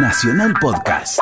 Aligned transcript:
Nacional 0.00 0.54
Podcast. 0.60 1.18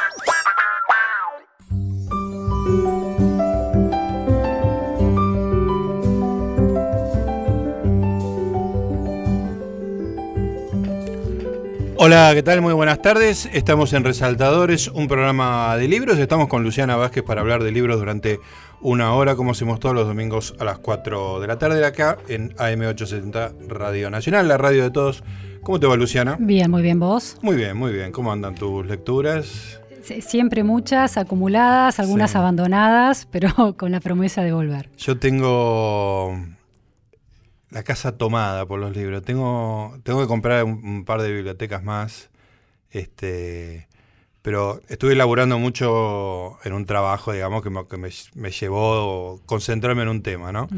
Hola, 11.97 12.31
¿qué 12.35 12.43
tal? 12.43 12.61
Muy 12.61 12.75
buenas 12.75 13.01
tardes. 13.01 13.49
Estamos 13.55 13.95
en 13.95 14.05
Resaltadores, 14.05 14.89
un 14.89 15.09
programa 15.09 15.75
de 15.79 15.89
libros. 15.89 16.19
Estamos 16.19 16.49
con 16.49 16.63
Luciana 16.63 16.97
Vázquez 16.97 17.25
para 17.25 17.41
hablar 17.41 17.63
de 17.63 17.73
libros 17.73 17.99
durante 17.99 18.41
una 18.83 19.15
hora, 19.15 19.37
como 19.37 19.53
hacemos 19.53 19.81
todos 19.81 19.95
los 19.95 20.07
domingos 20.07 20.55
a 20.61 20.65
las 20.65 20.79
4 20.79 21.41
de 21.41 21.47
la 21.47 21.59
tarde 21.59 21.85
acá 21.87 22.19
en 22.29 22.55
AM870 22.57 23.69
Radio 23.69 24.11
Nacional, 24.11 24.47
la 24.49 24.59
radio 24.59 24.83
de 24.83 24.91
todos. 24.91 25.25
¿Cómo 25.67 25.81
te 25.81 25.87
va, 25.89 25.97
Luciana? 25.97 26.37
Bien, 26.39 26.71
muy 26.71 26.81
bien, 26.81 27.01
¿vos? 27.01 27.39
Muy 27.43 27.57
bien, 27.57 27.77
muy 27.77 27.93
bien. 27.93 28.13
¿Cómo 28.13 28.31
andan 28.31 28.55
tus 28.55 28.87
lecturas? 28.87 29.81
Sie- 30.05 30.21
Siempre 30.21 30.63
muchas 30.63 31.17
acumuladas, 31.17 31.99
algunas 31.99 32.31
Sí. 32.31 32.39
abandonadas, 32.39 33.27
pero 33.33 33.49
con 33.77 33.91
la 33.91 33.99
promesa 33.99 34.45
de 34.45 34.53
volver. 34.53 34.89
Yo 34.97 35.19
tengo 35.19 36.39
la 37.71 37.83
casa 37.83 38.17
tomada 38.17 38.65
por 38.65 38.79
los 38.79 38.97
libros. 38.97 39.25
Tengo, 39.25 39.99
tengo 40.05 40.21
que 40.21 40.29
comprar 40.29 40.63
un, 40.63 40.75
un 40.85 41.05
par 41.05 41.21
de 41.21 41.33
bibliotecas 41.33 41.83
más. 41.83 42.31
Este, 42.93 43.89
pero 44.47 44.81
estuve 44.89 45.17
laburando 45.17 45.59
mucho 45.59 46.57
en 46.63 46.73
un 46.73 46.87
trabajo, 46.87 47.33
digamos, 47.33 47.65
que 47.65 47.71
me, 47.71 47.85
que 47.89 47.97
me- 47.97 48.11
me 48.37 48.53
llevó 48.53 49.41
a 49.43 49.47
concentrarme 49.47 50.03
en 50.03 50.09
un 50.09 50.23
tema, 50.23 50.53
¿no? 50.53 50.69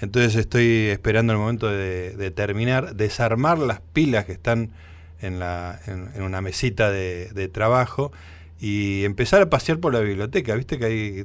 Entonces 0.00 0.34
estoy 0.34 0.88
esperando 0.88 1.32
el 1.32 1.38
momento 1.38 1.68
de, 1.68 2.16
de 2.16 2.30
terminar, 2.32 2.96
desarmar 2.96 3.58
las 3.60 3.80
pilas 3.80 4.24
que 4.24 4.32
están 4.32 4.70
en, 5.20 5.38
la, 5.38 5.78
en, 5.86 6.10
en 6.16 6.22
una 6.24 6.40
mesita 6.40 6.90
de, 6.90 7.28
de 7.32 7.46
trabajo 7.46 8.10
y 8.60 9.04
empezar 9.04 9.40
a 9.40 9.48
pasear 9.48 9.78
por 9.78 9.92
la 9.94 10.00
biblioteca. 10.00 10.56
Viste 10.56 10.80
que 10.80 10.84
hay. 10.84 11.24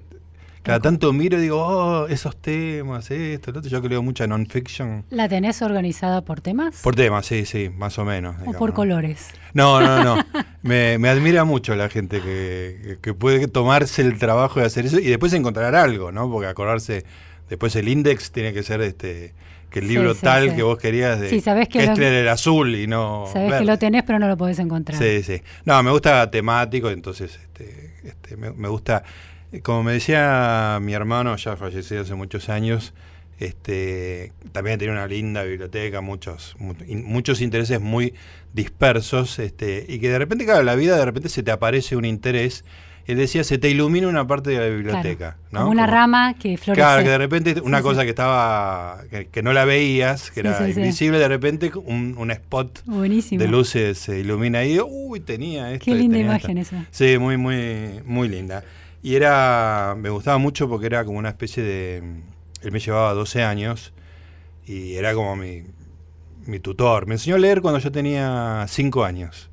Cada 0.68 0.80
tanto 0.82 1.12
miro 1.14 1.38
y 1.38 1.42
digo, 1.42 1.58
oh, 1.66 2.08
esos 2.08 2.36
temas, 2.38 3.10
esto, 3.10 3.52
lo 3.52 3.60
otro. 3.60 3.72
Yo 3.72 3.80
leo 3.82 4.04
mucha 4.04 4.28
non-fiction. 4.28 5.06
¿La 5.10 5.28
tenés 5.28 5.62
organizada 5.62 6.22
por 6.22 6.42
temas? 6.42 6.82
Por 6.82 6.96
temas, 6.96 7.26
sí, 7.26 7.46
sí, 7.46 7.70
más 7.70 7.98
o 7.98 8.06
menos. 8.06 8.36
¿O 8.46 8.52
por 8.54 8.70
¿no? 8.70 8.76
colores? 8.76 9.30
No, 9.54 9.80
no, 9.82 10.04
no. 10.04 10.23
me, 10.62 10.98
me 10.98 11.10
admira 11.10 11.44
mucho 11.45 11.76
la 11.76 11.90
gente 11.90 12.22
que, 12.22 13.00
que- 13.02 13.14
puede 13.14 13.48
tomarse 13.48 14.02
el 14.02 14.18
trabajo 14.20 14.60
de 14.60 14.66
hacer 14.66 14.86
eso 14.86 15.00
y 15.00 15.06
después 15.08 15.34
encontrar 15.34 15.73
algo, 15.76 16.12
¿no? 16.12 16.30
Porque 16.30 16.48
acordarse, 16.48 17.06
después 17.50 17.76
el 17.76 17.88
index 17.88 18.32
tiene 18.32 18.54
que 18.54 18.62
ser 18.64 18.82
este 18.82 19.34
que 19.70 19.80
el 19.80 19.88
libro 19.90 20.14
sí, 20.14 20.22
tal 20.22 20.50
sí. 20.50 20.56
que 20.56 20.64
vos 20.64 20.78
querías 20.78 21.20
de 21.20 21.42
sabés 21.42 21.68
que 21.68 21.80
Kessler 21.80 22.14
era 22.14 22.32
azul 22.34 22.73
y 22.73 22.88
no 22.88 23.26
Sabés 23.32 23.50
verde. 23.50 23.66
que 23.66 23.72
lo 23.72 23.78
tenés, 23.78 24.04
pero 24.04 24.18
no 24.18 24.28
lo 24.28 24.38
podés 24.38 24.60
encontrar. 24.60 24.98
Sí, 24.98 25.23
sí. 25.23 25.42
No, 25.66 25.82
me 25.84 25.92
gusta 25.92 26.30
temático, 26.32 26.90
entonces 26.90 27.38
este, 27.42 27.94
este, 28.04 28.38
me, 28.38 28.52
me 28.52 28.68
gusta. 28.70 29.04
Eh, 29.52 29.62
Como 29.62 29.84
me 29.84 29.94
decía 29.94 30.80
mi 30.81 30.94
hermano, 30.94 31.36
ya 31.38 31.56
fallecido 31.56 32.02
hace 32.02 32.16
muchos 32.16 32.50
años, 32.50 32.94
este, 33.40 34.34
también 34.52 34.80
tenía 34.80 34.94
una 34.94 35.08
linda 35.08 35.44
biblioteca, 35.44 36.02
muchos, 36.02 36.56
muchos 36.59 37.42
intereses 37.42 37.80
muy 37.80 38.14
dispersos, 38.54 39.39
este, 39.39 39.86
y 39.88 40.00
que 40.00 40.09
de 40.09 40.17
repente, 40.17 40.45
claro, 40.45 40.64
la 40.64 40.76
vida 40.76 40.98
de 40.98 41.06
repente 41.06 41.30
se 41.30 41.44
te 41.44 41.52
aparece 41.52 41.95
un 41.95 42.06
interés. 42.06 42.66
Él 43.06 43.16
decía, 43.17 43.45
se 43.45 43.58
te 43.58 43.70
ilumina 43.70 44.09
una 44.09 44.28
parte 44.28 44.50
de 44.50 44.58
la 44.59 44.66
biblioteca. 44.66 45.38
¿no? 45.52 45.59
Como 45.59 45.72
una 45.72 45.86
Como- 45.86 45.95
rama 45.95 46.34
que 46.34 46.58
florece. 46.58 46.82
Claro, 46.82 47.04
que 47.04 47.09
de 47.09 47.17
repente 47.17 47.61
una 47.61 47.78
Sí, 47.78 47.84
cosa 47.84 48.02
sí. 48.02 48.06
que 48.06 48.09
estaba, 48.09 49.02
que, 49.09 49.28
que 49.28 49.42
no 49.44 49.54
la 49.54 49.64
veías, 49.64 50.30
que 50.32 50.42
Sí, 50.42 50.48
era 50.48 50.67
invisible, 50.70 51.17
de 51.17 51.28
repente 51.30 51.72
un, 51.86 52.16
un 52.17 52.32
spot 52.32 52.82
Buenísimo. 52.86 53.42
de 53.42 53.48
luces 53.48 53.98
se 53.98 54.20
ilumina 54.20 54.59
ahí. 54.59 54.78
Uy, 54.86 55.22
tenía 55.22 55.72
esto. 55.72 55.86
Qué 55.86 55.92
y 55.92 56.00
linda 56.00 56.17
imagen 56.17 56.58
esto. 56.58 56.76
esa. 56.76 56.86
Sí, 56.92 57.17
muy, 57.17 57.38
muy, 57.38 58.02
muy 58.04 58.28
linda. 58.28 58.66
Y 59.08 59.16
era, 59.16 59.96
me 59.98 60.10
gustaba 60.10 60.38
mucho 60.38 60.68
porque 60.68 60.88
era 60.88 61.06
como 61.06 61.18
una 61.18 61.30
especie 61.30 61.64
de, 61.64 61.98
él 62.62 62.72
me 62.73 62.80
llevaba 62.80 63.14
12 63.14 63.42
años 63.42 63.94
y 64.66 64.95
era 64.95 65.14
como 65.14 65.38
mi, 65.38 65.64
mi 66.45 66.60
tutor. 66.60 67.08
Me 67.08 67.16
enseñó 67.16 67.38
a 67.38 67.40
leer 67.40 67.62
cuando 67.62 67.80
yo 67.80 67.90
tenía 67.90 68.66
5 68.67 69.06
años. 69.06 69.50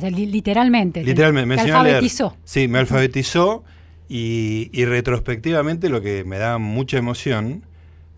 Literalmente. 0.00 1.00
te- 1.02 1.06
Literalmente, 1.06 1.46
me 1.54 1.60
a 1.60 1.64
leer. 1.64 1.76
alfabetizó. 1.76 2.34
Sí, 2.44 2.66
me 2.66 2.78
alfabetizó 2.78 3.62
y, 4.08 4.70
y 4.72 4.86
retrospectivamente 4.86 5.90
lo 5.90 6.00
que 6.00 6.24
me 6.24 6.38
da 6.38 6.56
mucha 6.56 6.96
emoción 6.96 7.66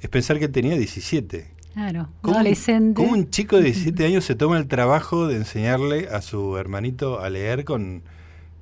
es 0.00 0.08
pensar 0.08 0.38
que 0.38 0.46
tenía 0.46 0.76
17. 0.76 1.50
Claro, 1.74 2.10
¿Cómo, 2.20 2.36
adolescente. 2.36 2.94
cómo 2.94 3.12
un 3.12 3.28
chico 3.30 3.56
de 3.56 3.64
17 3.64 4.06
años 4.06 4.24
se 4.24 4.36
toma 4.36 4.56
el 4.58 4.68
trabajo 4.68 5.26
de 5.26 5.34
enseñarle 5.34 6.06
a 6.12 6.22
su 6.22 6.56
hermanito 6.58 7.18
a 7.20 7.28
leer 7.28 7.64
con, 7.64 8.04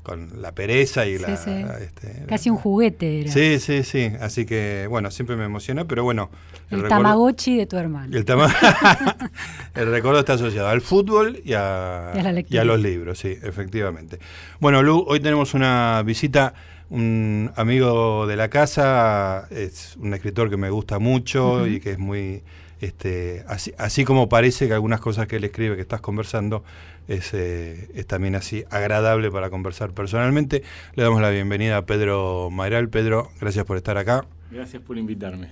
con 0.05 0.41
la 0.41 0.53
pereza 0.53 1.05
y 1.07 1.17
Sí, 1.17 1.23
la... 1.23 1.37
sí. 1.37 1.51
este, 1.81 2.27
Casi 2.29 2.51
un 2.51 2.57
juguete 2.57 3.23
era. 3.23 3.33
Sí, 3.33 3.59
sí, 3.59 3.83
sí. 3.83 4.13
Así 4.21 4.47
que, 4.47 4.87
bueno, 4.89 5.11
siempre 5.11 5.35
me 5.35 5.45
emociona, 5.45 5.85
pero 5.87 6.05
bueno. 6.05 6.31
El, 6.71 6.83
recuerdo- 6.83 6.89
tamagotchi 6.89 7.57
de 7.57 7.67
tu 7.67 7.77
hermano. 7.77 8.17
El, 8.17 8.25
tama- 8.25 8.55
el 9.75 9.91
recuerdo 9.91 10.21
está 10.21 10.35
asociado 10.35 10.69
al 10.69 10.81
fútbol 10.81 11.41
y 11.45 11.55
a, 11.55 12.13
Y 12.15 12.19
a 12.19 12.23
la 12.23 12.31
y 12.31 12.35
lectura. 12.35 12.63
a 12.63 12.65
los 12.65 12.81
libros, 12.81 13.19
sí, 13.19 13.37
efectivamente. 13.43 14.19
Bueno, 14.61 14.83
Lu, 14.83 15.05
hoy 15.09 15.21
tenemos 15.21 15.55
una 15.55 16.03
visita, 16.05 16.55
un 16.91 17.51
amigo 17.57 18.27
de 18.27 18.37
la 18.37 18.49
casa, 18.49 19.49
es 19.51 19.97
un 19.99 20.15
escritor 20.15 20.51
que 20.51 20.57
me 20.57 20.71
gusta 20.71 20.99
mucho 20.99 21.67
y 21.67 21.81
que 21.81 21.93
es 21.93 21.99
muy, 21.99 22.43
este, 22.81 23.45
así, 23.49 23.73
así 23.79 24.05
como 24.05 24.29
parece 24.29 24.67
que 24.69 24.75
algunas 24.75 25.01
cosas 25.01 25.27
que 25.27 25.37
él 25.37 25.45
escribe 25.45 25.77
que 25.77 25.83
estás 25.83 26.01
conversando, 26.01 26.65
es, 27.09 27.35
eh, 27.35 27.91
es 27.95 28.07
también 28.07 28.35
así 28.35 28.65
agradable 28.71 29.31
para 29.31 29.51
conversar 29.51 29.93
personalmente. 29.93 30.63
Le 30.95 31.03
damos 31.03 31.21
la 31.21 31.31
bienvenida 31.31 31.77
a 31.77 31.87
Pedro 31.87 32.49
Mayral. 32.51 32.89
Pedro, 32.89 33.31
gracias 33.41 33.65
por 33.65 33.77
estar 33.77 33.99
acá. 33.99 34.25
Gracias 34.51 34.83
por 34.83 34.97
invitarme. 34.97 35.49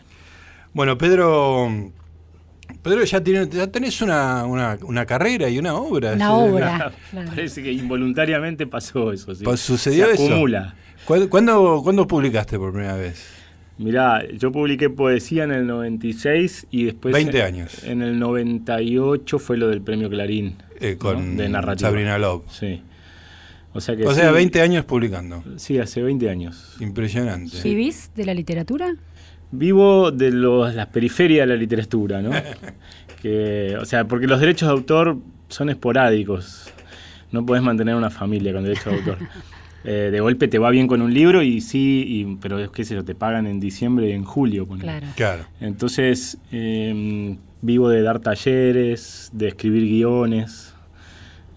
Bueno, 0.73 0.97
Pedro, 0.97 1.69
Pedro 2.83 3.05
ya, 3.05 3.23
tiene, 3.23 3.49
ya 3.49 3.67
tenés 3.67 4.01
una, 4.01 4.45
una, 4.47 4.79
una 4.83 5.05
carrera 5.05 5.49
y 5.51 5.59
una 5.59 5.75
obra. 5.75 6.13
Una 6.15 6.27
Sí, 6.29 6.33
obra. 6.35 6.93
claro. 7.11 7.29
Parece 7.31 7.63
que 7.63 7.71
involuntariamente 7.73 8.67
pasó 8.67 9.13
eso. 9.13 9.35
¿sí? 9.35 9.45
Pues 9.45 9.61
sucedió 9.61 10.07
Se 10.07 10.13
eso. 10.15 10.27
acumula. 10.27 10.75
¿Cuándo, 11.05 11.29
cuándo, 11.29 11.81
cuándo 11.83 12.07
publicaste 12.07 12.59
por 12.59 12.73
primera 12.73 12.95
vez? 12.97 13.27
Mirá, 13.79 14.25
yo 14.31 14.53
publiqué 14.53 14.91
poesía 14.91 15.45
en 15.45 15.53
el 15.53 15.67
96 15.67 16.67
y 16.71 16.85
después... 16.85 17.15
20 17.15 17.43
años. 17.43 17.85
En 17.85 18.03
el 18.03 18.19
98 18.19 19.39
fue 19.39 19.57
lo 19.57 19.69
del 19.69 19.81
premio 19.81 20.09
Clarín. 20.11 20.57
Eh, 20.81 20.97
con 20.99 21.37
¿no? 21.37 21.43
De 21.43 21.49
narrativa. 21.49 21.89
Sabrina 21.89 22.19
Love. 22.19 22.45
Sí. 22.51 22.83
O 23.73 23.81
sea 23.81 23.97
que 23.97 24.07
O 24.07 24.15
sea, 24.15 24.29
sí, 24.29 24.35
20 24.35 24.61
años 24.61 24.85
publicando. 24.85 25.43
Sí, 25.57 25.79
hace 25.79 26.03
20 26.03 26.29
años. 26.29 26.77
Impresionante. 26.81 27.57
¿Vivís 27.63 28.11
de 28.15 28.27
la 28.27 28.35
literatura? 28.35 28.95
Vivo 29.51 30.11
de 30.11 30.31
los, 30.31 30.75
las 30.75 30.89
periferias 30.89 31.47
de 31.47 31.55
la 31.55 31.59
literatura, 31.59 32.21
¿no? 32.21 32.31
que, 33.23 33.77
o 33.81 33.85
sea, 33.85 34.07
porque 34.07 34.27
los 34.27 34.41
derechos 34.41 34.69
de 34.69 34.73
autor 34.73 35.19
son 35.49 35.71
esporádicos. 35.71 36.71
No 37.31 37.47
podés 37.47 37.63
mantener 37.63 37.95
una 37.95 38.11
familia 38.11 38.53
con 38.53 38.65
derechos 38.65 38.85
de 38.87 38.99
autor. 38.99 39.19
Eh, 39.85 40.11
de 40.13 40.21
golpe 40.21 40.47
te 40.49 40.59
va 40.59 40.71
bien 40.71 40.87
con 40.87 41.03
un 41.03 41.13
libro 41.13 41.43
y 41.43 41.61
sí, 41.61 42.05
y, 42.07 42.37
pero 42.37 42.59
es 42.59 42.71
que 42.71 42.85
se 42.85 43.03
te 43.03 43.15
pagan 43.15 43.47
en 43.47 43.59
diciembre 43.59 44.09
y 44.11 44.13
en 44.13 44.25
julio. 44.25 44.67
Claro. 44.67 45.07
Claro. 45.17 45.45
Entonces, 45.61 46.39
eh, 46.53 47.37
vivo 47.63 47.89
de 47.89 48.03
dar 48.03 48.21
talleres, 48.21 49.31
de 49.33 49.49
escribir 49.49 49.83
guiones, 49.85 50.75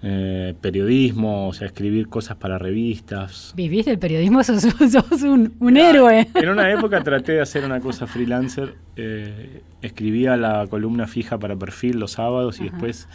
eh, 0.02 0.54
periodismo, 0.62 1.48
o 1.48 1.54
sea, 1.54 1.68
escribir 1.68 2.08
cosas 2.10 2.38
para 2.38 2.58
revistas. 2.60 3.54
¿Vivís 3.56 3.86
del 3.86 3.98
periodismo? 3.98 4.44
Sos, 4.44 4.62
sos 4.62 5.22
un, 5.24 5.54
un 5.60 5.78
héroe. 5.78 6.28
En 6.36 6.50
una 6.50 6.72
época 6.72 7.02
traté 7.04 7.34
de 7.34 7.42
hacer 7.42 7.66
una 7.66 7.80
cosa 7.80 8.06
freelancer. 8.08 8.76
eh, 8.98 9.62
escribía 9.82 10.36
la 10.38 10.66
columna 10.68 11.06
fija 11.08 11.38
para 11.38 11.56
perfil 11.56 12.00
los 12.00 12.14
sábados 12.14 12.60
y 12.60 12.64
Ajá. 12.64 12.72
después 12.72 13.08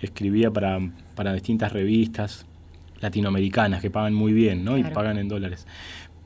escribía 0.00 0.50
para, 0.50 0.78
para 1.14 1.32
distintas 1.32 1.72
revistas 1.72 2.46
latinoamericanas 3.00 3.80
que 3.82 3.90
pagan 3.90 4.14
muy 4.14 4.32
bien, 4.32 4.64
¿no? 4.64 4.74
Claro. 4.74 4.88
Y 4.88 4.94
pagan 4.94 5.18
en 5.18 5.28
dólares. 5.28 5.66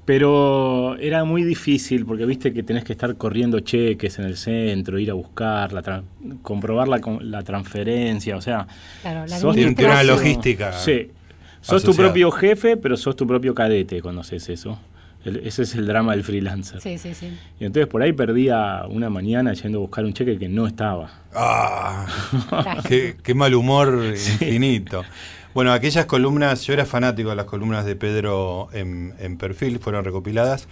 Pero 0.04 0.96
era 0.98 1.24
muy 1.24 1.44
difícil 1.44 2.04
porque 2.06 2.26
viste 2.26 2.52
que 2.52 2.62
tenés 2.62 2.84
que 2.84 2.92
estar 2.92 3.16
corriendo 3.16 3.60
cheques 3.60 4.18
en 4.18 4.24
el 4.24 4.36
centro, 4.36 4.98
ir 4.98 5.10
a 5.10 5.14
buscar, 5.14 5.72
la 5.72 6.02
comprobar 6.42 6.88
la, 6.88 7.00
con- 7.00 7.30
la 7.30 7.42
transferencia, 7.42 8.36
o 8.36 8.40
sea, 8.40 8.66
Claro, 9.02 9.26
la 9.26 9.38
sos 9.38 9.54
Tiene- 9.54 9.74
una 9.84 10.02
logística 10.02 10.72
Sí. 10.72 11.10
Sos 11.60 11.82
tu 11.84 11.94
propio 11.94 12.30
jefe, 12.30 12.76
pero 12.78 12.96
sos 12.96 13.14
tu 13.14 13.26
propio 13.26 13.54
cadete 13.54 14.00
cuando 14.00 14.22
haces 14.22 14.48
eso. 14.48 14.80
El- 15.24 15.36
ese 15.46 15.62
es 15.64 15.74
el 15.74 15.86
drama 15.86 16.12
del 16.12 16.24
freelancer. 16.24 16.80
Sí, 16.80 16.96
sí, 16.96 17.12
sí. 17.12 17.30
Y 17.60 17.66
entonces 17.66 17.86
por 17.86 18.00
ahí 18.02 18.12
perdía 18.14 18.84
una 18.88 19.10
mañana 19.10 19.52
yendo 19.52 19.78
a 19.78 19.80
buscar 19.82 20.04
un 20.06 20.14
cheque 20.14 20.38
que 20.38 20.48
no 20.48 20.66
estaba. 20.66 21.10
Ah, 21.34 22.06
qué, 22.88 23.16
qué 23.22 23.34
mal 23.34 23.54
humor 23.54 24.02
infinito. 24.10 25.04
Bueno, 25.52 25.72
aquellas 25.72 26.06
columnas, 26.06 26.62
yo 26.62 26.74
era 26.74 26.86
fanático 26.86 27.30
de 27.30 27.36
las 27.36 27.46
columnas 27.46 27.84
de 27.84 27.96
Pedro 27.96 28.68
en, 28.72 29.14
en 29.18 29.36
perfil, 29.36 29.80
fueron 29.80 30.04
recopiladas 30.04 30.68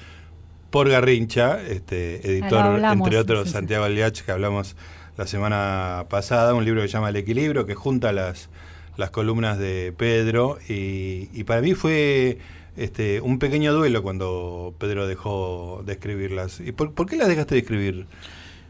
por 0.70 0.88
Garrincha, 0.88 1.60
este 1.62 2.24
editor, 2.30 2.58
hablamos, 2.58 3.08
entre 3.08 3.18
otros, 3.18 3.44
sí, 3.44 3.48
sí. 3.48 3.52
Santiago 3.54 3.84
Aliach, 3.84 4.20
que 4.20 4.30
hablamos 4.30 4.76
la 5.16 5.26
semana 5.26 6.06
pasada, 6.08 6.54
un 6.54 6.64
libro 6.64 6.82
que 6.82 6.88
se 6.88 6.92
llama 6.92 7.08
El 7.08 7.16
Equilibrio, 7.16 7.66
que 7.66 7.74
junta 7.74 8.12
las, 8.12 8.50
las 8.96 9.10
columnas 9.10 9.58
de 9.58 9.92
Pedro 9.96 10.58
y, 10.68 11.28
y 11.32 11.44
para 11.44 11.60
mí 11.60 11.74
fue 11.74 12.38
este, 12.76 13.20
un 13.20 13.40
pequeño 13.40 13.72
duelo 13.72 14.02
cuando 14.02 14.74
Pedro 14.78 15.08
dejó 15.08 15.82
de 15.84 15.94
escribirlas. 15.94 16.60
¿Y 16.60 16.70
por, 16.70 16.92
por 16.92 17.08
qué 17.08 17.16
las 17.16 17.26
dejaste 17.26 17.56
de 17.56 17.60
escribir? 17.62 18.06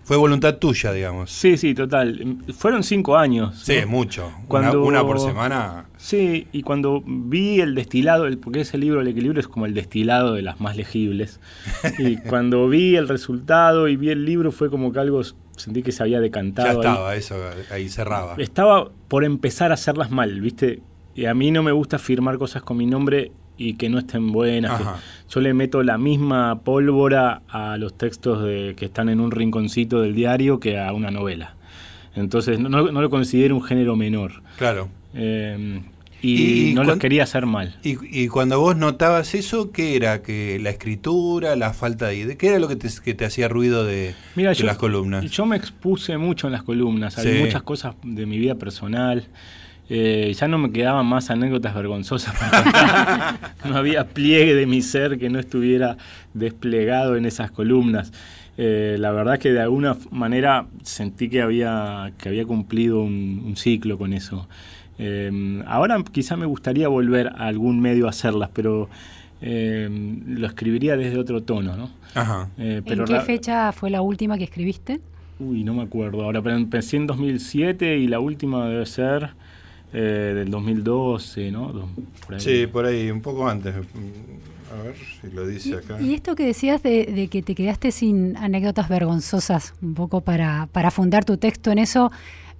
Fue 0.08 0.16
voluntad 0.16 0.56
tuya, 0.56 0.90
digamos. 0.90 1.30
Sí, 1.30 1.58
sí, 1.58 1.74
total. 1.74 2.38
Fueron 2.56 2.82
cinco 2.82 3.18
años. 3.18 3.58
Sí, 3.62 3.74
¿no? 3.82 3.88
mucho. 3.88 4.32
Cuando- 4.48 4.82
Una, 4.82 5.02
una 5.02 5.06
por 5.06 5.20
semana. 5.20 5.84
Sí, 5.98 6.46
y 6.50 6.62
cuando 6.62 7.02
vi 7.04 7.60
el 7.60 7.74
destilado, 7.74 8.24
el- 8.26 8.38
porque 8.38 8.62
ese 8.62 8.78
libro, 8.78 9.02
el 9.02 9.08
equilibrio, 9.08 9.38
es 9.38 9.48
como 9.48 9.66
el 9.66 9.74
destilado 9.74 10.32
de 10.32 10.40
las 10.40 10.62
más 10.62 10.78
legibles. 10.78 11.40
Y 11.98 12.16
cuando 12.16 12.66
vi 12.70 12.96
el 12.96 13.06
resultado 13.06 13.86
y 13.86 13.96
vi 13.96 14.08
el 14.08 14.24
libro, 14.24 14.50
fue 14.50 14.70
como 14.70 14.92
que 14.92 14.98
algo 15.00 15.20
sentí 15.56 15.82
que 15.82 15.92
se 15.92 16.02
había 16.02 16.16
Ya 16.16 16.22
decantado. 16.22 16.68
ahí. 16.70 16.76
estaba, 16.78 17.14
eso 17.14 17.34
ahí 17.70 17.88
cerraba. 17.90 18.34
Estaba 18.38 18.88
por 19.08 19.24
empezar 19.24 19.72
a 19.72 19.74
hacerlas 19.74 20.10
mal, 20.10 20.40
¿viste? 20.40 20.80
Y 21.14 21.26
a 21.26 21.34
mí 21.34 21.50
no 21.50 21.62
me 21.62 21.72
gusta 21.72 21.98
firmar 21.98 22.38
cosas 22.38 22.62
con 22.62 22.78
mi 22.78 22.86
nombre 22.86 23.30
y 23.58 23.74
que 23.74 23.88
no 23.88 23.98
estén 23.98 24.32
buenas. 24.32 24.80
yo 25.28 25.40
le 25.40 25.52
meto 25.52 25.82
la 25.82 25.98
misma 25.98 26.60
pólvora 26.62 27.42
a 27.48 27.76
los 27.76 27.98
textos 27.98 28.42
de, 28.44 28.74
que 28.76 28.86
están 28.86 29.08
en 29.08 29.20
un 29.20 29.30
rinconcito 29.32 30.00
del 30.00 30.14
diario 30.14 30.60
que 30.60 30.78
a 30.78 30.92
una 30.92 31.10
novela. 31.10 31.54
Entonces 32.14 32.58
no, 32.58 32.68
no- 32.68 32.90
no 32.90 33.02
lo 33.02 33.10
considero 33.10 33.54
un 33.56 33.62
género 33.62 33.96
menor. 33.96 34.42
Claro. 34.56 34.88
Eh, 35.14 35.80
y, 36.20 36.70
Y 36.70 36.74
no 36.74 36.82
los 36.82 36.96
quería 36.98 37.22
hacer 37.22 37.46
mal. 37.46 37.76
Y, 37.84 37.96
y 38.10 38.26
cuando 38.26 38.58
vos 38.58 38.76
notabas 38.76 39.34
eso, 39.36 39.70
¿qué 39.70 39.94
era? 39.94 40.20
que 40.20 40.58
¿La 40.60 40.70
escritura, 40.70 41.54
la 41.54 41.72
falta 41.72 42.08
de 42.08 42.16
idea? 42.16 42.36
¿Qué 42.36 42.48
era 42.48 42.58
lo 42.58 42.66
que 42.66 42.74
te, 42.74 42.88
que 43.04 43.14
te 43.14 43.24
hacía 43.24 43.46
ruido 43.46 43.84
de, 43.84 44.14
Mira, 44.34 44.50
de 44.50 44.56
yo, 44.56 44.66
las 44.66 44.78
columnas? 44.78 45.24
Yo 45.30 45.46
me 45.46 45.56
expuse 45.56 46.16
mucho 46.18 46.48
en 46.48 46.54
las 46.54 46.64
columnas, 46.64 47.18
hay 47.18 47.34
Sí. 47.34 47.38
muchas 47.40 47.62
cosas 47.62 47.94
de 48.02 48.26
mi 48.26 48.36
vida 48.38 48.56
personal. 48.56 49.26
Eh, 49.90 50.34
ya 50.38 50.48
no 50.48 50.58
me 50.58 50.70
quedaban 50.70 51.06
más 51.06 51.30
anécdotas 51.30 51.74
vergonzosas 51.74 52.34
para 52.36 52.62
contar. 52.62 53.54
no 53.64 53.76
había 53.76 54.06
pliegue 54.06 54.54
de 54.54 54.66
mi 54.66 54.82
ser 54.82 55.18
que 55.18 55.30
no 55.30 55.38
estuviera 55.38 55.96
desplegado 56.34 57.16
en 57.16 57.24
esas 57.24 57.50
columnas. 57.50 58.12
Eh, 58.58 58.96
la 58.98 59.12
verdad 59.12 59.38
que 59.38 59.52
de 59.52 59.60
alguna 59.60 59.96
manera 60.10 60.66
sentí 60.82 61.28
que 61.28 61.40
había, 61.40 62.12
que 62.18 62.28
había 62.28 62.44
cumplido 62.44 63.00
un, 63.00 63.42
un 63.46 63.56
ciclo 63.56 63.96
con 63.96 64.12
eso. 64.12 64.48
Eh, 64.98 65.62
ahora 65.66 66.02
quizá 66.10 66.36
me 66.36 66.46
gustaría 66.46 66.88
volver 66.88 67.28
a 67.28 67.46
algún 67.46 67.80
medio 67.80 68.06
a 68.06 68.10
hacerlas, 68.10 68.50
pero 68.52 68.88
eh, 69.40 69.88
lo 70.26 70.46
escribiría 70.46 70.96
desde 70.96 71.18
otro 71.18 71.42
tono, 71.42 71.76
¿no? 71.76 71.90
Ajá. 72.14 72.48
Eh, 72.58 72.82
¿En 72.84 73.04
qué 73.04 73.20
fecha 73.20 73.70
fue 73.72 73.90
la 73.90 74.02
última 74.02 74.36
que 74.36 74.44
escribiste? 74.44 75.00
Uy, 75.38 75.62
no 75.62 75.74
me 75.74 75.82
acuerdo 75.82 76.24
ahora, 76.24 76.42
pero 76.42 76.56
empecé 76.56 76.96
en 76.96 77.06
2007 77.06 77.98
y 77.98 78.08
la 78.08 78.18
última 78.18 78.68
debe 78.68 78.86
ser 78.86 79.30
eh, 79.92 80.32
del 80.34 80.50
2012, 80.50 81.50
¿no? 81.50 81.72
Por 82.24 82.34
ahí. 82.34 82.40
Sí, 82.40 82.66
por 82.66 82.84
ahí, 82.86 83.10
un 83.10 83.20
poco 83.22 83.48
antes. 83.48 83.74
A 83.74 84.82
ver 84.82 84.94
si 85.20 85.30
lo 85.34 85.46
dice 85.46 85.76
acá. 85.76 86.00
Y 86.00 86.12
esto 86.14 86.34
que 86.36 86.44
decías 86.44 86.82
de, 86.82 87.06
de 87.06 87.28
que 87.28 87.42
te 87.42 87.54
quedaste 87.54 87.90
sin 87.90 88.36
anécdotas 88.36 88.88
vergonzosas, 88.88 89.72
un 89.80 89.94
poco 89.94 90.20
para, 90.20 90.68
para 90.72 90.90
fundar 90.90 91.24
tu 91.24 91.38
texto 91.38 91.70
en 91.70 91.78
eso, 91.78 92.12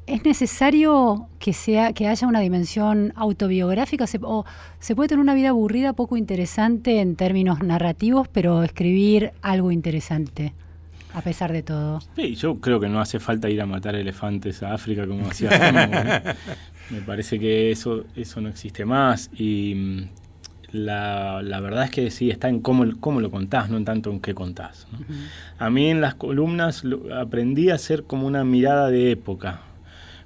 ¿es 0.06 0.24
necesario 0.24 1.26
que 1.38 1.52
sea 1.52 1.92
que 1.92 2.08
haya 2.08 2.26
una 2.26 2.40
dimensión 2.40 3.12
autobiográfica? 3.14 4.06
Se- 4.06 4.20
¿O 4.22 4.46
se 4.80 4.96
puede 4.96 5.08
tener 5.08 5.20
una 5.20 5.34
vida 5.34 5.50
aburrida, 5.50 5.92
poco 5.92 6.16
interesante 6.16 7.00
en 7.00 7.14
términos 7.14 7.60
narrativos, 7.62 8.26
pero 8.28 8.62
escribir 8.62 9.32
algo 9.42 9.70
interesante, 9.70 10.54
a 11.12 11.20
pesar 11.20 11.52
de 11.52 11.62
todo? 11.62 12.00
Sí, 12.16 12.36
yo 12.36 12.54
creo 12.54 12.80
que 12.80 12.88
no 12.88 13.00
hace 13.02 13.20
falta 13.20 13.50
ir 13.50 13.60
a 13.60 13.66
matar 13.66 13.94
elefantes 13.96 14.62
a 14.62 14.72
África 14.72 15.06
como 15.06 15.28
hacía 15.28 15.50
¿no? 15.72 16.32
Me 16.90 17.00
parece 17.00 17.38
que 17.38 17.70
eso, 17.70 18.04
eso 18.16 18.40
no 18.40 18.48
existe 18.48 18.84
más 18.84 19.30
y 19.36 19.74
mm, 19.74 20.08
la, 20.72 21.42
la 21.42 21.60
verdad 21.60 21.84
es 21.84 21.90
que 21.90 22.10
sí, 22.10 22.30
está 22.30 22.48
en 22.48 22.60
cómo, 22.60 22.84
cómo 23.00 23.20
lo 23.20 23.30
contás, 23.30 23.70
no 23.70 23.76
en 23.76 23.84
tanto 23.84 24.10
en 24.10 24.20
qué 24.20 24.34
contás. 24.34 24.86
¿no? 24.92 24.98
A 25.58 25.70
mí 25.70 25.88
en 25.88 26.00
las 26.00 26.14
columnas 26.14 26.82
aprendí 27.14 27.70
a 27.70 27.74
hacer 27.74 28.04
como 28.04 28.26
una 28.26 28.44
mirada 28.44 28.90
de 28.90 29.10
época, 29.10 29.62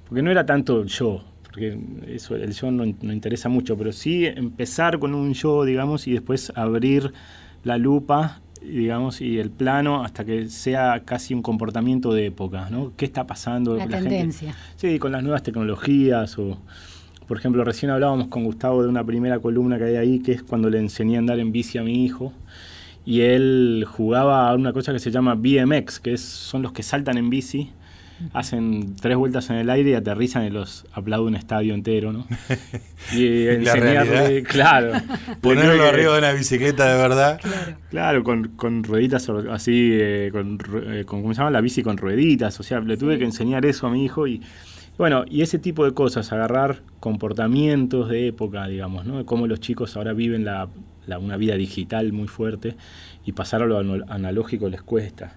porque 0.07 0.21
no 0.21 0.31
era 0.31 0.45
tanto 0.45 0.85
yo, 0.85 1.23
porque 1.43 1.77
eso, 2.07 2.35
el 2.35 2.53
yo 2.53 2.71
no, 2.71 2.85
no 3.01 3.13
interesa 3.13 3.49
mucho, 3.49 3.77
pero 3.77 3.91
sí 3.91 4.25
empezar 4.25 4.99
con 4.99 5.15
un 5.15 5.33
yo, 5.33 5.63
digamos, 5.65 6.07
y 6.07 6.13
después 6.13 6.51
abrir 6.55 7.13
la 7.63 7.77
lupa, 7.77 8.41
digamos, 8.63 9.21
y 9.21 9.39
el 9.39 9.51
plano 9.51 10.03
hasta 10.03 10.25
que 10.25 10.49
sea 10.49 11.01
casi 11.05 11.33
un 11.33 11.41
comportamiento 11.41 12.13
de 12.13 12.27
época, 12.27 12.69
¿no? 12.69 12.93
¿Qué 12.95 13.05
está 13.05 13.27
pasando? 13.27 13.75
La 13.75 13.87
tendencia. 13.87 14.55
Sí, 14.75 14.99
con 14.99 15.11
las 15.11 15.23
nuevas 15.23 15.43
tecnologías 15.43 16.37
o, 16.37 16.57
por 17.27 17.37
ejemplo, 17.37 17.63
recién 17.63 17.91
hablábamos 17.91 18.27
con 18.27 18.43
Gustavo 18.43 18.83
de 18.83 18.89
una 18.89 19.03
primera 19.03 19.39
columna 19.39 19.77
que 19.77 19.85
hay 19.85 19.95
ahí, 19.95 20.19
que 20.19 20.33
es 20.33 20.43
cuando 20.43 20.69
le 20.69 20.79
enseñé 20.79 21.17
a 21.17 21.19
andar 21.19 21.39
en 21.39 21.51
bici 21.51 21.77
a 21.77 21.83
mi 21.83 22.03
hijo. 22.05 22.33
Y 23.05 23.21
él 23.21 23.85
jugaba 23.87 24.49
a 24.49 24.55
una 24.55 24.71
cosa 24.71 24.93
que 24.93 24.99
se 24.99 25.11
llama 25.11 25.35
BMX, 25.35 25.99
que 25.99 26.13
es, 26.13 26.21
son 26.21 26.61
los 26.61 26.71
que 26.71 26.83
saltan 26.83 27.17
en 27.17 27.29
bici, 27.29 27.71
hacen 28.33 28.95
tres 28.95 29.17
vueltas 29.17 29.49
en 29.49 29.57
el 29.57 29.69
aire 29.69 29.89
y 29.89 29.93
aterrizan 29.95 30.45
y 30.45 30.49
los 30.49 30.85
aplaude 30.93 31.27
un 31.27 31.35
estadio 31.35 31.73
entero, 31.73 32.13
¿no? 32.13 32.25
Y 33.13 33.47
enseñarle, 33.47 34.43
claro. 34.43 34.91
Ponerlo 35.41 35.83
arriba 35.83 36.13
de 36.13 36.19
una 36.19 36.31
bicicleta 36.31 36.91
de 36.93 37.01
verdad. 37.01 37.39
Claro, 37.89 38.23
con, 38.23 38.49
con 38.49 38.83
rueditas 38.83 39.27
así, 39.51 39.89
eh, 39.93 40.29
con, 40.31 40.57
eh, 40.87 41.03
con- 41.05 41.21
¿cómo 41.21 41.33
se 41.33 41.39
llama? 41.39 41.51
La 41.51 41.61
bici 41.61 41.83
con 41.83 41.97
rueditas, 41.97 42.59
o 42.59 42.63
sea, 42.63 42.79
le 42.79 42.95
tuve 42.97 43.17
que 43.17 43.25
enseñar 43.25 43.65
eso 43.65 43.87
a 43.87 43.91
mi 43.91 44.05
hijo 44.05 44.25
y, 44.27 44.41
bueno, 44.97 45.25
y 45.29 45.41
ese 45.41 45.59
tipo 45.59 45.83
de 45.85 45.93
cosas, 45.93 46.31
agarrar 46.31 46.81
comportamientos 46.99 48.09
de 48.09 48.27
época, 48.27 48.67
digamos, 48.67 49.05
¿no? 49.05 49.17
De 49.17 49.25
cómo 49.25 49.47
los 49.47 49.59
chicos 49.59 49.95
ahora 49.97 50.13
viven 50.13 50.45
la, 50.45 50.67
la- 51.07 51.19
una 51.19 51.35
vida 51.37 51.55
digital 51.55 52.13
muy 52.13 52.27
fuerte 52.27 52.75
y 53.25 53.31
pasar 53.33 53.61
a 53.63 53.65
lo 53.65 53.77
analógico 54.07 54.69
les 54.69 54.81
cuesta. 54.81 55.35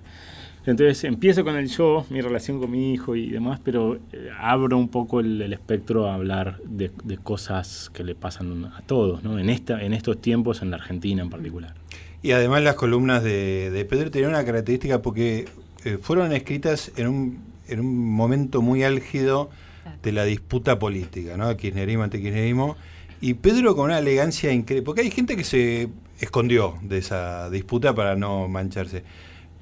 Entonces 0.67 1.05
empiezo 1.05 1.45
con 1.45 1.57
el 1.57 1.69
yo, 1.69 2.05
mi 2.11 2.21
relación 2.21 2.61
con 2.61 2.71
mi 2.71 2.93
hijo 2.93 3.15
y 3.15 3.31
demás, 3.31 3.61
pero 3.63 3.99
eh, 4.13 4.29
abro 4.39 4.77
un 4.77 4.89
poco 4.89 5.21
el, 5.21 5.41
el 5.41 5.53
espectro 5.53 6.09
a 6.09 6.15
hablar 6.15 6.59
de, 6.65 6.91
de 7.05 7.17
cosas 7.19 7.89
que 7.95 8.03
le 8.03 8.17
pasan 8.17 8.65
a 8.65 8.83
todos, 8.83 9.23
¿no? 9.23 9.39
En, 9.39 9.49
esta, 9.49 9.83
en 9.83 9.93
estos 9.93 10.21
tiempos, 10.21 10.63
en 10.63 10.71
la 10.71 10.77
Argentina 10.77 11.23
en 11.23 11.31
particular. 11.31 11.75
Y 12.21 12.33
además 12.33 12.63
las 12.63 12.75
columnas 12.75 13.23
de, 13.23 13.71
de 13.71 13.85
Pedro 13.85 14.11
tenían 14.11 14.31
una 14.31 14.45
característica 14.45 15.01
porque 15.03 15.45
eh, 15.85 15.99
fueron 16.03 16.33
escritas 16.33 16.91
en 16.97 17.07
un, 17.07 17.39
en 17.69 17.79
un 17.79 18.09
momento 18.11 18.61
muy 18.61 18.83
álgido 18.83 19.51
de 20.03 20.11
la 20.11 20.25
disputa 20.25 20.81
política, 20.81 21.37
¿no? 21.37 21.57
Kirchnerismo, 21.57 22.03
antikirchnerismo. 22.03 22.77
Y 23.21 23.35
Pedro 23.35 23.77
con 23.77 23.87
una 23.87 24.01
elegancia 24.01 24.53
increíble, 24.53 24.85
porque 24.85 25.03
hay 25.03 25.11
gente 25.13 25.37
que 25.37 25.45
se 25.45 25.89
escondió 26.21 26.77
de 26.83 26.99
esa 26.99 27.49
disputa 27.51 27.95
para 27.95 28.17
no 28.17 28.49
mancharse. 28.49 29.05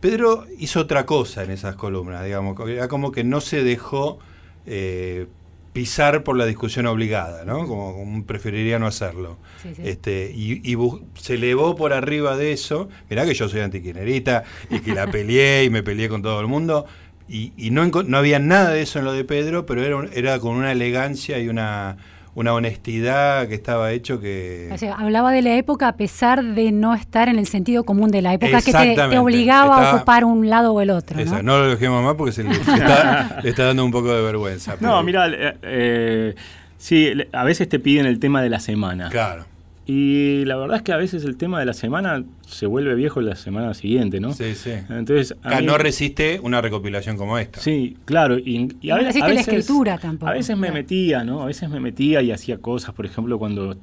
Pedro 0.04 0.44
hizo 0.58 0.80
otra 0.80 1.06
cosa 1.06 1.44
en 1.44 1.50
esas 1.50 1.76
columnas, 1.76 2.23
digamos, 2.26 2.61
era 2.68 2.88
como 2.88 3.11
que 3.11 3.25
no 3.25 3.40
se 3.40 3.64
dejó 3.64 4.18
eh, 4.66 5.28
pisar 5.73 6.25
por 6.25 6.37
la 6.37 6.44
discusión 6.44 6.84
obligada, 6.84 7.46
¿no? 7.46 7.66
Como, 7.66 7.94
como 7.94 8.26
preferiría 8.26 8.78
no 8.78 8.87
hacerlo. 8.87 9.38
Sí, 9.62 9.75
sí. 9.75 9.80
Este, 9.82 10.30
y, 10.30 10.76
se 11.14 11.37
elevó 11.37 11.75
por 11.75 11.94
arriba 11.94 12.37
de 12.37 12.52
eso. 12.52 12.90
Mirá 13.08 13.25
que 13.25 13.32
yo 13.32 13.49
soy 13.49 13.61
antiquinerita 13.62 14.44
y 14.68 14.80
que 14.80 14.92
la 14.92 15.06
peleé 15.11 15.64
y 15.64 15.70
me 15.70 15.82
peleé 15.82 16.11
con 16.11 16.20
todo 16.20 16.38
el 16.38 16.49
mundo. 16.49 16.84
Y, 17.26 17.54
y 17.56 17.70
no, 17.70 17.87
no 17.87 18.18
había 18.18 18.38
nada 18.38 18.73
de 18.73 18.82
eso 18.82 18.99
en 18.99 19.06
lo 19.06 19.12
de 19.14 19.25
Pedro, 19.25 19.64
pero 19.64 19.82
era, 19.82 19.96
un- 19.96 20.11
era 20.12 20.38
con 20.38 20.54
una 20.54 20.70
elegancia 20.73 21.38
y 21.38 21.49
una, 21.49 21.96
una 22.35 22.53
honestidad 22.53 23.47
que 23.49 23.55
estaba 23.55 23.93
hecho 23.93 24.21
que... 24.21 24.69
O 24.73 24.79
sea, 24.79 24.95
hablaba 24.95 25.31
de 25.33 25.43
la 25.43 25.55
época 25.57 25.88
a 25.88 25.97
pesar 25.97 26.43
de 26.43 26.73
no 26.73 26.95
estar 26.95 27.29
en 27.29 27.38
el 27.38 27.47
sentido 27.47 27.85
común 27.85 28.11
de 28.11 28.23
la 28.23 28.35
época 28.35 28.61
que 28.61 28.73
te, 28.73 29.19
obligaba 29.19 29.91
a 29.91 29.97
ocupar 29.97 30.25
un 30.25 30.49
lado 30.50 30.73
o 30.73 30.81
el 30.81 30.91
otro. 30.91 31.19
Esa, 31.21 31.37
¿no? 31.37 31.43
no 31.43 31.59
lo 31.59 31.67
elegimos 31.67 32.03
más 32.03 32.14
porque 32.14 32.33
se 32.33 32.43
le, 32.43 32.50
está, 32.50 33.41
le 33.43 33.50
está 33.50 33.64
dando 33.64 33.85
un 33.85 33.93
poco 33.93 34.12
de 34.14 34.23
vergüenza. 34.23 34.76
No, 34.81 35.03
mira, 35.03 35.29
eh, 35.29 35.57
eh, 35.62 36.35
sí, 36.76 37.14
le- 37.14 37.29
a 37.33 37.45
veces 37.45 37.69
te 37.69 37.79
piden 37.79 38.07
el 38.07 38.19
tema 38.19 38.43
de 38.43 38.49
la 38.50 38.59
semana. 38.59 39.11
Claro. 39.11 39.47
Y 39.87 40.45
la 40.47 40.57
verdad 40.57 40.79
es 40.79 40.83
que 40.83 40.93
a 40.93 40.97
veces 40.97 41.25
el 41.25 41.37
tema 41.37 41.59
de 41.61 41.67
la 41.67 41.75
semana 41.75 42.25
se 42.47 42.64
vuelve 42.67 42.95
viejo 42.95 43.21
la 43.21 43.37
semana 43.37 43.75
siguiente, 43.75 44.19
¿no? 44.19 44.33
Sí, 44.33 44.55
sí. 44.55 44.71
Entonces, 44.88 45.37
a 45.43 45.61
mí- 45.61 45.67
no 45.67 45.76
resiste 45.76 46.41
una 46.43 46.62
recopilación 46.62 47.19
como 47.19 47.37
esta. 47.38 47.61
Sí, 47.61 47.97
claro. 48.07 48.38
Y, 48.38 48.75
y 48.81 48.88
No 48.88 48.97
resiste 48.99 49.35
la 49.35 49.41
escritura 49.41 49.99
tampoco, 49.99 50.31
A 50.31 50.35
veces 50.35 50.57
me 50.57 50.71
metía, 50.73 51.23
¿no? 51.23 51.43
A 51.43 51.47
veces 51.47 51.69
me 51.69 51.81
metía 51.81 52.23
y 52.23 52.31
hacía 52.31 52.59
cosas. 52.59 52.95
Por 52.95 53.05
ejemplo, 53.05 53.38
cuando, 53.38 53.76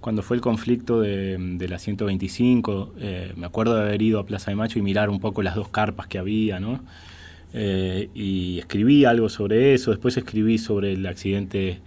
cuando 0.00 0.22
fue 0.22 0.36
el 0.36 0.42
conflicto 0.42 1.00
de, 1.00 1.38
de 1.38 1.68
la 1.68 1.78
125, 1.78 2.94
eh, 3.00 3.32
me 3.36 3.46
acuerdo 3.46 3.74
de 3.74 3.82
haber 3.82 4.02
ido 4.02 4.18
a 4.20 4.26
Plaza 4.26 4.50
de 4.50 4.56
Macho 4.56 4.78
y 4.78 4.82
mirar 4.82 5.08
un 5.08 5.18
poco 5.18 5.42
las 5.42 5.54
dos 5.54 5.68
carpas 5.70 6.08
que 6.08 6.18
había, 6.18 6.60
¿no? 6.60 6.80
Eh, 7.54 8.10
y 8.14 8.58
escribí 8.58 9.06
algo 9.06 9.30
sobre 9.30 9.72
eso. 9.72 9.92
Después 9.92 10.14
escribí 10.18 10.58
sobre 10.58 10.92
el 10.92 11.06
accidente 11.06 11.78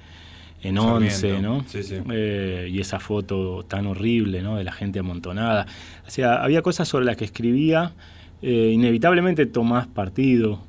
en 0.64 0.78
Once, 0.78 1.40
¿no? 1.42 1.64
sí, 1.68 1.84
sí. 1.84 1.96
Eh, 2.12 2.68
y 2.72 2.80
esa 2.80 3.00
foto 3.00 3.64
tan 3.68 3.88
horrible, 3.88 4.42
¿no? 4.42 4.58
De 4.58 4.64
la 4.64 4.72
gente 4.72 5.00
amontonada. 5.00 5.66
O 6.08 6.10
sea, 6.12 6.44
había 6.44 6.62
cosas 6.62 6.88
sobre 6.88 7.06
las 7.06 7.18
que 7.18 7.26
escribía. 7.26 7.94
eh, 8.42 8.72
inevitablemente 8.74 9.46
tomás 9.46 9.88
partido. 9.88 10.62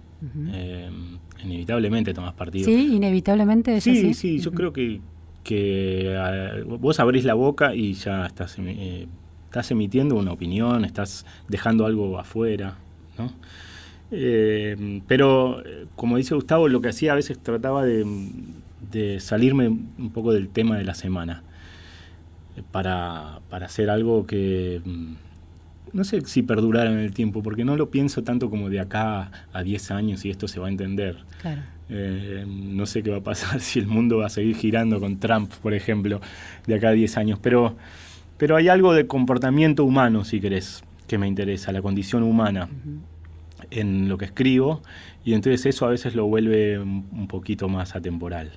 eh, 0.53 0.91
inevitablemente 1.45 2.15
tomás 2.15 2.35
partido. 2.35 2.67
Sí, 2.67 2.95
inevitablemente 2.95 3.77
es 3.77 3.85
sí, 3.85 3.91
así. 3.91 4.15
sí, 4.15 4.39
yo 4.41 4.53
creo 4.53 4.73
que 4.73 5.01
que 5.43 6.15
eh, 6.17 6.63
vos 6.65 7.01
abrís 7.01 7.25
la 7.25 7.35
boca 7.35 7.75
y 7.75 7.95
ya 7.95 8.27
estás, 8.27 8.57
eh, 8.61 9.09
estás 9.47 9.71
emitiendo 9.73 10.15
una 10.15 10.33
opinión, 10.33 10.85
estás 10.85 11.27
dejando 11.49 11.85
algo 11.85 12.19
afuera, 12.19 12.77
¿no? 13.19 13.33
Eh, 14.13 15.01
pero, 15.09 15.63
como 15.97 16.17
dice 16.19 16.35
Gustavo, 16.35 16.69
lo 16.69 16.81
que 16.81 16.91
hacía 16.91 17.13
a 17.13 17.17
veces 17.17 17.39
trataba 17.43 17.85
de, 17.85 18.05
de 18.93 19.19
salirme 19.19 19.69
un 19.69 20.11
poco 20.13 20.33
del 20.33 20.49
tema 20.49 20.77
de 20.77 20.85
la 20.85 20.95
semana 20.95 21.43
para, 22.71 23.41
para 23.49 23.67
hacer 23.67 23.91
algo 23.91 24.27
que 24.27 24.81
mm, 24.85 25.15
no 25.93 26.05
sé 26.05 26.21
si 26.23 26.43
perdurara 26.43 26.91
en 26.91 26.99
el 26.99 27.13
tiempo, 27.13 27.43
porque 27.43 27.65
no 27.65 27.77
lo 27.77 27.91
pienso 27.91 28.23
tanto 28.23 28.51
como 28.51 28.71
de 28.71 28.81
acá 28.81 29.31
a 29.53 29.63
10 29.63 29.91
años 29.91 30.25
y 30.25 30.31
esto 30.31 30.49
se 30.49 30.59
va 30.59 30.67
a 30.67 30.71
entender. 30.71 31.19
Claro. 31.41 31.63
Eh, 31.91 32.47
no 32.47 32.87
sé 32.87 33.03
qué 33.03 33.11
va 33.11 33.19
a 33.19 33.23
pasar 33.23 33.61
si 33.61 33.79
el 33.79 33.87
mundo 33.87 34.19
va 34.19 34.27
a 34.27 34.31
seguir 34.31 34.57
girando 34.57 35.01
con 35.01 35.19
Trump, 35.19 35.53
por 35.63 35.75
ejemplo, 35.75 36.21
de 36.67 36.75
acá 36.75 36.89
a 36.89 36.93
10 36.93 37.17
años, 37.19 37.39
pero, 37.43 37.77
pero 38.39 38.57
hay 38.57 38.69
algo 38.69 38.95
de 38.95 39.07
comportamiento 39.07 39.85
humano, 39.85 40.25
si 40.25 40.41
querés, 40.41 40.83
que 41.07 41.19
me 41.19 41.27
interesa, 41.27 41.73
la 41.73 41.83
condición 41.83 42.23
humana 42.23 42.69
en 43.71 44.09
lo 44.09 44.19
que 44.19 44.25
escribo 44.25 44.83
y 45.25 45.35
entonces 45.35 45.65
eso 45.67 45.87
a 45.87 45.91
veces 45.91 46.15
lo 46.15 46.27
vuelve 46.27 46.79
un 46.79 47.27
poquito 47.29 47.69
más 47.69 47.95
atemporal. 47.95 48.53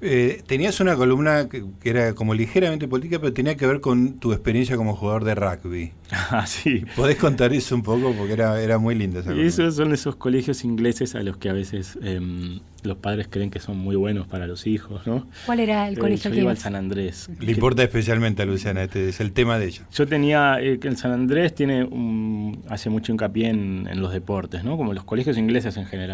Eh, 0.00 0.42
tenías 0.46 0.80
una 0.80 0.96
columna 0.96 1.48
que, 1.48 1.64
era 1.82 2.14
como 2.14 2.34
ligeramente 2.34 2.88
política, 2.88 3.18
pero 3.20 3.32
tenía 3.32 3.56
que 3.56 3.66
ver 3.66 3.80
con 3.80 4.18
tu 4.18 4.32
experiencia 4.32 4.76
como 4.76 4.94
jugador 4.96 5.24
de 5.24 5.34
rugby. 5.34 5.92
Ah, 6.32 6.44
sí. 6.46 6.82
¿Podés 6.96 7.16
contar 7.16 7.52
eso 7.52 7.72
un 7.74 7.82
poco? 7.82 8.12
Porque 8.12 8.32
era, 8.32 8.60
era 8.60 8.78
muy 8.78 8.96
linda 8.96 9.20
esa 9.20 9.32
Y 9.32 9.42
esos 9.42 9.76
son 9.76 9.92
esos 9.92 10.16
colegios 10.16 10.64
ingleses 10.64 11.14
a 11.14 11.22
los 11.22 11.36
que 11.36 11.48
a 11.48 11.52
veces 11.52 11.96
em, 12.02 12.58
los 12.82 12.96
padres 12.96 13.28
creen 13.30 13.48
que 13.50 13.60
son 13.60 13.78
muy 13.78 13.94
buenos 13.94 14.26
para 14.26 14.48
los 14.48 14.66
hijos, 14.66 15.06
¿no? 15.06 15.28
¿Cuál 15.46 15.60
era 15.60 15.86
el 15.86 15.94
Eh, 15.94 15.98
colegio 16.00 16.30
yo 16.30 16.34
que 16.34 16.40
iba 16.40 16.50
al 16.50 16.56
ibas? 16.56 16.62
San 16.64 16.74
Andrés. 16.74 17.28
Le 17.38 17.46
que- 17.46 17.52
importa 17.52 17.84
especialmente 17.84 18.42
a 18.42 18.46
Luciana, 18.46 18.82
este 18.82 19.08
es 19.08 19.20
el 19.20 19.30
tema 19.32 19.58
de 19.60 19.66
ella. 19.66 19.86
Yo 19.92 20.06
tenía, 20.08 20.60
eh, 20.60 20.78
que 20.80 20.88
el 20.88 20.96
San 20.96 21.12
Andrés 21.12 21.54
tiene 21.54 21.84
un- 21.84 22.60
hace 22.68 22.90
mucho 22.90 23.12
hincapié 23.12 23.48
en, 23.48 23.86
en 23.88 24.00
los 24.00 24.12
deportes, 24.12 24.64
¿no? 24.64 24.76
Como 24.76 24.92
los 24.94 25.04
colegios 25.04 25.38
ingleses 25.38 25.76
en 25.76 25.86
general. 25.86 26.09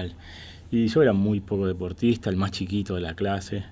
Y 0.71 0.87
yo 0.89 1.03
era 1.03 1.13
muy 1.13 1.41
poco 1.41 1.67
deportista, 1.67 2.31
el 2.31 2.37
más 2.37 2.51
chiquito 2.51 2.95
de 2.95 3.01
la 3.01 3.15
clase. 3.15 3.65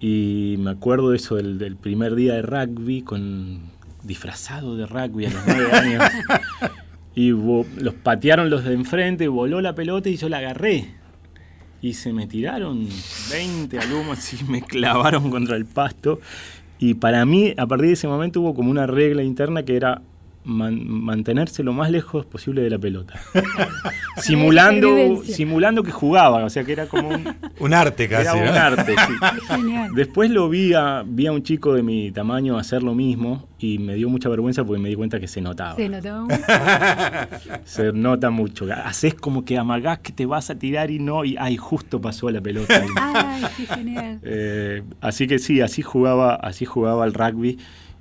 Y 0.00 0.56
me 0.58 0.70
acuerdo 0.70 1.10
de 1.10 1.16
eso 1.16 1.36
del, 1.36 1.58
del 1.58 1.76
primer 1.76 2.14
día 2.14 2.34
de 2.34 2.42
rugby, 2.42 3.02
con 3.02 3.62
disfrazado 4.02 4.76
de 4.76 4.86
rugby 4.86 5.26
a 5.26 5.30
los 5.30 5.42
nueve 5.46 5.72
años. 5.72 6.02
Y 7.14 7.30
los 7.30 7.94
patearon 8.02 8.50
los 8.50 8.64
de 8.64 8.74
enfrente, 8.74 9.28
voló 9.28 9.60
la 9.60 9.74
pelota 9.74 10.08
y 10.08 10.16
yo 10.16 10.28
la 10.28 10.38
agarré. 10.38 10.86
Y 11.80 11.92
se 11.94 12.12
me 12.12 12.26
tiraron 12.26 12.88
20 13.30 13.78
alumnos 13.78 14.32
y 14.32 14.44
me 14.44 14.62
clavaron 14.62 15.30
contra 15.30 15.56
el 15.56 15.66
pasto. 15.66 16.20
Y 16.78 16.94
para 16.94 17.24
mí, 17.24 17.54
a 17.56 17.66
partir 17.66 17.88
de 17.88 17.92
ese 17.92 18.08
momento, 18.08 18.40
hubo 18.40 18.54
como 18.54 18.70
una 18.70 18.86
regla 18.86 19.22
interna 19.22 19.62
que 19.62 19.76
era 19.76 20.02
man- 20.44 20.86
mantenerse 20.88 21.62
lo 21.62 21.72
más 21.72 21.90
lejos 21.90 22.24
posible 22.26 22.62
de 22.62 22.70
la 22.70 22.78
pelota. 22.78 23.14
simulando, 24.18 25.22
simulando 25.24 25.82
que 25.82 25.90
jugaba, 25.90 26.44
o 26.44 26.50
sea 26.50 26.64
que 26.64 26.72
era 26.72 26.86
como 26.86 27.08
un, 27.08 27.24
Un 27.60 27.74
arte 27.74 28.08
casi, 28.08 28.36
era 28.38 28.50
un 28.50 28.56
arte. 28.56 28.94
sí. 28.94 29.12
Genial. 29.48 29.90
Después 29.94 30.30
lo 30.30 30.48
vi 30.48 30.72
a, 30.74 31.02
vi 31.06 31.26
a 31.26 31.32
un 31.32 31.42
chico 31.42 31.74
de 31.74 31.82
mi 31.82 32.10
tamaño 32.12 32.58
hacer 32.58 32.82
lo 32.82 32.94
mismo 32.94 33.48
y 33.58 33.78
me 33.78 33.94
dio 33.94 34.08
mucha 34.08 34.28
vergüenza 34.28 34.64
porque 34.64 34.80
me 34.80 34.88
di 34.90 34.94
cuenta 34.94 35.18
que 35.18 35.28
se 35.28 35.40
notaba. 35.40 35.76
Se 35.76 35.88
notó. 35.88 36.26
Se 37.64 37.92
nota 37.92 38.30
mucho. 38.30 38.66
Haces 38.84 39.14
como 39.14 39.44
que 39.44 39.56
amagás 39.58 39.98
que 40.00 40.12
te 40.12 40.26
vas 40.26 40.50
a 40.50 40.54
tirar 40.58 40.90
y 40.90 40.98
no, 40.98 41.24
y 41.24 41.36
ay, 41.38 41.56
justo 41.56 42.00
pasó 42.00 42.30
la 42.30 42.40
pelota. 42.40 42.74
ahí. 42.76 42.88
Ay, 42.96 43.42
qué 43.56 43.66
genial. 43.66 44.20
Eh, 44.22 44.82
así 45.00 45.26
que 45.26 45.38
sí, 45.38 45.60
así 45.60 45.82
jugaba, 45.82 46.34
así 46.34 46.64
jugaba 46.64 47.04
el 47.06 47.14
rugby 47.14 47.58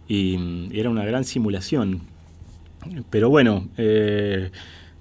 y, 0.07 0.38
mm, 0.38 0.69
era 0.73 0.89
una 0.89 1.05
gran 1.05 1.23
simulación. 1.23 2.01
Pero 3.09 3.29
bueno, 3.29 3.67
eh, 3.77 4.51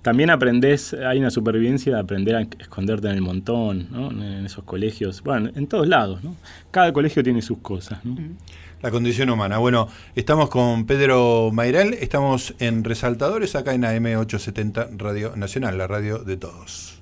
también 0.03 0.31
aprendés, 0.31 0.95
hay 0.95 1.19
una 1.19 1.31
supervivencia 1.31 1.95
de 1.95 2.01
aprender 2.01 2.35
a 2.35 2.43
esconderte 2.43 3.09
en 3.09 3.15
el 3.15 3.23
montón, 3.23 3.89
¿no? 3.91 4.11
En 4.11 4.45
esos 4.45 4.65
colegios, 4.65 5.23
bueno, 5.23 5.51
en 5.55 5.67
todos 5.67 5.87
lados, 5.87 6.25
¿no? 6.25 6.35
Cada 6.71 6.93
colegio 6.93 7.23
tiene 7.23 7.41
sus 7.43 7.59
cosas, 7.59 8.05
¿no? 8.05 8.17
La 8.83 8.91
condición 8.91 9.31
humana. 9.31 9.59
Bueno, 9.59 9.87
estamos 10.17 10.51
con 10.51 10.87
Pedro 10.87 11.51
Mairal, 11.53 11.95
estamos 11.95 12.55
en 12.59 12.83
Resaltadores 12.83 13.55
acá 13.55 13.75
en 13.75 13.83
AM870 13.83 14.97
Radio 14.99 15.37
Nacional, 15.37 15.79
la 15.79 15.87
radio 15.87 16.19
de 16.19 16.37
todos. 16.37 17.02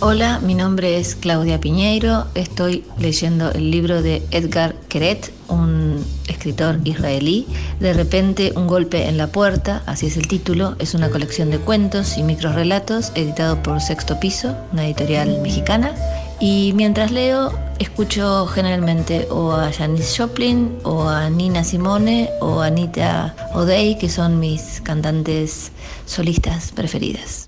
Hola, 0.00 0.38
mi 0.38 0.54
nombre 0.54 0.96
es 0.96 1.16
Claudia 1.16 1.58
Piñeiro. 1.58 2.28
Estoy 2.36 2.84
leyendo 3.00 3.50
el 3.50 3.72
libro 3.72 4.00
de 4.00 4.22
Edgar 4.30 4.76
Keret, 4.88 5.32
un 5.48 6.06
escritor 6.28 6.78
israelí. 6.84 7.48
De 7.80 7.92
repente, 7.92 8.52
un 8.54 8.68
golpe 8.68 9.08
en 9.08 9.18
la 9.18 9.26
puerta, 9.26 9.82
así 9.86 10.06
es 10.06 10.16
el 10.16 10.28
título. 10.28 10.76
Es 10.78 10.94
una 10.94 11.10
colección 11.10 11.50
de 11.50 11.58
cuentos 11.58 12.16
y 12.16 12.22
microrelatos 12.22 13.10
editado 13.16 13.60
por 13.60 13.80
Sexto 13.80 14.20
Piso, 14.20 14.54
una 14.72 14.86
editorial 14.86 15.40
mexicana. 15.40 15.96
Y 16.38 16.74
mientras 16.76 17.10
leo, 17.10 17.52
escucho 17.80 18.46
generalmente 18.46 19.26
o 19.32 19.50
a 19.50 19.72
Janis 19.72 20.14
Joplin, 20.16 20.78
o 20.84 21.08
a 21.08 21.28
Nina 21.28 21.64
Simone, 21.64 22.30
o 22.40 22.60
a 22.60 22.66
Anita 22.66 23.34
O'Day, 23.52 23.98
que 23.98 24.08
son 24.08 24.38
mis 24.38 24.80
cantantes 24.80 25.72
solistas 26.06 26.70
preferidas. 26.70 27.47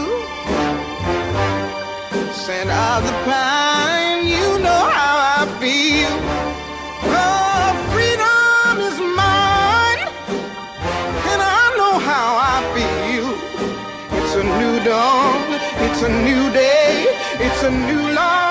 and 2.51 2.69
of 2.69 3.03
the 3.07 3.13
pine, 3.23 4.27
you 4.27 4.59
know 4.59 4.83
how 4.97 5.15
I 5.39 5.45
feel. 5.61 6.13
The 7.15 7.31
freedom 7.91 8.73
is 8.89 8.97
mine, 8.99 10.01
and 11.31 11.41
I 11.41 11.63
know 11.79 11.95
how 12.11 12.29
I 12.53 12.57
feel. 12.75 13.27
It's 14.19 14.35
a 14.35 14.43
new 14.43 14.83
dawn, 14.83 15.39
it's 15.87 16.01
a 16.01 16.09
new 16.27 16.51
day, 16.51 17.05
it's 17.39 17.63
a 17.63 17.71
new 17.71 18.11
life. 18.13 18.50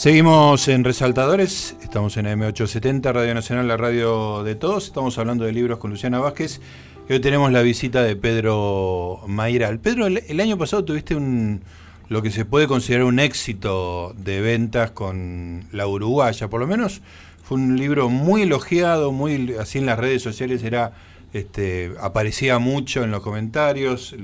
Seguimos 0.00 0.66
en 0.68 0.82
Resaltadores, 0.82 1.76
estamos 1.82 2.16
en 2.16 2.24
M870, 2.24 3.12
Radio 3.12 3.34
Nacional, 3.34 3.68
la 3.68 3.76
radio 3.76 4.42
de 4.42 4.54
todos. 4.54 4.86
Estamos 4.86 5.18
hablando 5.18 5.44
de 5.44 5.52
libros 5.52 5.78
con 5.78 5.90
Luciana 5.90 6.18
Vázquez. 6.18 6.62
Y 7.06 7.12
hoy 7.12 7.20
tenemos 7.20 7.52
la 7.52 7.60
visita 7.60 8.02
de 8.02 8.16
Pedro 8.16 9.20
Mairal. 9.26 9.78
Pedro, 9.78 10.06
el, 10.06 10.40
año 10.40 10.56
pasado 10.56 10.86
tuviste 10.86 11.14
un 11.14 11.60
lo 12.08 12.22
que 12.22 12.30
se 12.30 12.46
puede 12.46 12.66
considerar 12.66 13.04
un 13.04 13.18
éxito 13.18 14.14
de 14.16 14.40
ventas 14.40 14.90
con 14.92 15.64
La 15.70 15.86
Uruguaya. 15.86 16.48
Por 16.48 16.60
lo 16.60 16.66
menos 16.66 17.02
fue 17.42 17.58
un 17.58 17.76
libro 17.76 18.08
muy 18.08 18.40
elogiado, 18.40 19.12
muy 19.12 19.54
así 19.60 19.76
en 19.76 19.84
las 19.84 19.98
redes 19.98 20.22
sociales 20.22 20.62
era 20.62 20.92
este, 21.34 21.92
aparecía 22.00 22.58
mucho 22.58 23.04
en 23.04 23.10
los 23.10 23.20
comentarios. 23.20 24.16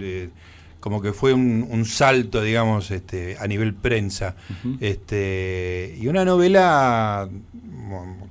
Como 0.87 1.03
que 1.03 1.13
fue 1.13 1.33
un, 1.33 1.67
un 1.69 1.85
salto, 1.85 2.41
digamos, 2.41 2.93
este, 2.93 3.37
a 3.41 3.49
nivel 3.49 3.75
prensa. 3.75 4.37
este, 4.81 5.97
y 6.01 6.07
una 6.07 6.25
novela 6.25 7.29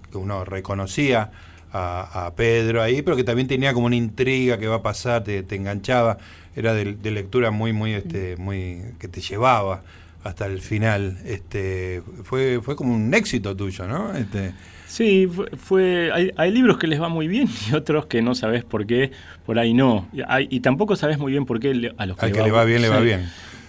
que 0.09 0.17
uno 0.17 0.45
reconocía 0.45 1.31
a, 1.73 2.27
a 2.27 2.33
Pedro 2.33 2.81
ahí, 2.81 3.01
pero 3.01 3.17
que 3.17 3.25
también 3.25 3.49
tenía 3.49 3.73
como 3.73 3.87
una 3.87 3.97
intriga 3.97 4.57
que 4.57 4.67
va 4.67 4.77
a 4.77 4.81
pasar, 4.81 5.25
te, 5.25 5.43
te 5.43 5.57
enganchaba. 5.57 6.17
Era 6.55 6.73
de, 6.73 6.93
de 6.93 7.11
lectura 7.11 7.51
muy, 7.51 7.73
muy, 7.73 7.91
este, 7.91 8.37
muy, 8.37 8.83
que 8.99 9.09
te 9.09 9.19
llevaba 9.19 9.83
hasta 10.23 10.45
el 10.45 10.61
final. 10.61 11.17
Este, 11.25 12.03
fue, 12.23 12.61
fue 12.63 12.77
como 12.77 12.95
un 12.95 13.13
éxito 13.13 13.53
tuyo, 13.53 13.85
¿no? 13.85 14.15
Este, 14.15 14.53
Sí, 14.95 15.27
fue, 15.27 15.47
fue- 15.57 16.09
hay, 16.13 16.31
hay 16.37 16.51
libros 16.51 16.77
que 16.77 16.87
les 16.87 17.01
va 17.01 17.09
muy 17.09 17.27
bien 17.27 17.49
y 17.69 17.75
otros 17.75 18.05
que 18.05 18.21
no 18.21 18.33
sabes 18.33 18.63
por 18.63 18.85
qué, 18.85 19.11
por 19.45 19.59
ahí 19.59 19.73
no. 19.73 20.07
Y, 20.13 20.21
hay- 20.25 20.47
y 20.49 20.61
tampoco 20.61 20.95
sabes 20.95 21.17
muy 21.19 21.33
bien 21.33 21.45
por 21.45 21.59
qué 21.59 21.73
le- 21.73 21.93
a 21.97 22.05
los 22.05 22.15
que, 22.17 22.27
al 22.27 22.31
que 22.31 22.41
le 22.41 22.51
va 22.51 22.63
bien, 22.63 22.81
le 22.81 22.87
va 22.89 23.01
bien. 23.01 23.25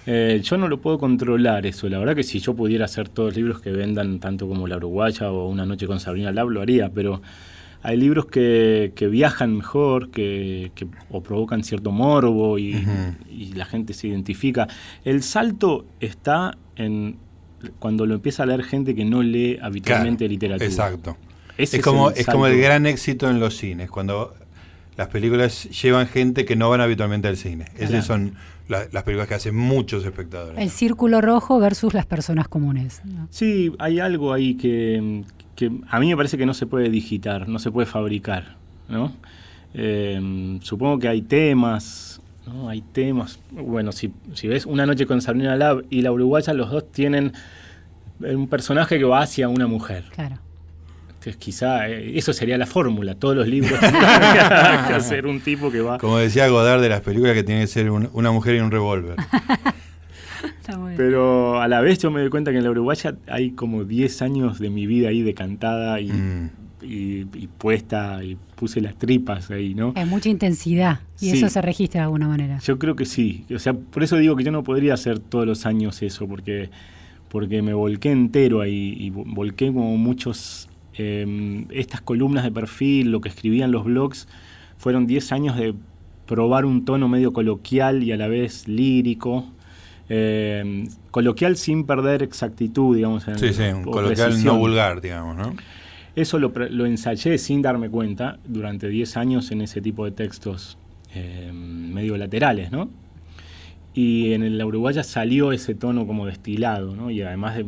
Eh, 0.07 0.41
yo 0.45 0.57
no 0.57 0.69
lo 0.69 0.79
puedo 0.81 0.99
controlar 1.01 1.67
eso. 1.67 1.89
La 1.89 1.99
verdad 1.99 2.15
que 2.15 2.23
si 2.23 2.39
yo 2.39 2.55
pudiera 2.55 2.85
hacer 2.85 3.09
todos 3.09 3.31
los 3.31 3.37
libros 3.39 3.61
que 3.61 3.73
vendan 3.73 4.21
tanto 4.21 4.47
como 4.47 4.69
La 4.69 4.77
Uruguaya 4.77 5.33
o 5.33 5.49
Una 5.49 5.67
noche 5.67 5.89
con 5.89 5.99
Sabrina 5.99 6.31
Lab, 6.31 6.49
lo 6.51 6.61
haría, 6.63 6.91
pero 6.91 7.21
hay 7.83 7.97
libros 7.97 8.27
que, 8.27 8.93
que 8.95 9.09
viajan 9.09 9.57
mejor, 9.57 10.11
que, 10.13 10.71
que- 10.77 10.87
o 11.11 11.25
provocan 11.25 11.65
cierto 11.65 11.91
morbo 11.91 12.57
y, 12.57 12.87
y 13.29 13.53
la 13.55 13.65
gente 13.65 13.95
se 13.95 14.07
identifica. 14.07 14.69
El 15.05 15.25
salto 15.25 15.87
está 15.99 16.57
en 16.77 17.17
cuando 17.79 18.07
lo 18.07 18.15
empieza 18.15 18.43
a 18.43 18.47
leer 18.47 18.63
gente 18.65 18.95
que 18.95 19.05
no 19.05 19.23
lee 19.23 19.59
habitualmente 19.63 20.25
Claro, 20.25 20.33
literatura. 20.33 20.67
Exacto. 20.71 21.17
Ese 21.59 21.79
es 21.79 21.83
como, 21.83 22.11
el 22.11 22.19
es 22.19 22.27
como 22.27 22.47
el 22.47 22.61
gran 22.61 22.87
éxito 22.87 23.31
en 23.31 23.41
los 23.41 23.57
cines, 23.57 23.91
cuando 23.91 24.35
las 24.97 25.09
películas 25.09 25.65
llevan 25.83 26.07
gente 26.07 26.45
que 26.45 26.57
no 26.57 26.69
van 26.71 26.81
habitualmente 26.81 27.29
al 27.29 27.37
cine. 27.37 27.65
Claro. 27.75 27.85
Esas 27.85 28.07
son 28.07 28.35
la- 28.69 28.87
las 28.93 29.03
películas 29.05 29.29
que 29.29 29.35
hacen 29.35 29.55
muchos 29.57 30.05
espectadores. 30.05 30.59
El 30.59 30.71
círculo 30.71 31.21
rojo 31.21 31.59
versus 31.59 31.95
las 31.95 32.05
personas 32.07 32.49
comunes. 32.49 33.01
¿no? 33.05 33.27
Sí, 33.31 33.73
hay 33.79 34.01
algo 34.01 34.33
ahí 34.33 34.55
que, 34.55 35.23
que 35.55 35.71
a 35.89 36.01
mí 36.01 36.09
me 36.09 36.17
parece 36.17 36.37
que 36.37 36.47
no 36.47 36.55
se 36.55 36.67
puede 36.67 36.89
digitar, 36.91 37.49
no 37.49 37.59
se 37.59 37.71
puede 37.71 37.87
fabricar, 37.87 38.57
¿no? 38.89 39.13
Eh, 39.75 40.59
supongo 40.63 40.99
que 40.99 41.09
hay 41.09 41.23
temas, 41.23 42.16
¿no? 42.47 42.69
Hay 42.69 42.81
temas. 42.81 43.39
Bueno, 43.51 43.93
si, 43.93 44.13
si 44.35 44.49
ves 44.49 44.67
Una 44.67 44.87
noche 44.87 45.07
con 45.07 45.21
Sabrina 45.21 45.57
Lab 45.57 45.85
y 45.91 46.03
La 46.03 46.13
Uruguaya, 46.13 46.53
los 46.55 46.71
dos 46.71 46.91
tienen 46.93 47.33
un 48.21 48.49
personaje 48.49 48.99
que 48.99 49.05
va 49.05 49.21
hacia 49.21 49.49
una 49.49 49.67
mujer. 49.67 50.05
Claro. 50.15 50.39
Entonces, 51.09 51.37
quizá 51.37 51.89
eh, 51.89 52.17
eso 52.17 52.33
sería 52.33 52.57
la 52.57 52.67
fórmula. 52.67 53.15
Todos 53.17 53.35
los 53.37 53.49
libros 53.49 53.79
tendrían 53.81 54.87
que 54.87 54.95
hacer 54.95 55.27
un 55.27 55.41
tipo 55.41 55.71
que 55.73 55.81
va... 55.81 55.99
Como 55.99 56.19
decía 56.19 56.47
Godard 56.49 56.81
de 56.81 56.89
las 56.89 57.01
películas 57.01 57.35
que 57.35 57.43
tiene 57.43 57.63
que 57.63 57.67
ser 57.67 57.91
un- 57.91 58.09
una 58.13 58.31
mujer 58.31 58.55
y 58.57 58.61
un 58.61 58.71
revólver. 58.71 59.17
Pero 60.97 61.61
a 61.61 61.69
la 61.69 61.81
vez 61.81 61.99
yo 61.99 62.11
me 62.11 62.21
doy 62.21 62.31
cuenta 62.31 62.51
que 62.51 62.59
en 62.59 62.65
La 62.65 62.71
Uruguaya 62.71 63.15
hay 63.29 63.51
como 63.53 63.85
10 63.85 64.23
años 64.23 64.59
de 64.59 64.71
mi 64.71 64.87
vida 64.87 65.09
ahí 65.09 65.23
decantada 65.23 66.01
y, 66.01 66.11
Mm. 66.13 66.51
Y, 66.83 67.21
y 67.37 67.49
puesta 67.59 68.23
y 68.23 68.37
puse 68.55 68.81
las 68.81 68.97
tripas 68.97 69.51
ahí, 69.51 69.75
¿no? 69.75 69.93
Hay 69.97 70.05
mucha 70.05 70.29
intensidad 70.29 71.01
y 71.21 71.31
Sí. 71.31 71.37
eso 71.39 71.49
se 71.49 71.63
registra 71.63 72.01
de 72.01 72.05
alguna 72.05 72.29
manera. 72.29 72.59
Yo 72.59 72.79
creo 72.79 72.95
que 72.97 73.05
sí. 73.07 73.45
O 73.55 73.59
sea, 73.59 73.73
por 73.75 74.03
eso 74.03 74.17
digo 74.17 74.37
que 74.37 74.45
yo 74.45 74.53
no 74.53 74.63
podría 74.63 74.95
hacer 74.95 75.19
todos 75.19 75.47
los 75.47 75.65
años 75.67 76.03
eso, 76.03 76.27
porque, 76.29 76.71
porque 77.29 77.63
me 77.63 77.73
volqué 77.75 78.11
entero 78.11 78.61
ahí 78.61 78.95
y 78.99 79.11
vo- 79.11 79.25
volqué 79.27 79.67
como 79.67 79.97
muchos... 79.97 80.69
eh, 80.99 81.65
estas 81.71 82.01
columnas 82.01 82.45
de 82.45 82.53
perfil, 82.53 83.11
lo 83.11 83.21
que 83.21 83.29
escribían 83.29 83.71
los 83.73 83.85
blogs, 83.85 84.29
fueron 84.79 85.07
10 85.07 85.33
años 85.33 85.57
de 85.57 85.75
probar 86.27 86.65
un 86.65 86.85
tono 86.85 87.09
medio 87.09 87.33
coloquial 87.33 88.03
y 88.03 88.13
a 88.13 88.17
la 88.17 88.29
vez 88.29 88.67
lírico. 88.69 89.47
eh, 90.09 90.87
coloquial 91.11 91.57
sin 91.57 91.85
perder 91.85 92.23
exactitud, 92.23 92.95
digamos. 92.97 93.27
en- 93.29 93.39
Sí, 93.39 93.53
sí, 93.53 93.63
un 93.65 93.83
coloquial 93.85 94.29
precisión. 94.29 94.55
no 94.55 94.59
vulgar, 94.61 95.01
digamos, 95.01 95.37
¿no? 95.37 95.55
Eso 96.17 96.39
lo, 96.39 96.51
ensayé 96.87 97.37
sin 97.39 97.63
darme 97.63 97.89
cuenta 97.91 98.39
durante 98.47 98.89
10 98.89 99.17
años 99.19 99.51
en 99.53 99.61
ese 99.61 99.81
tipo 99.81 100.05
de 100.07 100.11
textos 100.13 100.79
eh, 101.15 101.51
medio 101.53 102.17
laterales, 102.17 102.73
¿no? 102.73 102.89
Y 103.95 104.33
en 104.33 104.43
el- 104.43 104.59
la 104.59 104.67
Uruguaya 104.67 105.03
salió 105.03 105.53
ese 105.53 105.75
tono 105.75 106.07
como 106.07 106.27
destilado, 106.27 106.95
¿no? 106.97 107.11
Y 107.11 107.23
además 107.23 107.57
de 107.57 107.67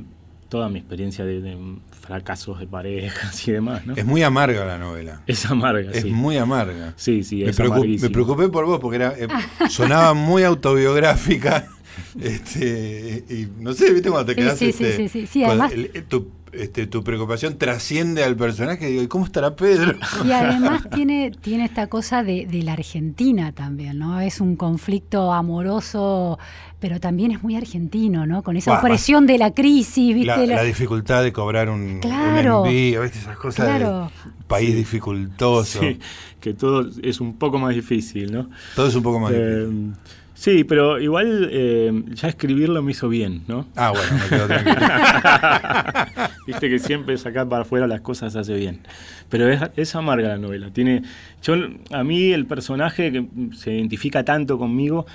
toda 0.48 0.68
mi 0.70 0.78
experiencia 0.78 1.24
de, 1.26 1.40
de 1.42 1.56
fracasos 2.00 2.58
de 2.58 2.66
parejas 2.66 3.46
y 3.48 3.52
demás, 3.52 3.87
¿no? 3.87 3.94
Es 3.94 4.04
muy 4.06 4.22
amarga 4.22 4.64
la 4.64 4.78
novela. 4.78 5.22
Es 5.26 5.44
amarga, 5.46 5.90
Es 5.92 6.02
sí. 6.02 6.11
muy 6.11 6.37
amarga. 6.38 6.94
Sí, 6.96 7.22
sí, 7.22 7.37
Me, 7.44 7.50
es 7.50 7.58
preocup- 7.61 7.72
amarguísimo. 7.76 8.08
me 8.08 8.12
preocupé 8.14 8.48
por 8.48 8.64
vos 8.66 8.80
porque 8.80 8.96
era, 8.96 9.14
eh, 9.18 9.28
sonaba 9.68 10.14
muy 10.14 10.42
autobiográfica. 10.42 11.68
Este, 12.20 13.24
y 13.28 13.48
no 13.61 13.72
sé, 13.72 13.92
¿viste 13.92 14.08
cuando 14.08 14.26
te 14.32 14.37
quedas 14.37 14.56
sí, 14.56 14.70
sí, 14.72 14.84
este, 14.84 14.96
sí, 14.96 15.08
sí, 15.08 15.26
sí, 15.26 15.40
con 15.40 15.50
además- 15.50 15.72
el- 15.72 15.90
eh, 15.94 16.02
tu, 16.08 16.28
este, 16.52 16.87
tu 16.87 17.02
preocupación 17.04 17.58
trasciende 17.58 18.24
al 18.24 18.37
personaje? 18.37 18.87
Digo, 18.87 19.02
¿y 19.02 19.08
cómo 19.08 19.24
estará 19.24 19.54
Pedro? 19.56 19.94
Y 20.24 20.32
además 20.32 20.82
tiene, 20.94 21.30
tiene 21.40 21.64
esta 21.64 21.87
cosa 21.88 22.22
de, 22.22 22.46
de 22.46 22.62
la 22.62 22.72
Argentina 22.74 23.52
también, 23.52 23.98
¿no? 23.98 24.20
Es 24.20 24.40
un 24.40 24.56
conflicto 24.56 25.32
amoroso, 25.32 26.38
pero 26.80 27.00
también 27.00 27.30
es 27.32 27.42
muy 27.42 27.56
argentino, 27.56 28.26
¿no? 28.26 28.42
Con 28.42 28.56
esa 28.56 28.72
Buah, 28.72 28.80
opresión 28.80 29.26
de 29.26 29.38
la 29.38 29.52
crisis, 29.52 30.14
¿viste? 30.14 30.26
La, 30.26 30.37
La- 30.46 30.54
la 30.56 30.62
dificultad 30.62 31.22
de 31.22 31.32
cobrar 31.32 31.68
un, 31.70 32.00
Claro. 32.00 32.62
un 32.62 32.68
envío, 32.68 33.02
¿viste? 33.02 33.18
Esas 33.18 33.37
cosas 33.37 33.66
Claro. 33.66 34.11
de 34.24 34.32
país 34.46 34.74
dificultoso. 34.74 35.80
Sí, 35.80 35.98
que 36.40 36.54
todo 36.54 36.88
es 37.02 37.20
un 37.20 37.34
poco 37.38 37.58
más 37.58 37.74
difícil, 37.74 38.32
¿no? 38.32 38.48
Todo 38.76 38.87
es 38.88 38.94
un 38.94 39.02
poco 39.02 39.18
más 39.20 39.32
Eh, 39.32 39.37
difícil. 39.66 39.94
Sí, 40.38 40.64
pero 40.64 41.01
igual 41.01 41.48
eh, 41.51 42.03
ya 42.14 42.29
escribirlo 42.29 42.83
me 42.83 42.92
hizo 42.92 43.09
bien, 43.09 43.42
¿no? 43.48 43.66
Ah, 43.77 43.90
bueno, 43.90 44.07
me 44.22 44.29
quedo 44.29 44.46
tranquilo. 44.46 44.77
Viste 46.46 46.68
que 46.70 46.79
siempre 46.79 47.16
sacar 47.18 47.48
para 47.48 47.62
afuera 47.62 47.87
las 47.87 48.01
cosas 48.01 48.35
hace 48.37 48.55
bien. 48.55 48.81
Pero 49.29 49.48
es, 49.51 49.61
es 49.77 49.94
amarga 49.94 50.29
la 50.29 50.38
novela. 50.38 50.70
Tiene, 50.72 51.03
yo, 51.42 51.55
a 51.92 52.05
mí 52.05 52.33
el 52.33 52.46
personaje 52.46 53.12
que 53.12 53.27
se 53.55 53.74
identifica 53.74 54.24
tanto 54.24 54.59
conmigo, 54.59 55.07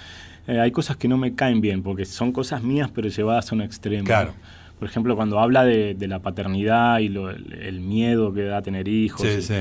eh, 0.47 0.59
hay 0.59 0.71
cosas 0.71 0.97
que 0.97 1.07
no 1.07 1.17
me 1.17 1.33
caen 1.35 1.61
bien, 1.61 1.81
porque 1.83 2.05
son 2.05 2.31
cosas 2.31 2.61
mías 2.63 2.89
pero 2.93 3.07
llevadas 3.09 3.51
a 3.51 3.55
un 3.55 3.61
extremo. 3.61 4.05
Claro. 4.05 4.33
Por 4.77 4.87
ejemplo, 4.89 5.15
cuando 5.15 5.39
habla 5.39 5.63
de, 5.63 5.93
de 5.95 6.07
la 6.07 6.19
paternidad 6.19 6.99
y 6.99 7.07
lo- 7.09 7.29
el, 7.31 7.53
el 7.53 7.79
miedo 7.79 8.33
que 8.33 8.43
da 8.43 8.61
tener 8.61 8.87
hijos. 8.87 9.21
Sí, 9.27 9.37
y- 9.39 9.41
sí. 9.41 9.55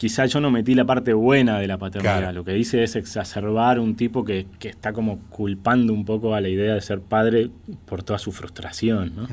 Quizá 0.00 0.24
yo 0.24 0.40
no 0.40 0.50
metí 0.50 0.74
la 0.74 0.86
parte 0.86 1.12
buena 1.12 1.58
de 1.58 1.66
la 1.66 1.76
paternidad. 1.76 2.20
Claro. 2.20 2.32
Lo 2.32 2.42
que 2.42 2.54
dice 2.54 2.82
es 2.82 2.96
exacerbar 2.96 3.78
un 3.78 3.96
tipo 3.96 4.24
que, 4.24 4.46
que 4.58 4.70
está 4.70 4.94
como 4.94 5.18
culpando 5.28 5.92
un 5.92 6.06
poco 6.06 6.34
a 6.34 6.40
la 6.40 6.48
idea 6.48 6.72
de 6.72 6.80
ser 6.80 7.02
padre 7.02 7.50
por 7.84 8.02
toda 8.02 8.18
su 8.18 8.32
frustración. 8.32 9.12
¿no? 9.14 9.28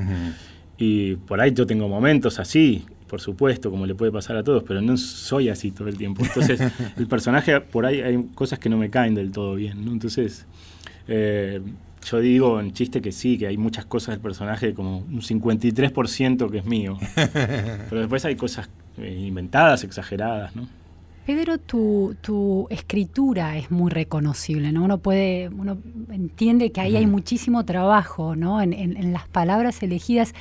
Y 0.76 1.16
por 1.16 1.40
ahí 1.40 1.54
yo 1.54 1.64
tengo 1.64 1.88
momentos 1.88 2.38
así, 2.38 2.84
por 3.06 3.22
supuesto, 3.22 3.70
como 3.70 3.86
le 3.86 3.94
puede 3.94 4.12
pasar 4.12 4.36
a 4.36 4.44
todos, 4.44 4.62
pero 4.62 4.82
no 4.82 4.98
soy 4.98 5.48
así 5.48 5.70
todo 5.70 5.88
el 5.88 5.96
tiempo. 5.96 6.22
Entonces, 6.22 6.60
el 6.98 7.06
personaje, 7.06 7.62
por 7.62 7.86
ahí 7.86 8.02
hay 8.02 8.22
cosas 8.34 8.58
que 8.58 8.68
no 8.68 8.76
me 8.76 8.90
caen 8.90 9.14
del 9.14 9.30
todo 9.30 9.54
bien. 9.54 9.86
¿no? 9.86 9.92
Entonces, 9.92 10.44
eh, 11.06 11.62
yo 12.04 12.20
digo 12.20 12.60
en 12.60 12.74
chiste 12.74 13.00
que 13.00 13.12
sí, 13.12 13.38
que 13.38 13.46
hay 13.46 13.56
muchas 13.56 13.86
cosas 13.86 14.16
del 14.16 14.20
personaje, 14.20 14.74
como 14.74 14.98
un 14.98 15.22
53% 15.22 16.50
que 16.50 16.58
es 16.58 16.66
mío. 16.66 16.98
Pero 17.14 18.00
después 18.02 18.22
hay 18.26 18.36
cosas 18.36 18.68
inventadas, 19.06 19.84
exageradas, 19.84 20.54
¿no? 20.56 20.68
Pedro, 21.26 21.58
tu, 21.58 22.16
tu 22.22 22.66
escritura 22.70 23.58
es 23.58 23.70
muy 23.70 23.90
reconocible, 23.90 24.72
¿no? 24.72 24.82
Uno 24.84 24.96
puede, 24.98 25.48
uno 25.48 25.76
entiende 26.10 26.72
que 26.72 26.80
ahí 26.80 26.96
hay 26.96 27.06
muchísimo 27.06 27.64
trabajo, 27.66 28.34
¿no? 28.34 28.62
En, 28.62 28.72
en- 28.72 28.96
en 28.96 29.12
las 29.12 29.28
palabras 29.28 29.82
elegidas. 29.82 30.32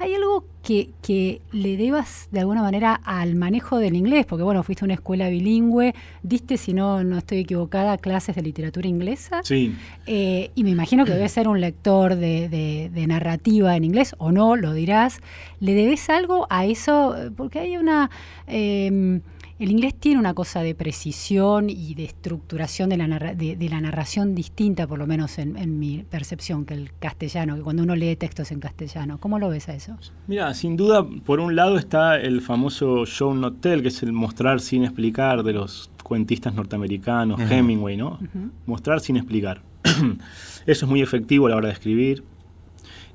¿Hay 0.00 0.14
algo 0.14 0.44
que, 0.62 0.90
que 1.02 1.40
le 1.50 1.76
debas 1.76 2.28
de 2.30 2.40
alguna 2.40 2.62
manera 2.62 2.94
al 3.04 3.34
manejo 3.34 3.78
del 3.78 3.96
inglés? 3.96 4.26
Porque, 4.26 4.44
bueno, 4.44 4.62
fuiste 4.62 4.84
a 4.84 4.86
una 4.86 4.94
escuela 4.94 5.28
bilingüe, 5.28 5.94
diste, 6.22 6.56
si 6.56 6.72
no, 6.72 7.02
no 7.02 7.18
estoy 7.18 7.38
equivocada, 7.38 7.98
clases 7.98 8.36
de 8.36 8.42
literatura 8.42 8.86
inglesa. 8.88 9.40
Sí. 9.42 9.74
Eh, 10.06 10.50
y 10.54 10.62
me 10.64 10.70
imagino 10.70 11.04
que 11.04 11.12
debes 11.12 11.32
ser 11.32 11.48
un 11.48 11.60
lector 11.60 12.14
de, 12.14 12.48
de- 12.48 12.90
de 12.94 13.06
narrativa 13.06 13.74
en 13.76 13.84
inglés, 13.84 14.14
o 14.18 14.30
no, 14.30 14.54
lo 14.56 14.72
dirás. 14.72 15.18
¿Le 15.60 15.74
debes 15.74 16.08
algo 16.10 16.46
a 16.48 16.64
eso? 16.66 17.16
Porque 17.36 17.58
hay 17.58 17.76
una... 17.76 18.10
eh, 18.46 19.20
el 19.58 19.70
inglés 19.70 19.94
tiene 19.98 20.20
una 20.20 20.34
cosa 20.34 20.62
de 20.62 20.74
precisión 20.74 21.68
y 21.70 21.94
de 21.94 22.04
estructuración 22.04 22.88
de 22.90 22.96
la, 22.96 23.06
narra- 23.08 23.34
de, 23.34 23.56
de 23.56 23.68
la 23.68 23.80
narración 23.80 24.34
distinta, 24.34 24.86
por 24.86 24.98
lo 24.98 25.06
menos 25.06 25.38
en, 25.38 25.56
en 25.56 25.78
mi 25.78 26.04
percepción, 26.08 26.64
que 26.64 26.74
el 26.74 26.90
castellano, 26.98 27.56
que 27.56 27.62
cuando 27.62 27.82
uno 27.82 27.96
lee 27.96 28.14
textos 28.16 28.52
en 28.52 28.60
castellano. 28.60 29.18
¿Cómo 29.18 29.38
lo 29.38 29.48
ves 29.48 29.68
a 29.68 29.74
eso? 29.74 29.96
Mira, 30.26 30.52
sin 30.54 30.76
duda, 30.76 31.04
por 31.24 31.40
un 31.40 31.56
lado 31.56 31.76
está 31.76 32.16
el 32.20 32.40
famoso 32.40 33.04
show 33.06 33.34
not 33.34 33.60
tell, 33.60 33.82
que 33.82 33.88
es 33.88 34.02
el 34.02 34.12
mostrar 34.12 34.60
sin 34.60 34.84
explicar 34.84 35.42
de 35.42 35.52
los 35.52 35.90
cuentistas 36.04 36.54
norteamericanos. 36.54 37.40
Hemingway, 37.40 37.96
¿no? 37.96 38.18
Mostrar 38.66 39.00
sin 39.00 39.16
explicar. 39.16 39.62
eso 40.66 40.84
es 40.86 40.90
muy 40.90 41.02
efectivo 41.02 41.46
a 41.46 41.50
la 41.50 41.56
hora 41.56 41.68
de 41.68 41.74
escribir 41.74 42.22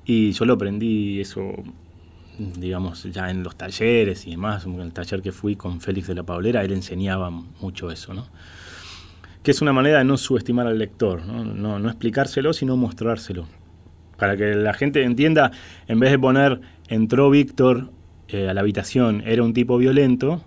y 0.06 0.32
yo 0.32 0.46
lo 0.46 0.54
aprendí 0.54 1.20
eso, 1.22 1.42
digamos, 2.38 3.04
ya 3.04 3.30
en 3.30 3.44
los 3.44 3.56
talleres 3.56 4.26
y 4.28 4.32
demás, 4.32 4.66
en 4.66 4.80
el 4.80 4.92
taller 4.94 5.22
que 5.22 5.32
fui 5.32 5.56
con 5.56 5.80
Félix 5.82 6.08
de 6.08 6.16
la 6.16 6.24
Paulera, 6.24 6.64
él 6.64 6.72
enseñaba 6.74 7.30
mucho 7.30 7.92
eso, 7.92 8.14
¿no? 8.14 8.28
Que 9.44 9.52
es 9.52 9.62
una 9.62 9.74
manera 9.74 10.00
de 10.00 10.04
no 10.06 10.18
subestimar 10.18 10.68
al 10.68 10.80
lector, 10.80 11.26
¿no? 11.26 11.44
No, 11.44 11.78
no 11.80 11.90
explicárselo, 11.90 12.54
sino 12.54 12.78
mostrárselo. 12.78 13.46
Para 14.18 14.38
que 14.38 14.56
la 14.56 14.74
gente 14.74 15.04
entienda, 15.04 15.52
en 15.88 16.00
vez 16.00 16.12
de 16.12 16.20
poner 16.20 16.62
entró 16.88 17.30
Víctor 17.30 17.90
eh, 18.30 18.48
a 18.50 18.54
la 18.54 18.62
habitación, 18.62 19.22
era 19.26 19.44
un 19.44 19.54
tipo 19.54 19.78
violento, 19.78 20.44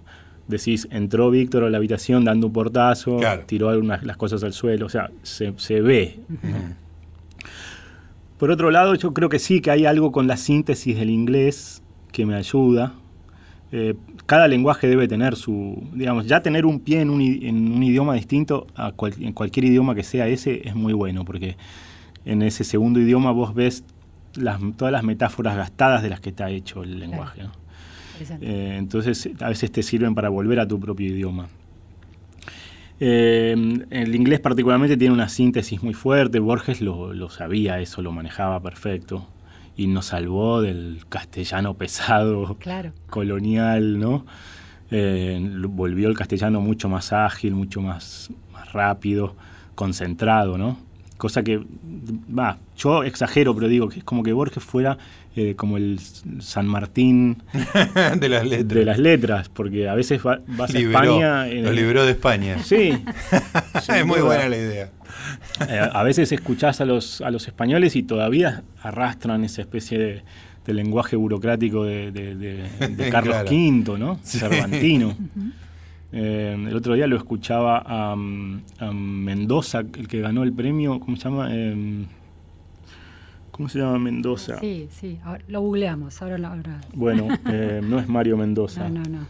decís 0.48 0.88
entró 0.90 1.30
Víctor 1.30 1.64
a 1.64 1.70
la 1.70 1.76
habitación 1.76 2.24
dando 2.24 2.46
un 2.46 2.52
portazo, 2.52 3.18
Claro. 3.18 3.42
tiró 3.46 3.68
algunas 3.68 4.02
las 4.04 4.16
cosas 4.16 4.42
al 4.44 4.52
suelo, 4.52 4.86
o 4.86 4.88
sea, 4.88 5.10
se, 5.22 5.52
se 5.56 5.80
ve. 5.82 6.20
Por 8.38 8.50
otro 8.50 8.70
lado, 8.70 8.94
yo 8.94 9.14
creo 9.14 9.28
que 9.28 9.38
sí, 9.38 9.60
que 9.60 9.70
hay 9.70 9.86
algo 9.86 10.12
con 10.12 10.26
la 10.26 10.36
síntesis 10.36 10.96
del 10.96 11.10
inglés 11.10 11.82
que 12.12 12.26
me 12.26 12.34
ayuda. 12.34 12.94
Eh, 13.72 13.94
cada 14.26 14.46
lenguaje 14.46 14.86
debe 14.88 15.08
tener 15.08 15.36
su, 15.36 15.82
digamos, 15.92 16.26
ya 16.26 16.40
tener 16.42 16.66
un 16.66 16.80
pie 16.80 17.00
en 17.00 17.10
un, 17.10 17.20
en 17.20 17.72
un 17.72 17.82
idioma 17.82 18.14
distinto 18.14 18.66
a 18.76 18.92
cual- 18.92 19.14
en 19.20 19.32
cualquier 19.32 19.64
idioma 19.64 19.94
que 19.94 20.02
sea 20.02 20.28
ese 20.28 20.68
es 20.68 20.74
muy 20.74 20.92
bueno, 20.92 21.24
porque 21.24 21.56
en 22.24 22.42
ese 22.42 22.62
segundo 22.64 23.00
idioma 23.00 23.32
vos 23.32 23.54
ves 23.54 23.84
las, 24.36 24.60
todas 24.76 24.92
las 24.92 25.02
metáforas 25.02 25.56
gastadas 25.56 26.02
de 26.02 26.10
las 26.10 26.20
que 26.20 26.28
está 26.30 26.50
hecho 26.50 26.82
el 26.82 26.98
lenguaje. 27.00 27.42
Eh, 28.40 28.76
entonces, 28.78 29.28
a 29.40 29.48
veces 29.48 29.70
te 29.72 29.82
sirven 29.82 30.14
para 30.14 30.28
volver 30.28 30.60
a 30.60 30.68
tu 30.68 30.78
propio 30.78 31.08
idioma. 31.08 31.48
Eh, 32.98 33.54
el 33.90 34.14
inglés 34.14 34.40
particularmente 34.40 34.96
tiene 34.96 35.12
una 35.12 35.28
síntesis 35.28 35.82
muy 35.82 35.94
fuerte, 35.94 36.38
Borges 36.38 36.80
lo, 36.80 37.12
lo 37.12 37.28
sabía, 37.28 37.78
eso 37.80 38.00
lo 38.02 38.10
manejaba 38.12 38.60
perfecto 38.60 39.26
y 39.76 39.86
nos 39.86 40.06
salvó 40.06 40.62
del 40.62 41.00
castellano 41.08 41.74
pesado, 41.74 42.56
Claro. 42.58 42.92
colonial, 43.10 43.98
¿no? 44.00 44.24
Eh, 44.90 45.38
volvió 45.68 46.08
el 46.08 46.16
castellano 46.16 46.60
mucho 46.60 46.88
más 46.88 47.12
ágil, 47.12 47.54
mucho 47.54 47.82
más, 47.82 48.30
más 48.52 48.72
rápido, 48.72 49.34
concentrado, 49.74 50.56
¿no? 50.56 50.78
Cosa 51.16 51.42
que, 51.42 51.58
va, 52.38 52.58
yo 52.76 53.02
exagero, 53.02 53.54
pero 53.54 53.68
digo 53.68 53.88
que 53.88 54.00
es 54.00 54.04
como 54.04 54.22
que 54.22 54.32
Borges 54.34 54.62
fuera 54.62 54.98
eh, 55.34 55.54
como 55.56 55.76
el 55.78 55.98
San 56.40 56.66
Martín 56.66 57.42
de 58.18 58.28
las 58.28 58.44
letras. 58.46 58.68
de 58.78 58.84
las 58.84 58.98
letras, 58.98 59.48
porque 59.48 59.88
a 59.88 59.94
veces 59.94 60.20
va- 60.26 60.40
vas 60.46 60.74
a 60.74 60.78
España... 60.78 61.48
en 61.48 61.62
lo 61.64 61.70
el- 61.70 61.76
liberó 61.76 62.04
de 62.04 62.12
España. 62.12 62.58
Sí. 62.62 62.92
es 63.88 64.06
muy 64.06 64.20
buena 64.20 64.48
la 64.48 64.56
idea. 64.56 64.90
Eh, 65.68 65.80
a 65.92 66.02
veces 66.02 66.32
escuchás 66.32 66.80
a 66.80 66.84
los, 66.84 67.20
a 67.22 67.30
los 67.30 67.46
españoles 67.48 67.96
y 67.96 68.02
todavía 68.02 68.62
arrastran 68.82 69.42
esa 69.44 69.62
especie 69.62 69.98
de, 69.98 70.22
de 70.66 70.74
lenguaje 70.74 71.16
burocrático 71.16 71.84
de, 71.84 72.10
Carlos 73.10 73.34
Claro. 73.36 73.48
V, 73.50 73.98
¿no? 73.98 74.18
Sí. 74.22 74.38
Cervantino. 74.38 75.16
Eh, 76.12 76.56
el 76.68 76.76
otro 76.76 76.94
día 76.94 77.06
lo 77.06 77.16
escuchaba 77.16 77.82
a, 77.84 78.14
mm, 78.16 78.60
a 78.78 78.92
Mendoza, 78.92 79.80
el 79.80 80.08
que 80.08 80.20
ganó 80.20 80.42
el 80.44 80.52
premio, 80.52 81.00
¿cómo 81.00 81.16
se 81.16 81.24
llama? 81.24 81.48
Eh, 81.50 82.04
¿Cómo 83.50 83.68
se 83.68 83.78
llama 83.78 83.98
Mendoza? 83.98 84.58
Sí, 84.60 84.88
sí. 84.90 85.18
Ahora, 85.24 85.42
lo 85.48 85.60
googleamos. 85.62 86.20
Ahora, 86.20 86.36
lo- 86.38 86.48
ahora. 86.48 86.80
Bueno, 86.94 87.28
eh, 87.50 87.80
no 87.82 87.98
es 87.98 88.08
Mario 88.08 88.36
Mendoza. 88.36 88.88
No, 88.88 89.00
no, 89.02 89.08
no. 89.10 89.26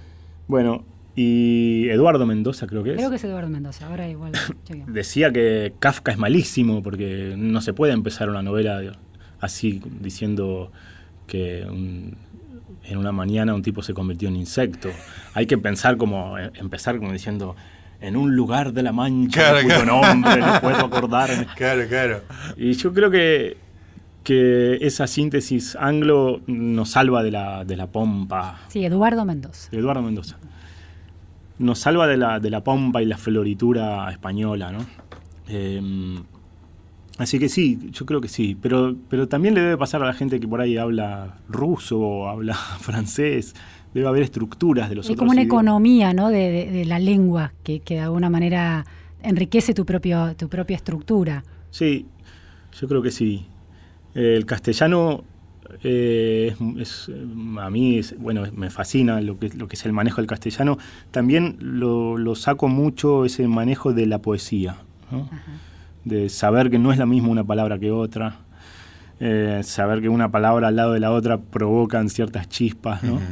Bueno, 0.48 0.84
y 1.14 1.88
Eduardo 1.88 2.26
Mendoza 2.26 2.66
creo 2.66 2.82
que 2.82 2.90
es. 2.90 2.96
Creo 2.96 3.08
que 3.10 3.16
es 3.16 3.24
Eduardo 3.24 3.48
Mendoza. 3.48 3.86
Ahora 3.86 4.08
igual. 4.08 4.32
Decía 4.88 5.32
que 5.32 5.74
Kafka 5.78 6.10
es 6.12 6.18
malísimo 6.18 6.82
porque 6.82 7.34
no 7.38 7.60
se 7.60 7.72
puede 7.72 7.92
empezar 7.92 8.28
una 8.28 8.42
novela 8.42 8.80
así 9.40 9.80
diciendo 10.00 10.72
que 11.28 11.64
un- 11.70 12.16
en 12.88 12.98
una 12.98 13.12
mañana 13.12 13.54
un 13.54 13.62
tipo 13.62 13.82
se 13.82 13.94
convirtió 13.94 14.28
en 14.28 14.36
insecto. 14.36 14.90
Hay 15.34 15.46
que 15.46 15.58
pensar 15.58 15.96
como 15.96 16.38
eh, 16.38 16.50
empezar 16.54 16.98
como 16.98 17.12
diciendo 17.12 17.56
en 18.00 18.16
un 18.16 18.36
lugar 18.36 18.72
de 18.72 18.82
la 18.82 18.92
mancha 18.92 19.40
Claro, 19.40 19.62
cuyo 19.62 19.82
claro. 19.82 20.00
nombre 20.02 20.36
no 20.38 20.60
puedo 20.60 20.76
acordarme. 20.86 21.46
Claro, 21.56 21.86
claro. 21.88 22.20
Y 22.56 22.72
yo 22.74 22.92
creo 22.92 23.10
que, 23.10 23.56
que 24.22 24.78
esa 24.82 25.06
síntesis 25.06 25.76
anglo 25.76 26.40
nos 26.46 26.90
salva 26.90 27.22
de 27.22 27.30
la, 27.30 27.64
de 27.64 27.76
la 27.76 27.86
pompa. 27.86 28.60
Sí, 28.68 28.84
Eduardo 28.84 29.24
Mendoza. 29.24 29.68
Eduardo 29.72 30.02
Mendoza. 30.02 30.36
Nos 31.58 31.78
salva 31.78 32.06
de 32.06 32.18
la, 32.18 32.38
de 32.38 32.50
la 32.50 32.62
pompa 32.62 33.00
y 33.02 33.06
la 33.06 33.16
floritura 33.16 34.10
española, 34.10 34.72
¿no? 34.72 34.84
Eh, 35.48 35.80
así 37.18 37.38
que 37.38 37.48
sí, 37.48 37.78
yo 37.92 38.06
creo 38.06 38.20
que 38.20 38.28
sí. 38.28 38.56
Pero, 38.60 38.96
pero 39.08 39.28
también 39.28 39.54
le 39.54 39.60
debe 39.60 39.76
pasar 39.78 40.02
a 40.02 40.06
la 40.06 40.12
gente 40.14 40.38
que 40.40 40.48
por 40.48 40.60
ahí 40.60 40.76
habla 40.76 41.38
ruso 41.48 41.98
o 41.98 42.28
habla 42.28 42.54
francés. 42.54 43.54
Debe 43.94 44.08
haber 44.08 44.22
estructuras 44.24 44.88
de 44.90 44.94
los 44.96 45.06
Hay 45.06 45.12
otros 45.12 45.20
como 45.20 45.32
una 45.32 45.40
idiomas. 45.42 45.62
economía 45.62 46.12
¿no? 46.12 46.28
de, 46.28 46.50
de- 46.50 46.70
de 46.70 46.84
la 46.84 46.98
lengua 46.98 47.52
que, 47.62 47.80
que 47.80 47.94
de 47.94 48.00
alguna 48.00 48.28
manera 48.28 48.84
enriquece 49.22 49.72
tu, 49.72 49.86
propio, 49.86 50.34
tu 50.36 50.48
propia 50.48 50.76
estructura. 50.76 51.42
Sí, 51.70 52.06
yo 52.78 52.88
creo 52.88 53.00
que 53.02 53.10
sí. 53.10 53.46
El 54.14 54.44
castellano 54.44 55.24
eh, 55.82 56.54
es, 56.78 57.08
es, 57.08 57.10
a 57.58 57.70
mí, 57.70 57.98
es- 57.98 58.18
bueno, 58.18 58.42
me 58.54 58.68
fascina 58.70 59.20
lo 59.22 59.38
que, 59.38 59.48
lo 59.50 59.66
que 59.66 59.76
es 59.76 59.86
el 59.86 59.92
manejo 59.92 60.18
del 60.20 60.26
castellano. 60.28 60.76
También 61.10 61.56
lo, 61.60 62.18
lo 62.18 62.34
saco 62.34 62.68
mucho 62.68 63.24
ese 63.24 63.48
manejo 63.48 63.92
de 63.94 64.06
la 64.06 64.18
poesía, 64.18 64.76
¿no? 65.10 65.28
De 66.06 66.28
saber 66.30 66.70
que 66.70 66.78
no 66.78 66.92
es 66.92 66.98
la 66.98 67.04
misma 67.04 67.28
una 67.28 67.44
palabra 67.44 67.78
que 67.78 67.90
otra, 67.90 68.38
eh, 69.20 69.60
saber 69.64 70.00
que 70.00 70.08
una 70.08 70.30
palabra 70.30 70.68
al 70.68 70.76
lado 70.76 70.92
de 70.92 71.00
la 71.00 71.10
otra 71.12 71.38
provocan 71.38 72.08
ciertas 72.08 72.48
chispas, 72.48 73.02
¿no? 73.02 73.14
Ujú. 73.14 73.22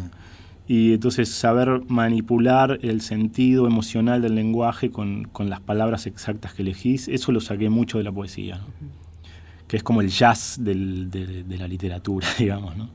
Y 0.67 0.95
entonces 0.95 1.29
saber 1.31 1.83
manipular 1.89 2.79
el 2.83 3.01
sentido 3.01 3.67
emocional 3.67 4.23
del 4.23 4.35
lenguaje 4.35 4.91
con, 4.91 5.25
con 5.25 5.49
las 5.51 5.61
palabras 5.61 6.07
exactas 6.07 6.55
que 6.55 6.63
elegís, 6.63 7.07
eso 7.09 7.33
lo 7.33 7.41
saqué 7.41 7.69
mucho 7.71 7.99
de 7.99 8.05
la 8.05 8.13
poesía, 8.13 8.57
¿no? 8.57 8.65
que 9.69 9.77
es 9.79 9.83
como 9.83 10.01
el 10.03 10.09
jazz 10.09 10.59
del- 10.61 11.11
de, 11.11 11.43
de 11.45 11.59
la 11.59 11.67
literatura, 11.69 12.27
digamos. 12.39 12.77
¿no? 12.77 12.89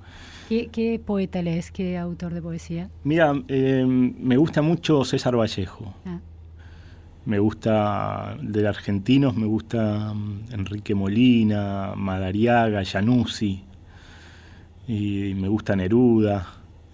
¿Qué, 0.50 0.68
qué 0.72 1.00
poeta 1.04 1.42
lees? 1.44 1.72
¿Qué 1.72 1.98
autor 1.98 2.34
de 2.34 2.42
poesía? 2.42 2.90
Mira, 3.04 3.34
eh, 3.48 3.86
me 3.88 4.36
gusta 4.38 4.62
mucho 4.64 5.04
César 5.06 5.36
Vallejo, 5.38 5.94
Ah, 6.06 6.20
me 7.30 7.40
gusta 7.40 8.38
de 8.42 8.68
argentinos, 8.68 9.36
me 9.38 9.46
gusta 9.46 10.14
mm, 10.14 10.54
Enrique 10.54 10.96
Molina, 10.96 11.94
Madariaga, 11.96 12.84
Januzzi, 12.86 13.64
y 14.88 15.34
me 15.36 15.48
gusta 15.48 15.76
Neruda, 15.76 16.48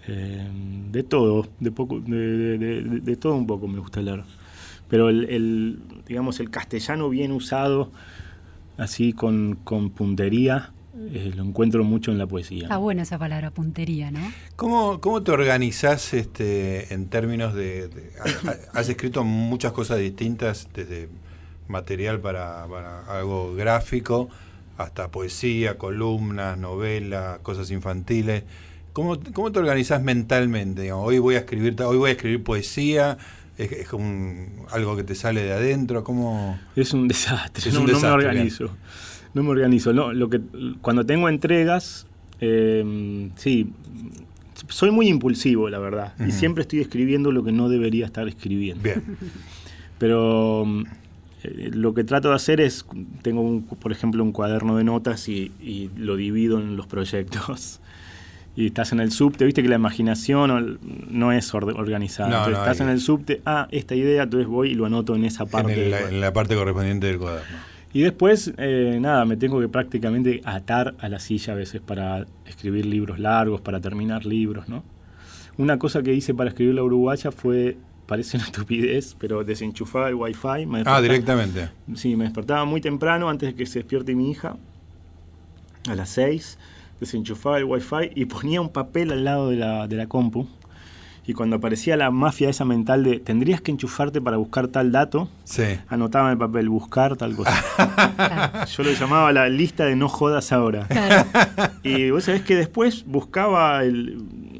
eh, 0.06 0.46
de 0.90 1.02
todo, 1.02 1.46
de, 1.60 1.72
poco, 1.72 2.00
de, 2.00 2.58
de- 2.58 3.16
todo 3.16 3.34
un 3.34 3.46
poco 3.46 3.66
me 3.68 3.78
gusta 3.78 4.02
leer. 4.02 4.22
Pero 4.88 5.08
el, 5.08 5.24
el, 5.30 5.78
digamos, 6.06 6.38
el 6.40 6.50
castellano 6.50 7.08
bien 7.08 7.32
usado, 7.32 7.90
así 8.78 9.12
con, 9.12 9.58
con 9.64 9.90
puntería, 9.90 10.72
eh, 11.12 11.32
lo 11.34 11.42
encuentro 11.44 11.84
mucho 11.84 12.10
en 12.10 12.18
la 12.18 12.26
poesía. 12.26 12.62
Está 12.64 12.76
buena 12.78 13.02
esa 13.02 13.18
palabra, 13.18 13.50
puntería, 13.50 14.10
¿no? 14.10 14.20
¿Cómo, 14.56 15.00
cómo 15.00 15.22
te 15.22 15.30
organizás 15.32 16.14
este, 16.14 16.92
en 16.94 17.08
términos 17.08 17.54
de, 17.54 17.88
de- 17.88 18.12
ha- 18.20 18.50
ha- 18.50 18.78
Has 18.80 18.88
escrito 18.88 19.24
muchas 19.24 19.72
cosas 19.72 19.98
distintas, 19.98 20.68
desde 20.74 21.08
material 21.68 22.20
para, 22.20 22.66
para 22.68 23.00
algo 23.06 23.54
gráfico 23.54 24.28
hasta 24.78 25.10
poesía, 25.10 25.78
columnas, 25.78 26.58
novelas, 26.58 27.38
cosas 27.40 27.70
infantiles. 27.70 28.44
¿Cómo, 28.92 29.18
cómo 29.34 29.52
te 29.52 29.58
organizás 29.58 30.02
mentalmente? 30.02 30.82
Digamos, 30.82 31.06
hoy 31.06 31.18
voy 31.18 31.34
a 31.34 31.38
escribir, 31.40 31.80
hoy 31.82 31.96
voy 31.98 32.08
a 32.10 32.12
escribir 32.12 32.42
poesía, 32.42 33.18
es, 33.58 33.72
es 33.72 33.88
como 33.88 34.04
un- 34.04 34.66
algo 34.70 34.96
que 34.96 35.02
te 35.04 35.14
sale 35.14 35.42
de 35.42 35.52
adentro, 35.52 36.04
¿cómo? 36.04 36.58
Es 36.76 36.92
un 36.94 37.08
desastre. 37.08 37.68
Es 37.68 37.74
no, 37.74 37.80
un 37.80 37.86
no 37.86 37.92
desastre, 37.92 38.10
me 38.24 38.28
organizo. 38.28 38.70
No 39.34 39.42
me 39.42 39.50
organizo. 39.50 39.92
No, 39.92 40.12
lo 40.12 40.28
que, 40.30 40.40
cuando 40.80 41.04
tengo 41.06 41.28
entregas, 41.28 42.06
eh, 42.40 43.30
sí, 43.36 43.70
soy 44.68 44.90
muy 44.90 45.08
impulsivo, 45.08 45.68
la 45.68 45.78
verdad. 45.78 46.14
Y 46.26 46.30
siempre 46.32 46.62
estoy 46.62 46.80
escribiendo 46.80 47.30
lo 47.32 47.44
que 47.44 47.52
no 47.52 47.68
debería 47.68 48.06
estar 48.06 48.26
escribiendo. 48.28 48.82
Bien, 48.82 49.02
Pero 49.98 50.64
mm, 50.66 50.84
eh, 51.44 51.70
lo 51.74 51.94
que 51.94 52.04
trato 52.04 52.28
de 52.30 52.34
hacer 52.34 52.60
es, 52.60 52.86
tengo, 53.22 53.40
un, 53.42 53.62
por 53.64 53.92
ejemplo, 53.92 54.22
un 54.22 54.32
cuaderno 54.32 54.76
de 54.76 54.84
notas 54.84 55.28
y, 55.28 55.52
y 55.60 55.90
lo 55.96 56.16
divido 56.16 56.58
en 56.60 56.76
los 56.76 56.86
proyectos. 56.86 57.80
Y 58.58 58.64
estás 58.68 58.90
en 58.92 59.00
el 59.00 59.10
subte, 59.10 59.44
viste 59.44 59.62
que 59.62 59.68
la 59.68 59.74
imaginación 59.76 60.78
no 61.10 61.30
es 61.30 61.52
or- 61.52 61.78
organizada. 61.78 62.30
No, 62.30 62.36
Entonces, 62.38 62.54
no, 62.54 62.62
estás 62.64 62.80
hay- 62.80 62.86
en 62.86 62.90
el 62.94 63.00
subte, 63.02 63.42
ah, 63.44 63.68
esta 63.70 63.94
idea, 63.94 64.22
entonces 64.22 64.48
voy 64.48 64.70
y 64.70 64.74
lo 64.74 64.86
anoto 64.86 65.14
en 65.14 65.26
esa 65.26 65.44
parte. 65.44 65.74
en, 65.74 65.78
el- 65.78 65.84
del 65.84 65.90
la, 65.90 65.96
cuaderno. 65.98 66.16
en 66.16 66.20
la 66.22 66.32
parte 66.32 66.54
correspondiente 66.54 67.06
del 67.06 67.18
cuaderno. 67.18 67.54
Y 67.96 68.02
después, 68.02 68.52
eh, 68.58 68.98
nada, 69.00 69.24
me 69.24 69.38
tengo 69.38 69.58
que 69.58 69.70
prácticamente 69.70 70.42
atar 70.44 70.94
a 70.98 71.08
la 71.08 71.18
silla 71.18 71.54
a 71.54 71.56
veces 71.56 71.80
para 71.80 72.26
escribir 72.44 72.84
libros 72.84 73.18
largos, 73.18 73.62
para 73.62 73.80
terminar 73.80 74.26
libros, 74.26 74.68
¿no? 74.68 74.84
Una 75.56 75.78
cosa 75.78 76.02
que 76.02 76.12
hice 76.12 76.34
para 76.34 76.50
escribir 76.50 76.74
la 76.74 76.82
uruguaya 76.82 77.30
fue, 77.30 77.78
parece 78.04 78.36
una 78.36 78.44
estupidez, 78.44 79.16
pero 79.18 79.44
desenchufaba 79.44 80.10
el 80.10 80.14
wifi. 80.14 80.66
Me 80.66 80.82
Ah, 80.84 81.00
directamente. 81.00 81.70
Sí, 81.94 82.16
me 82.16 82.24
despertaba 82.24 82.66
muy 82.66 82.82
temprano 82.82 83.30
antes 83.30 83.48
de 83.48 83.54
que 83.54 83.64
se 83.64 83.78
despierte 83.78 84.14
mi 84.14 84.30
hija, 84.30 84.58
a 85.88 85.94
las 85.94 86.10
6, 86.10 86.58
desenchufaba 87.00 87.56
el 87.56 87.64
wifi 87.64 88.10
y 88.14 88.26
ponía 88.26 88.60
un 88.60 88.68
papel 88.68 89.10
al 89.10 89.24
lado 89.24 89.48
de 89.48 89.56
la, 89.56 89.88
de 89.88 89.96
la 89.96 90.06
compu. 90.06 90.46
Y 91.28 91.32
cuando 91.34 91.56
aparecía 91.56 91.96
la 91.96 92.10
mafia 92.12 92.48
esa 92.48 92.64
mental 92.64 93.02
de 93.02 93.18
tendrías 93.18 93.60
que 93.60 93.72
enchufarte 93.72 94.20
para 94.20 94.36
buscar 94.36 94.68
tal 94.68 94.92
dato, 94.92 95.28
Sí. 95.44 95.64
anotaba 95.88 96.26
en 96.28 96.32
el 96.32 96.38
papel 96.38 96.68
buscar 96.68 97.16
tal 97.16 97.34
cosa. 97.34 97.52
Yo 98.76 98.82
lo 98.84 98.92
llamaba 98.92 99.32
la 99.32 99.48
lista 99.48 99.84
de 99.86 99.96
no 99.96 100.08
jodas 100.08 100.52
ahora. 100.52 100.86
Claro. 100.86 101.24
Y 101.82 102.10
vos 102.10 102.24
sabés 102.24 102.42
que 102.42 102.54
después 102.54 103.04
buscaba 103.06 103.82
el, 103.82 104.18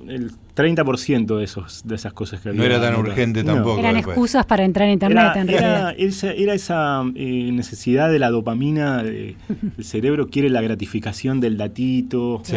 el 0.08 0.32
30% 0.56 1.36
de, 1.38 1.44
esos, 1.44 1.82
de 1.86 1.94
esas 1.94 2.12
cosas 2.12 2.40
que 2.40 2.48
había. 2.48 2.60
No 2.60 2.66
era 2.66 2.76
tan 2.80 2.94
anotado. 2.94 3.10
urgente 3.12 3.44
No. 3.44 3.54
tampoco. 3.54 3.78
Eran 3.78 3.94
después. 3.94 4.14
excusas 4.16 4.46
para 4.46 4.64
entrar 4.64 4.88
a 4.88 4.92
internet, 4.92 5.18
Era, 5.34 5.40
en 5.40 5.48
era- 5.50 5.60
realidad. 5.60 5.94
esa, 5.98 6.32
era 6.32 6.54
esa, 6.54 7.02
eh, 7.14 7.50
necesidad 7.52 8.10
de 8.10 8.18
la 8.18 8.30
dopamina, 8.30 9.02
de- 9.02 9.36
el 9.78 9.84
cerebro 9.84 10.28
quiere 10.28 10.50
la 10.50 10.62
gratificación 10.62 11.40
del 11.40 11.56
datito. 11.56 12.40
Sí. 12.44 12.56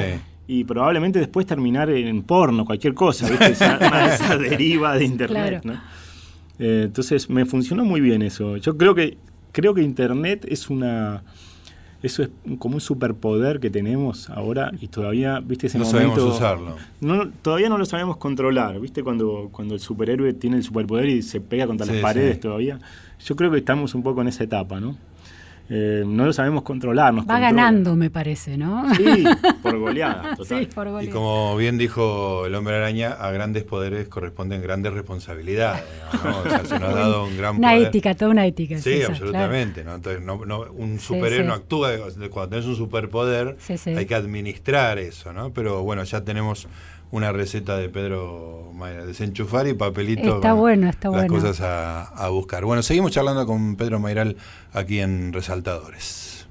Y 0.51 0.63
probablemente 0.63 1.19
después 1.19 1.45
terminar 1.45 1.91
en 1.91 2.23
porno, 2.23 2.65
cualquier 2.65 2.95
cosa, 2.95 3.29
¿viste? 3.29 3.51
Esa, 3.51 4.35
deriva 4.37 4.97
de 4.97 5.05
internet, 5.05 5.61
Claro. 5.61 5.79
¿no? 5.79 5.81
Eh, 6.57 6.81
entonces 6.85 7.29
me 7.29 7.45
funcionó 7.45 7.85
muy 7.85 8.01
bien 8.01 8.23
eso. 8.23 8.57
Yo 8.57 8.75
creo 8.75 8.95
que 8.95 9.17
creo 9.51 9.73
que 9.75 9.81
internet 9.83 10.45
es 10.49 10.69
una 10.71 11.23
eso 12.01 12.23
es 12.23 12.29
como 12.59 12.75
un 12.75 12.81
superpoder 12.81 13.59
que 13.59 13.69
tenemos 13.69 14.29
ahora 14.29 14.71
y 14.81 14.87
todavía, 14.87 15.39
viste 15.41 15.67
ese 15.67 15.77
No 15.77 15.85
sabemos 15.85 16.17
momento 16.17 16.35
usarlo. 16.35 16.77
no, 17.01 17.29
todavía 17.41 17.67
no 17.69 17.77
lo 17.77 17.85
sabemos 17.85 18.17
controlar, 18.17 18.79
¿viste? 18.79 19.03
Cuando, 19.03 19.49
cuando 19.51 19.73
el 19.75 19.81
superhéroe 19.81 20.33
tiene 20.33 20.55
el 20.57 20.63
superpoder 20.63 21.09
y 21.09 21.21
se 21.21 21.41
pega 21.41 21.67
contra 21.67 21.85
Sí, 21.85 21.91
las 21.93 22.01
paredes 22.01 22.35
sí. 22.35 22.41
todavía. 22.41 22.79
Yo 23.23 23.35
creo 23.35 23.51
que 23.51 23.57
estamos 23.57 23.93
un 23.95 24.01
poco 24.03 24.21
en 24.21 24.29
esa 24.29 24.45
etapa, 24.45 24.79
¿no? 24.79 24.95
Eh, 25.71 26.03
no 26.03 26.25
lo 26.25 26.33
sabemos 26.33 26.63
controlar. 26.63 27.13
Nos 27.13 27.25
Va 27.25 27.33
controla. 27.35 27.51
ganando, 27.51 27.95
me 27.95 28.09
parece, 28.09 28.57
¿no? 28.57 28.91
Sí, 28.95 29.23
por 29.61 29.77
goleada, 29.77 30.35
total. 30.35 30.59
Sí, 30.61 30.65
por 30.73 31.03
Y 31.03 31.07
como 31.09 31.55
bien 31.57 31.77
dijo 31.77 32.47
el 32.47 32.55
hombre 32.55 32.75
araña, 32.77 33.11
a 33.11 33.29
grandes 33.31 33.63
poderes 33.65 34.07
corresponden 34.07 34.61
grandes 34.63 34.93
responsabilidades. 34.93 35.83
digamos, 35.93 36.23
¿no? 36.25 36.39
O 36.41 36.49
sea, 36.49 36.65
se 36.65 36.79
nos 36.79 36.89
ha 36.89 36.95
dado 36.95 37.25
un 37.25 37.37
gran 37.37 37.57
Una 37.57 37.71
poder. 37.73 37.87
ética, 37.87 38.15
toda 38.15 38.31
una 38.31 38.45
ética. 38.47 38.79
Sí, 38.79 38.93
esa, 38.93 39.11
absolutamente. 39.11 39.83
¿no? 39.83 39.93
Entonces, 39.95 40.23
no, 40.23 40.43
no- 40.45 40.65
un 40.71 40.97
Sí, 40.97 41.05
superhéroe 41.05 41.43
sí. 41.43 41.47
no 41.47 41.53
actúa. 41.53 41.91
Cuando 42.31 42.49
tenés 42.49 42.65
un 42.65 42.75
superpoder, 42.75 43.55
Sí, 43.59 43.77
sí. 43.77 43.91
hay 43.91 44.05
que 44.07 44.15
administrar 44.15 44.97
eso, 44.97 45.33
¿no? 45.33 45.51
Pero 45.53 45.83
bueno, 45.83 46.03
ya 46.03 46.21
tenemos 46.23 46.67
una 47.11 47.31
receta 47.31 47.77
de 47.77 47.89
Pedro 47.89 48.71
Mayra. 48.73 49.05
Desenchufar 49.05 49.67
y 49.67 49.73
papelito. 49.73 50.35
Está 50.35 50.53
bueno, 50.53 50.89
está 50.89 51.09
las 51.09 51.27
bueno. 51.27 51.33
cosas 51.33 51.61
a, 51.61 52.03
a 52.03 52.29
buscar. 52.29 52.65
Bueno, 52.65 52.83
seguimos 52.83 53.11
charlando 53.11 53.45
con 53.45 53.75
Pedro 53.75 53.99
Mayral 53.99 54.37
aquí 54.73 54.99
en 54.99 55.33
Resaltadores. 55.33 56.47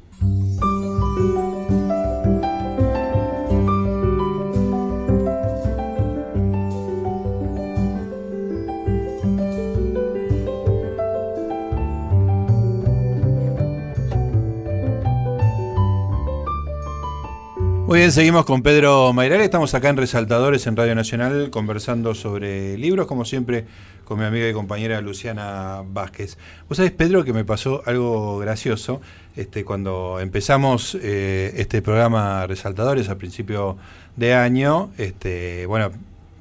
Muy 17.88 18.00
bien, 18.00 18.12
seguimos 18.12 18.44
con 18.44 18.62
Pedro 18.62 19.14
Mayral. 19.14 19.40
Estamos 19.40 19.72
acá 19.72 19.88
en 19.88 19.96
Resaltadores 19.96 20.66
en 20.66 20.76
Radio 20.76 20.94
Nacional 20.94 21.48
conversando 21.48 22.14
sobre 22.14 22.76
libros, 22.76 23.06
como 23.06 23.24
siempre, 23.24 23.64
con 24.04 24.18
mi 24.18 24.26
amiga 24.26 24.46
y 24.46 24.52
compañera 24.52 25.00
Luciana 25.00 25.82
Vázquez. 25.90 26.36
Vos 26.68 26.76
sabés, 26.76 26.92
Pedro, 26.92 27.24
que 27.24 27.32
me 27.32 27.46
pasó 27.46 27.80
algo 27.86 28.36
gracioso. 28.40 29.00
Este, 29.36 29.64
cuando 29.64 30.20
empezamos 30.20 30.98
eh, 31.00 31.54
este 31.56 31.80
programa 31.80 32.46
Resaltadores 32.46 33.08
a 33.08 33.16
principio 33.16 33.78
de 34.16 34.34
año, 34.34 34.90
este, 34.98 35.64
bueno, 35.64 35.90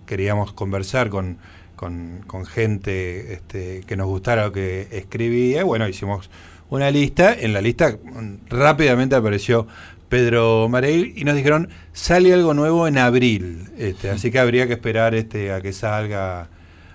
queríamos 0.06 0.52
conversar 0.52 1.08
con, 1.10 1.38
con- 1.78 2.24
con 2.28 2.46
gente 2.46 3.32
este, 3.32 3.84
que 3.88 3.96
nos 3.96 4.08
gustara 4.08 4.48
lo 4.48 4.52
que 4.52 4.90
escribía. 4.92 5.64
Bueno, 5.64 5.88
hicimos 5.88 6.30
una 6.70 6.92
lista. 6.92 7.34
En 7.34 7.54
la 7.54 7.62
lista 7.62 7.92
mm, 8.04 8.50
rápidamente 8.50 9.16
apareció 9.16 9.66
Pedro 10.10 10.68
Mareil 10.70 11.14
y 11.16 11.24
nos 11.24 11.36
dijeron 11.36 11.70
sale 11.94 12.34
algo 12.34 12.54
nuevo 12.54 12.88
en 12.88 12.98
abril. 12.98 13.70
Este, 13.78 14.10
así 14.10 14.32
que 14.32 14.40
habría 14.40 14.68
que 14.68 14.74
esperar 14.74 15.16
este, 15.16 15.52
a 15.52 15.62
que 15.62 15.74
salga. 15.74 16.50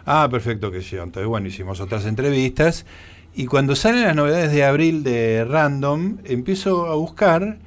Ah, 0.06 0.28
perfecto, 0.30 0.70
que 0.70 0.82
sí. 0.82 0.96
Entonces, 0.96 1.26
bueno, 1.26 1.48
hicimos 1.48 1.80
otras 1.80 2.06
entrevistas. 2.06 2.86
Y 3.34 3.46
cuando 3.46 3.74
salen 3.76 4.02
las 4.02 4.14
novedades 4.16 4.52
de 4.52 4.64
abril 4.64 5.02
de 5.04 5.44
Random, 5.44 6.18
empiezo 6.24 6.86
a 6.86 6.94
buscar 6.96 7.58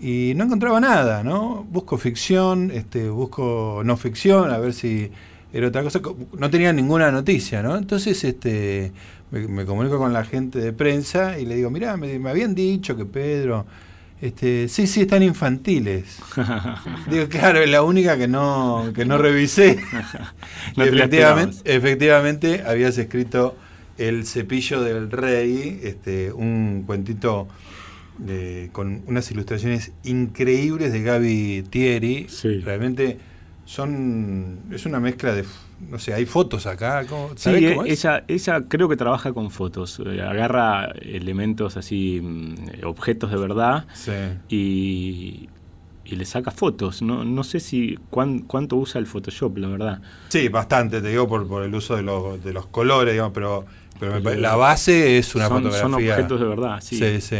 y 0.00 0.32
no 0.36 0.44
encontraba 0.44 0.80
nada, 0.80 1.22
¿no? 1.22 1.64
Busco 1.70 1.98
ficción, 1.98 2.70
este, 2.72 3.08
busco 3.08 3.82
no 3.84 3.96
ficción, 3.96 4.50
a 4.50 4.58
ver 4.58 4.72
si 4.74 5.10
era 5.52 5.68
otra 5.68 5.82
cosa. 5.82 6.00
Co- 6.02 6.16
No 6.38 6.50
tenía 6.50 6.72
ninguna 6.72 7.10
noticia, 7.12 7.62
¿no? 7.62 7.76
Entonces, 7.76 8.24
este, 8.24 8.92
me, 9.30 9.46
me 9.46 9.64
comunico 9.64 9.98
con 9.98 10.12
la 10.12 10.24
gente 10.24 10.58
de 10.58 10.72
prensa 10.72 11.38
y 11.38 11.46
le 11.46 11.54
digo, 11.56 11.70
mirá, 11.70 11.96
me, 11.96 12.18
me 12.18 12.30
habían 12.30 12.54
dicho 12.54 12.96
que 12.96 13.04
Pedro, 13.04 13.66
este, 14.24 14.68
sí, 14.68 14.86
sí, 14.86 15.02
están 15.02 15.22
infantiles. 15.22 16.18
Digo, 17.10 17.28
claro, 17.28 17.60
es 17.60 17.68
la 17.68 17.82
única 17.82 18.16
que 18.16 18.26
no, 18.26 18.90
que 18.94 19.04
no 19.04 19.18
revisé. 19.18 19.78
No 20.76 20.84
efectivamente, 21.64 22.62
habías 22.66 22.96
escrito 22.98 23.54
El 23.98 24.26
cepillo 24.26 24.80
del 24.80 25.10
rey, 25.10 25.80
este, 25.84 26.32
un 26.32 26.84
cuentito 26.86 27.46
de- 28.18 28.70
con 28.72 29.02
unas 29.06 29.30
ilustraciones 29.30 29.92
increíbles 30.04 30.92
de 30.92 31.02
Gaby 31.02 31.64
Thierry. 31.70 32.26
Sí. 32.28 32.60
Realmente 32.60 33.18
son. 33.66 34.58
Es 34.72 34.86
una 34.86 35.00
mezcla 35.00 35.32
de. 35.34 35.44
No 35.90 35.98
sé, 35.98 36.12
hay 36.14 36.26
fotos 36.26 36.66
acá. 36.66 37.04
¿cómo- 37.08 37.28
Sí, 37.30 37.34
¿sabés 37.44 37.62
eh, 37.62 37.74
cómo 37.74 37.84
es? 37.86 38.04
ella, 38.04 38.24
ella 38.28 38.64
creo 38.68 38.88
que 38.88 38.96
trabaja 38.96 39.32
con 39.32 39.50
fotos, 39.50 40.00
eh, 40.04 40.20
agarra 40.22 40.86
elementos 41.02 41.76
así, 41.76 42.20
mm, 42.22 42.84
objetos 42.86 43.30
de 43.30 43.36
verdad 43.36 43.86
Sí. 43.94 44.12
y, 44.48 45.48
y 46.04 46.16
le 46.16 46.24
saca 46.24 46.50
fotos. 46.50 47.02
No, 47.02 47.24
no 47.24 47.44
sé 47.44 47.60
si 47.60 47.96
cuán- 48.10 48.40
cuánto 48.40 48.76
usa 48.76 48.98
el 48.98 49.06
Photoshop, 49.06 49.56
la 49.58 49.68
verdad. 49.68 50.00
Sí, 50.28 50.48
bastante, 50.48 51.00
te 51.00 51.08
digo, 51.08 51.26
por, 51.28 51.46
por 51.48 51.62
el 51.62 51.74
uso 51.74 51.96
de 51.96 52.02
los, 52.02 52.42
de 52.44 52.52
los 52.52 52.66
colores, 52.66 53.14
digamos, 53.14 53.32
pero, 53.34 53.64
pero 53.98 54.20
me 54.20 54.36
la 54.36 54.56
base 54.56 55.18
es 55.18 55.34
una 55.34 55.48
son, 55.48 55.62
fotografía. 55.62 55.82
son 55.82 55.94
objetos 55.94 56.40
de 56.40 56.46
verdad, 56.46 56.80
sí. 56.82 56.96
Sí, 56.98 57.20
sí, 57.20 57.36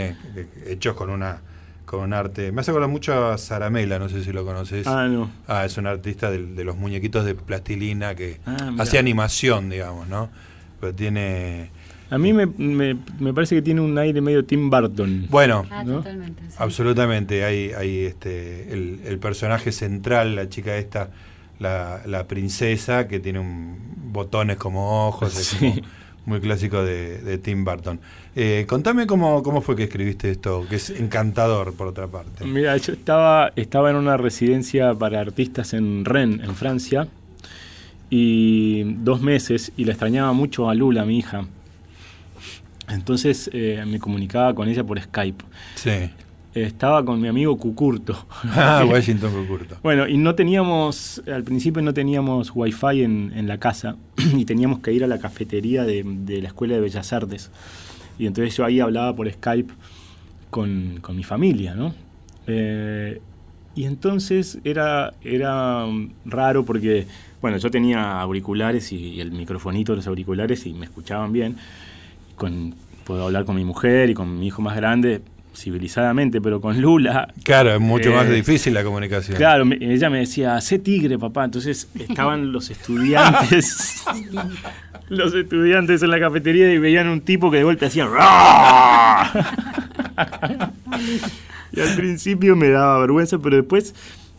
hechos 0.67 0.95
con 0.95 1.11
una 1.11 1.41
con 1.85 2.01
un 2.01 2.13
arte. 2.13 2.51
Me 2.53 2.61
hace 2.61 2.71
acordar 2.71 2.89
mucho 2.91 3.13
a 3.29 3.39
Saramela, 3.39 3.99
no 3.99 4.09
sé 4.09 4.23
si 4.25 4.33
lo 4.33 4.45
conoces. 4.45 4.87
Ah, 4.87 5.07
no. 5.09 5.31
Ah, 5.47 5.65
es 5.65 5.77
un 5.77 5.87
artista 5.87 6.31
del- 6.31 6.57
de, 6.57 6.65
los 6.65 6.77
muñequitos 6.77 7.25
de 7.25 7.35
plastilina 7.35 8.15
que 8.15 8.41
Ah, 8.47 8.73
hace 8.79 8.99
animación, 8.99 9.69
digamos, 9.71 10.09
¿no? 10.09 10.31
Pero 10.81 10.95
tiene. 10.95 11.71
A 12.11 12.19
mí 12.19 12.33
me, 12.33 12.47
me- 12.47 12.97
me 13.19 13.33
parece 13.35 13.55
que 13.57 13.63
tiene 13.63 13.81
un 13.81 13.97
aire 13.99 14.21
medio 14.21 14.45
Tim 14.45 14.71
Burton. 14.71 15.27
Bueno, 15.31 15.67
Ah, 15.71 15.83
¿no? 15.85 15.97
totalmente. 15.99 16.43
sí. 16.49 16.55
absolutamente. 16.59 17.45
Hay, 17.45 17.73
hay 17.73 18.05
este, 18.05 18.73
el, 18.73 19.01
el 19.05 19.19
personaje 19.19 19.73
central, 19.73 20.37
la 20.37 20.49
chica 20.49 20.77
esta, 20.77 21.11
la, 21.59 22.03
la 22.07 22.27
princesa, 22.29 23.09
que 23.09 23.21
tiene 23.21 23.39
un, 23.41 23.79
botones 24.13 24.57
como 24.59 25.09
ojos, 25.09 25.37
es 25.39 25.47
Sí. 25.59 25.59
como 25.59 25.75
muy 26.27 26.41
clásico 26.41 26.83
de, 26.83 27.19
de 27.19 27.39
Tim 27.39 27.65
Burton. 27.65 28.01
Eh, 28.37 28.65
contame 28.69 29.07
cómo, 29.07 29.43
cómo 29.43 29.61
fue 29.61 29.77
que 29.77 29.85
escribiste 29.85 30.31
esto, 30.31 30.67
que 30.69 30.77
es 30.77 30.91
encantador 30.91 31.75
por 31.75 31.87
otra 31.87 32.07
parte. 32.09 32.45
Mira, 32.45 32.77
yo 32.77 32.93
estaba, 32.93 33.53
estaba 33.57 33.91
en 33.91 33.97
una 33.97 34.17
residencia 34.17 34.95
para 34.95 35.21
artistas 35.21 35.75
en 35.75 36.05
Rennes, 36.05 36.47
en 36.47 36.55
Francia, 36.55 37.09
y 38.11 38.83
dos 38.99 39.21
meses, 39.21 39.73
y 39.77 39.85
la 39.85 39.93
extrañaba 39.93 40.33
mucho 40.33 40.69
a 40.69 40.75
Lula, 40.75 41.05
mi 41.05 41.19
hija. 41.19 41.47
Entonces 42.89 43.51
eh, 43.53 43.83
me 43.87 43.99
comunicaba 43.99 44.55
con 44.55 44.69
ella 44.69 44.85
por 44.85 45.01
Skype. 45.01 45.45
Sí. 45.75 46.11
Estaba 46.55 47.05
con 47.05 47.21
mi 47.21 47.29
amigo 47.29 47.57
Cucurto. 47.57 48.27
Ah, 48.45 48.85
Washington 48.89 49.33
Cucurto. 49.33 49.77
Bueno, 49.83 50.07
y 50.07 50.17
no 50.17 50.35
teníamos, 50.35 51.23
al 51.27 51.43
principio 51.43 51.83
no 51.83 51.93
teníamos 51.93 52.53
wifi 52.55 53.03
en, 53.03 53.33
en 53.35 53.49
la 53.49 53.59
casa 53.59 53.97
y 54.37 54.45
teníamos 54.45 54.79
que 54.79 54.93
ir 54.93 55.03
a 55.03 55.07
la 55.07 55.19
cafetería 55.19 55.85
de, 55.85 56.05
de 56.05 56.43
la 56.43 56.49
Escuela 56.49 56.75
de 56.75 56.81
Bellas 56.81 57.13
Artes. 57.13 57.51
Y 58.19 58.27
entonces 58.27 58.57
yo 58.57 58.65
ahí 58.65 58.79
hablaba 58.79 59.15
por 59.17 59.31
Skype 59.31 59.73
con, 60.51 60.99
con 61.01 61.17
mi 61.17 61.25
familia, 61.25 61.75
¿no? 61.75 61.95
Eh, 62.47 63.21
y 63.75 63.85
entonces 63.87 64.59
era, 64.63 65.15
era 65.23 65.85
um, 65.87 66.11
raro 66.25 66.65
porque, 66.65 67.09
bueno, 67.43 67.57
yo 67.57 67.71
tenía 67.73 68.21
auriculares 68.21 68.93
y, 68.93 69.15
y 69.15 69.21
el 69.21 69.33
microfonito 69.33 69.93
de 69.93 69.97
los 69.97 70.07
auriculares 70.07 70.65
y 70.67 70.75
me 70.75 70.85
escuchaban 70.85 71.33
bien. 71.33 71.57
Con, 72.37 72.75
puedo 73.05 73.25
hablar 73.25 73.45
con 73.45 73.57
mi 73.57 73.65
mujer 73.65 74.11
y 74.11 74.15
con 74.15 74.39
mi 74.39 74.47
hijo 74.47 74.63
más 74.63 74.77
grande 74.77 75.23
civilizadamente, 75.55 76.41
pero 76.41 76.61
con 76.61 76.81
Lula 76.81 77.29
Claro, 77.43 77.73
es 77.75 77.81
mucho 77.81 78.13
más 78.13 78.27
Eh, 78.27 78.33
difícil 78.33 78.75
la 78.75 78.83
comunicación. 78.85 79.37
Claro, 79.37 79.65
me- 79.65 79.77
ella 79.81 80.11
me 80.11 80.19
decía, 80.19 80.61
sé 80.61 80.79
tigre, 80.79 81.19
papá. 81.19 81.45
Entonces 81.45 81.89
estaban 81.99 82.53
los 82.53 82.71
estudiantes, 82.71 84.05
los 85.09 85.35
estudiantes 85.35 86.03
en 86.03 86.11
la 86.11 86.21
cafetería 86.21 86.73
y 86.73 86.79
veían 86.79 87.09
un 87.09 87.21
tipo 87.21 87.51
que 87.51 87.59
de 87.59 87.65
golpe 87.65 87.87
hacía. 87.87 88.07
Y 91.73 91.81
al 91.81 91.95
principio 91.97 92.55
me 92.57 92.69
daba 92.69 92.99
vergüenza, 93.01 93.39
pero 93.39 93.57
después 93.57 93.95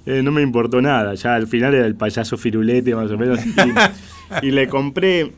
eh, 0.06 0.22
no 0.24 0.32
me 0.32 0.42
importó 0.42 0.82
nada. 0.82 1.14
Ya 1.16 1.36
al 1.36 1.48
final 1.48 1.74
era 1.74 1.86
el 1.86 1.96
payaso 1.96 2.38
firulete, 2.38 2.96
más 2.96 3.12
o 3.12 3.18
menos. 3.18 3.40
Y, 4.42 4.48
y 4.48 4.52
le 4.52 4.68
compré 4.68 5.34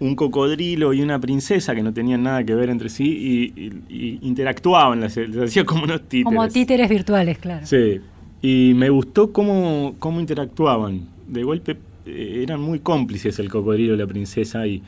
un 0.00 0.14
cocodrilo 0.16 0.92
y 0.92 1.02
una 1.02 1.18
princesa 1.20 1.74
que 1.74 1.82
no 1.82 1.92
tenían 1.92 2.22
nada 2.22 2.44
que 2.44 2.54
ver 2.54 2.70
entre 2.70 2.88
sí 2.88 3.04
y, 3.04 3.60
y- 3.62 3.72
y 3.88 4.18
interactuaban, 4.22 5.00
les, 5.00 5.16
les 5.16 5.36
hacía 5.50 5.64
como 5.64 5.84
unos 5.84 6.02
títeres. 6.02 6.24
Como 6.24 6.48
títeres 6.48 6.88
virtuales, 6.88 7.38
claro. 7.38 7.66
Sí, 7.66 8.00
y 8.42 8.72
me 8.74 8.90
gustó 8.90 9.32
cómo, 9.32 9.94
cómo 9.98 10.20
interactuaban. 10.20 11.02
De 11.26 11.42
golpe 11.44 11.76
eh, 12.06 12.40
eran 12.42 12.60
muy 12.60 12.80
cómplices 12.80 13.38
el 13.38 13.48
cocodrilo 13.48 13.94
y 13.94 13.98
la 13.98 14.06
princesa 14.06 14.66
y 14.66 14.82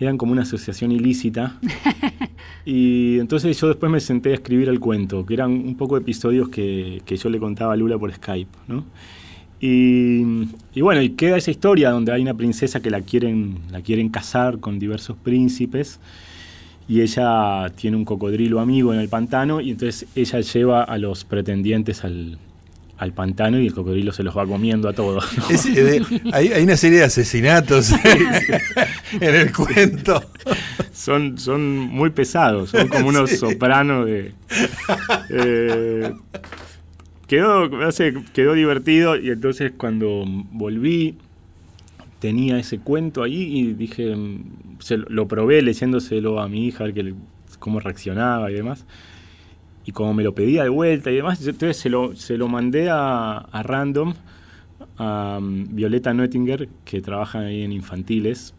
eran 0.00 0.16
como 0.18 0.32
una 0.32 0.42
asociación 0.42 0.92
ilícita. 0.92 1.58
y 2.64 3.18
entonces 3.18 3.58
yo 3.60 3.68
después 3.68 3.90
me 3.90 4.00
senté 4.00 4.30
a 4.30 4.34
escribir 4.34 4.68
el 4.68 4.80
cuento, 4.80 5.24
que 5.24 5.34
eran 5.34 5.50
un 5.52 5.76
poco 5.76 5.96
episodios 5.96 6.48
que, 6.48 7.02
que 7.04 7.16
yo 7.16 7.28
le 7.30 7.38
contaba 7.38 7.72
a 7.72 7.76
Lula 7.76 7.98
por 7.98 8.12
Skype, 8.12 8.50
¿no? 8.68 8.84
Y, 9.60 10.22
y 10.74 10.80
bueno, 10.82 11.02
y 11.02 11.10
queda 11.10 11.36
esa 11.36 11.50
historia 11.50 11.90
donde 11.90 12.12
hay 12.12 12.22
una 12.22 12.34
princesa 12.34 12.80
que 12.80 12.90
la 12.90 13.00
quieren, 13.00 13.58
la 13.70 13.80
quieren 13.80 14.08
casar 14.08 14.60
con 14.60 14.78
diversos 14.78 15.16
príncipes 15.16 15.98
y 16.88 17.00
ella 17.02 17.68
tiene 17.76 17.96
un 17.96 18.04
cocodrilo 18.04 18.60
amigo 18.60 18.94
en 18.94 19.00
el 19.00 19.08
pantano 19.08 19.60
y 19.60 19.70
entonces 19.72 20.06
ella 20.14 20.40
lleva 20.40 20.84
a 20.84 20.96
los 20.96 21.24
pretendientes 21.24 22.04
al, 22.04 22.38
al 22.98 23.12
pantano 23.12 23.60
y 23.60 23.66
el 23.66 23.74
cocodrilo 23.74 24.12
se 24.12 24.22
los 24.22 24.36
va 24.36 24.46
comiendo 24.46 24.88
a 24.88 24.92
todos. 24.92 25.26
¿no? 25.36 25.50
Es, 25.50 25.64
de- 25.74 26.04
hay, 26.32 26.48
hay 26.52 26.62
una 26.62 26.76
serie 26.76 26.98
de 27.00 27.04
asesinatos 27.04 27.92
en 29.20 29.34
el 29.34 29.52
cuento. 29.52 30.22
Son, 30.92 31.36
son 31.36 31.78
muy 31.78 32.10
pesados, 32.10 32.70
son 32.70 32.86
como 32.88 33.08
unos 33.08 33.30
Sí. 33.30 33.36
sopranos 33.38 34.06
de... 34.06 34.32
eh, 35.30 36.12
quedó, 37.28 37.70
quedó 38.32 38.54
divertido 38.54 39.16
y 39.16 39.30
entonces 39.30 39.72
cuando 39.76 40.24
volví 40.52 41.16
tenía 42.18 42.58
ese 42.58 42.78
cuento 42.80 43.22
ahí 43.22 43.42
y 43.58 43.72
dije, 43.74 44.14
mm, 44.16 44.78
se 44.80 44.96
lo- 44.98 45.28
probé 45.28 45.62
leyéndoselo 45.62 46.40
a 46.40 46.48
mi 46.48 46.66
hija, 46.66 46.84
a 46.84 46.86
ver 46.88 46.94
que 46.94 47.14
cómo 47.58 47.80
reaccionaba 47.80 48.50
y 48.50 48.54
demás. 48.54 48.84
Y 49.84 49.92
como 49.92 50.12
me 50.14 50.22
lo 50.22 50.34
pedía 50.34 50.64
de 50.64 50.68
vuelta 50.68 51.10
y 51.10 51.16
demás, 51.16 51.40
entonces 51.46 51.76
se 51.78 51.88
lo, 51.88 52.14
se 52.14 52.36
lo 52.36 52.48
mandé 52.48 52.90
a, 52.90 53.38
a 53.38 53.62
Random, 53.62 54.14
a 54.98 55.38
mm, 55.40 55.74
Violeta 55.74 56.14
Noettinger, 56.14 56.68
que 56.84 57.00
trabaja 57.00 57.40
ahí 57.40 57.62
en 57.62 57.72
infantiles, 57.72 58.54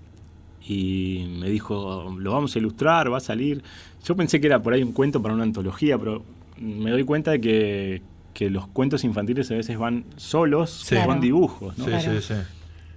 y 0.67 1.27
me 1.39 1.49
dijo, 1.49 2.15
lo 2.19 2.33
vamos 2.33 2.55
a 2.55 2.59
ilustrar, 2.59 3.11
va 3.11 3.17
a 3.17 3.21
salir. 3.21 3.63
Yo 4.05 4.15
pensé 4.15 4.41
que 4.41 4.47
era 4.47 4.61
por 4.61 4.73
ahí 4.73 4.83
un 4.83 4.93
cuento 4.93 5.21
para 5.21 5.33
una 5.33 5.43
antología, 5.43 5.97
pero 5.97 6.23
me 6.59 6.91
doy 6.91 7.03
cuenta 7.05 7.31
de 7.31 7.41
que, 7.41 8.01
que 8.33 8.49
los 8.49 8.67
cuentos 8.67 9.03
infantiles 9.03 9.49
a 9.51 9.55
veces 9.55 9.77
van 9.77 10.05
solos 10.17 10.69
Sí. 10.71 10.95
con 10.95 11.05
Claro. 11.05 11.21
dibujos. 11.21 11.77
¿no? 11.77 11.85
Sí, 11.85 11.91
Claro. 11.91 12.21
sí, 12.21 12.33
sí. 12.33 12.33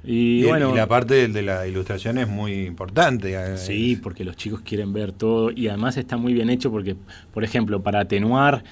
Y, 0.05 0.41
Y, 0.41 0.45
bueno, 0.49 0.73
y 0.73 0.77
la 0.77 0.89
parte 0.89 1.29
de 1.29 1.43
la 1.43 1.65
ilustración 1.67 2.19
es 2.19 2.29
muy 2.29 2.65
importante. 2.67 3.35
eh, 3.35 3.57
Sí, 3.57 3.97
porque 4.03 4.25
los 4.25 4.37
chicos 4.37 4.61
quieren 4.63 4.93
ver 4.93 5.13
todo 5.13 5.53
y 5.53 5.69
además 5.69 5.97
está 5.97 6.17
muy 6.17 6.33
bien 6.33 6.51
hecho 6.51 6.71
porque, 6.73 6.97
por 7.33 7.45
ejemplo, 7.45 7.83
para 7.83 8.01
atenuar 8.01 8.65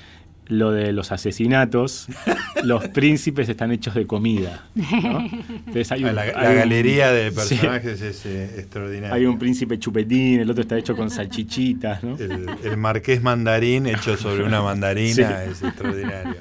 lo 0.50 0.70
de 0.72 0.92
los 0.92 1.12
asesinatos, 1.12 2.06
los 2.64 2.88
príncipes 2.88 3.48
están 3.48 3.72
hechos 3.72 3.94
de 3.94 4.06
comida. 4.06 4.66
¿no? 4.74 5.20
Entonces 5.20 5.90
hay 5.92 6.04
un- 6.04 6.14
la, 6.14 6.22
hay 6.22 6.32
la 6.34 6.50
un- 6.50 6.56
galería 6.56 7.10
de 7.12 7.30
Sí. 7.30 7.36
personajes 7.36 8.02
es 8.02 8.26
eh, 8.26 8.54
extraordinaria. 8.58 9.14
hay 9.14 9.24
un 9.26 9.38
príncipe 9.38 9.78
chupetín, 9.78 10.40
el 10.40 10.50
otro 10.50 10.62
está 10.62 10.76
hecho 10.76 10.94
con 10.96 11.08
salchichitas, 11.10 12.02
¿no? 12.04 12.16
el, 12.16 12.46
el 12.62 12.76
marqués 12.76 13.22
mandarín 13.22 13.86
hecho 13.86 14.16
sobre 14.16 14.44
una 14.44 14.60
mandarina 14.60 15.14
Sí. 15.44 15.50
es 15.52 15.62
extraordinario. 15.62 16.34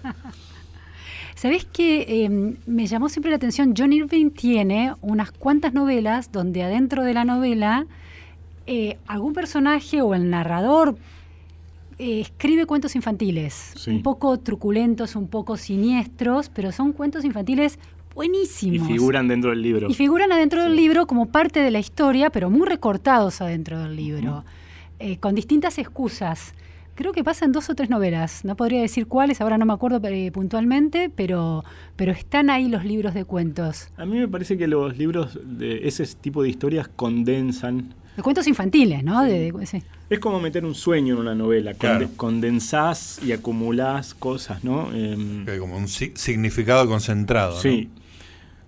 ¿Sabés 1.36 1.64
que 1.66 2.26
eh, 2.26 2.56
me 2.68 2.86
llamó 2.88 3.08
siempre 3.08 3.30
la 3.30 3.38
atención? 3.38 3.74
John 3.78 3.94
Irving 3.94 4.32
tiene 4.32 4.94
unas 5.02 5.32
cuantas 5.32 5.74
novelas 5.74 6.32
donde 6.34 6.64
adentro 6.64 7.04
de 7.04 7.14
la 7.14 7.24
novela 7.24 7.86
eh, 8.68 8.98
algún 9.08 9.34
personaje 9.34 10.02
o 10.02 10.14
el 10.14 10.30
narrador 10.30 10.98
eh, 12.00 12.22
escribe 12.22 12.66
cuentos 12.66 12.96
infantiles, 12.96 13.74
Sí. 13.76 13.92
un 13.92 14.02
poco 14.04 14.40
truculentos, 14.40 15.16
un 15.16 15.28
poco 15.28 15.58
siniestros, 15.58 16.50
pero 16.50 16.72
son 16.72 16.94
cuentos 16.94 17.26
infantiles 17.26 17.78
Y 17.78 18.16
buenísimos. 18.16 18.88
figuran 18.88 19.28
dentro 19.28 19.50
del 19.52 19.62
libro. 19.62 19.90
Y 19.90 19.94
figuran 19.94 20.32
adentro 20.32 20.64
del 20.64 20.76
libro 20.76 21.06
como 21.08 21.28
parte 21.28 21.60
de 21.62 21.72
la 21.72 21.80
historia, 21.80 22.30
pero 22.30 22.50
muy 22.50 22.68
recortados 22.68 23.42
adentro 23.42 23.80
del 23.84 23.96
libro, 23.96 24.44
eh, 25.00 25.18
con 25.18 25.36
distintas 25.36 25.78
excusas. 25.78 26.54
Creo 26.96 27.14
que 27.14 27.24
pasa 27.24 27.46
en 27.46 27.54
dos 27.54 27.70
o 27.70 27.76
tres 27.76 27.90
novelas, 27.90 28.44
no 28.44 28.58
podría 28.58 28.82
decir 28.82 29.08
cuáles, 29.08 29.40
ahora 29.40 29.58
no 29.58 29.66
me 29.66 29.72
acuerdo 29.72 30.02
eh, 30.06 30.32
puntualmente, 30.34 31.10
pero, 31.10 31.64
pero 31.96 32.12
están 32.12 32.50
ahí 32.50 32.68
los 32.68 32.84
libros 32.84 33.14
de 33.14 33.24
cuentos. 33.24 33.88
A 33.96 34.06
mí 34.06 34.18
me 34.18 34.28
parece 34.28 34.58
que 34.58 34.68
los 34.68 34.98
libros 34.98 35.40
de 35.46 35.88
ese 35.88 36.06
tipo 36.20 36.44
de 36.44 36.50
historias 36.50 36.90
condensan. 36.90 37.94
De 38.18 38.22
cuentos 38.24 38.48
infantiles, 38.48 39.02
¿no? 39.04 39.24
De- 39.24 39.52
de- 39.54 39.66
sí. 39.66 39.82
Es 40.10 40.20
como 40.20 40.40
meter 40.40 40.66
un 40.66 40.74
sueño 40.76 41.14
en 41.16 41.20
una 41.22 41.36
novela. 41.36 41.74
Claro. 41.74 42.06
Conde- 42.08 42.16
condensás 42.18 43.20
y 43.24 43.32
acumulás 43.32 44.14
cosas, 44.16 44.64
¿no? 44.64 44.92
Em, 44.94 45.46
Que 45.46 45.60
Como 45.60 45.78
un 45.78 45.88
si- 45.88 46.14
significado 46.16 46.88
concentrado. 46.88 47.56
¿no? 47.56 47.62
Sí. 47.62 47.90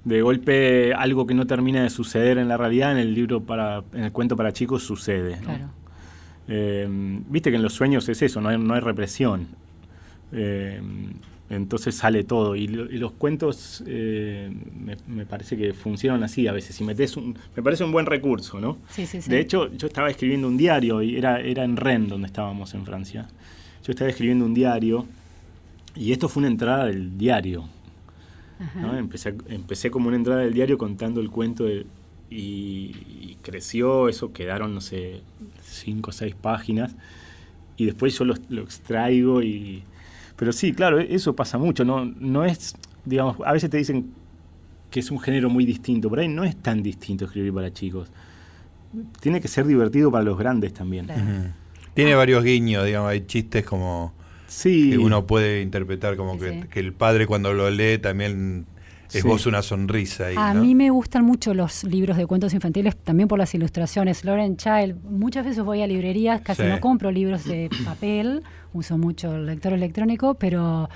De 0.04 0.22
golpe 0.22 0.94
algo 0.94 1.26
que 1.28 1.34
no 1.34 1.46
termina 1.48 1.84
de 1.84 1.90
suceder 1.90 2.38
en 2.38 2.48
la 2.48 2.58
realidad 2.58 2.92
en 2.92 2.98
el 2.98 3.14
libro 3.14 3.42
para 3.42 3.84
en 3.94 4.04
el 4.04 4.12
cuento 4.12 4.36
para 4.36 4.52
chicos 4.54 4.84
sucede. 4.84 5.38
¿no? 5.38 5.46
Claro. 5.46 5.70
Eh, 6.48 6.88
Viste 7.30 7.50
que 7.50 7.56
en 7.56 7.64
los 7.64 7.74
sueños 7.74 8.08
es 8.10 8.22
eso, 8.22 8.42
no 8.42 8.50
hay, 8.50 8.58
no 8.58 8.74
hay 8.74 8.80
represión. 8.82 9.48
Eh, 10.32 10.82
entonces 11.52 11.94
sale 11.96 12.24
todo. 12.24 12.56
Y, 12.56 12.68
lo- 12.68 12.92
y 12.92 12.98
los 12.98 13.12
cuentos 13.12 13.84
eh, 13.86 14.52
me, 14.80 14.98
me 15.08 15.26
parece 15.26 15.56
que 15.58 15.74
funcionan 15.74 16.24
así 16.24 16.48
a 16.48 16.52
veces. 16.54 16.76
Si 16.76 16.84
metes 16.84 17.16
un, 17.18 17.38
me 17.56 17.62
parece 17.62 17.84
un 17.84 17.92
buen 17.92 18.06
recurso, 18.06 18.60
¿no? 18.60 18.78
Sí, 18.90 19.06
sí, 19.06 19.22
sí. 19.22 19.30
De 19.30 19.40
hecho, 19.40 19.72
yo 19.74 19.88
estaba 19.88 20.10
escribiendo 20.10 20.48
un 20.48 20.58
diario 20.58 21.02
y 21.04 21.16
era, 21.18 21.40
era 21.42 21.64
en 21.64 21.76
Rennes 21.78 22.10
donde 22.10 22.28
estábamos 22.28 22.74
en 22.74 22.86
Francia. 22.86 23.28
Yo 23.86 23.92
estaba 23.92 24.10
escribiendo 24.10 24.46
un 24.46 24.54
diario 24.54 25.06
y 25.96 26.12
esto 26.12 26.30
fue 26.30 26.42
una 26.42 26.48
entrada 26.50 26.86
del 26.86 27.18
diario. 27.18 27.66
¿no? 28.76 28.98
Empecé, 28.98 29.36
empecé 29.50 29.90
como 29.92 30.08
una 30.08 30.18
entrada 30.18 30.42
del 30.42 30.54
diario 30.54 30.78
contando 30.78 31.20
el 31.22 31.30
cuento 31.30 31.66
de- 31.66 31.86
y, 32.30 32.96
y 33.22 33.38
creció, 33.42 34.08
eso 34.08 34.32
quedaron, 34.32 34.74
no 34.74 34.80
sé, 34.82 35.22
cinco 35.64 36.12
o 36.12 36.14
seis 36.14 36.34
páginas. 36.40 36.96
Y 37.76 37.86
después 37.86 38.18
yo 38.18 38.24
lo, 38.26 38.36
lo 38.50 38.62
extraigo 38.62 39.42
y... 39.42 39.84
Pero 40.42 40.52
sí, 40.54 40.74
claro, 40.74 41.00
e- 41.00 41.14
eso 41.14 41.36
pasa 41.36 41.60
mucho. 41.60 41.86
No, 41.86 42.04
no 42.04 42.44
es, 42.44 42.74
digamos, 43.06 43.38
a 43.46 43.54
veces 43.54 43.70
te 43.70 43.78
dicen 43.78 44.08
que 44.90 45.00
es 45.00 45.12
un 45.12 45.20
género 45.20 45.52
muy 45.52 45.66
distinto. 45.68 46.10
Por 46.10 46.18
ahí 46.20 46.28
no 46.28 46.44
es 46.44 46.56
tan 46.56 46.82
distinto 46.82 47.26
escribir 47.26 47.54
para 47.54 47.72
chicos. 47.72 48.10
Tiene 49.20 49.40
que 49.40 49.48
ser 49.48 49.68
divertido 49.68 50.12
para 50.12 50.24
los 50.24 50.40
grandes 50.40 50.74
también. 50.74 51.06
Claro. 51.06 51.22
Ujú. 51.22 51.48
Tiene 51.94 52.16
varios 52.16 52.44
guiños, 52.44 52.86
digamos, 52.88 53.12
hay 53.12 53.22
chistes 53.28 53.64
como 53.64 54.14
Sí. 54.48 54.90
que 54.90 54.98
uno 54.98 55.28
puede 55.28 55.62
interpretar 55.62 56.18
como 56.18 56.34
Sí, 56.34 56.40
que, 56.40 56.52
sí. 56.64 56.68
que 56.72 56.80
el 56.80 56.94
padre 56.94 57.28
cuando 57.28 57.54
lo 57.54 57.70
lee 57.70 58.00
también 58.00 58.66
es 59.14 59.22
Sí. 59.22 59.28
vos 59.28 59.46
una 59.46 59.62
sonrisa 59.62 60.26
ahí. 60.26 60.36
A 60.40 60.56
¿no? 60.56 60.62
mí 60.62 60.74
me 60.74 60.90
gustan 60.90 61.24
mucho 61.24 61.54
los 61.54 61.84
libros 61.84 62.18
de 62.18 62.26
cuentos 62.26 62.52
infantiles, 62.56 62.96
también 62.98 63.28
por 63.30 63.38
las 63.38 63.54
ilustraciones. 63.54 64.26
Lauren 64.26 64.58
Child, 64.58 65.04
muchas 65.04 65.46
veces 65.46 65.64
voy 65.64 65.82
a 65.84 65.88
librerías, 65.88 66.42
casi 66.42 66.64
Sí. 66.64 66.68
no 66.68 66.80
compro 66.80 67.12
libros 67.12 67.44
de 67.46 67.70
papel, 67.86 68.42
uso 68.74 68.98
mucho 68.98 69.36
el 69.36 69.46
lector 69.46 69.74
electrónico, 69.74 70.36
pero, 70.36 70.90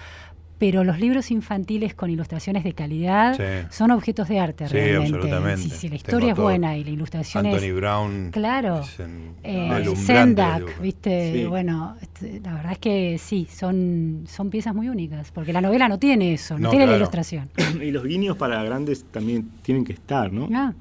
pero 0.57 0.84
los 0.86 0.99
libros 0.99 1.30
infantiles 1.32 1.93
con 1.93 2.09
ilustraciones 2.09 2.63
de 2.63 2.71
calidad 2.73 3.36
Sí. 3.36 3.67
son 3.69 3.91
objetos 3.91 4.30
de 4.30 4.39
arte 4.39 4.67
Sí, 4.67 4.73
realmente. 4.73 5.15
absolutamente. 5.17 5.61
Si, 5.63 5.69
si 5.69 5.76
la 5.76 5.80
Tengo 5.91 5.95
historia 5.97 6.30
es 6.30 6.36
todo. 6.36 6.43
buena 6.45 6.78
y 6.78 6.84
la 6.86 6.89
ilustración 6.91 7.45
Anthony 7.45 7.65
es... 7.65 7.76
Brown. 7.76 8.30
Claro. 8.32 8.80
es 8.82 8.99
en- 9.01 9.36
Eh, 9.43 9.93
Sendak, 9.97 10.82
viste, 10.82 11.34
Sí. 11.34 11.45
bueno, 11.45 11.95
este, 12.01 12.39
la 12.39 12.53
verdad 12.53 12.71
es 12.71 12.80
que 12.80 13.17
sí, 13.19 13.47
son, 13.53 14.23
son 14.28 14.49
piezas 14.49 14.73
muy 14.73 14.88
únicas, 14.89 15.32
porque 15.32 15.51
la 15.51 15.59
novela 15.61 15.89
no 15.89 15.99
tiene 15.99 16.34
eso, 16.34 16.53
no, 16.55 16.61
No, 16.61 16.69
tiene 16.69 16.88
la 16.88 16.95
ilustración. 16.95 17.49
y 17.82 17.91
los 17.91 18.05
guiños 18.05 18.38
para 18.38 18.63
grandes 18.63 19.03
también 19.11 19.49
tienen 19.61 19.84
que 19.84 19.93
estar, 19.93 20.32
¿no? 20.32 20.47
Ah, 20.53 20.73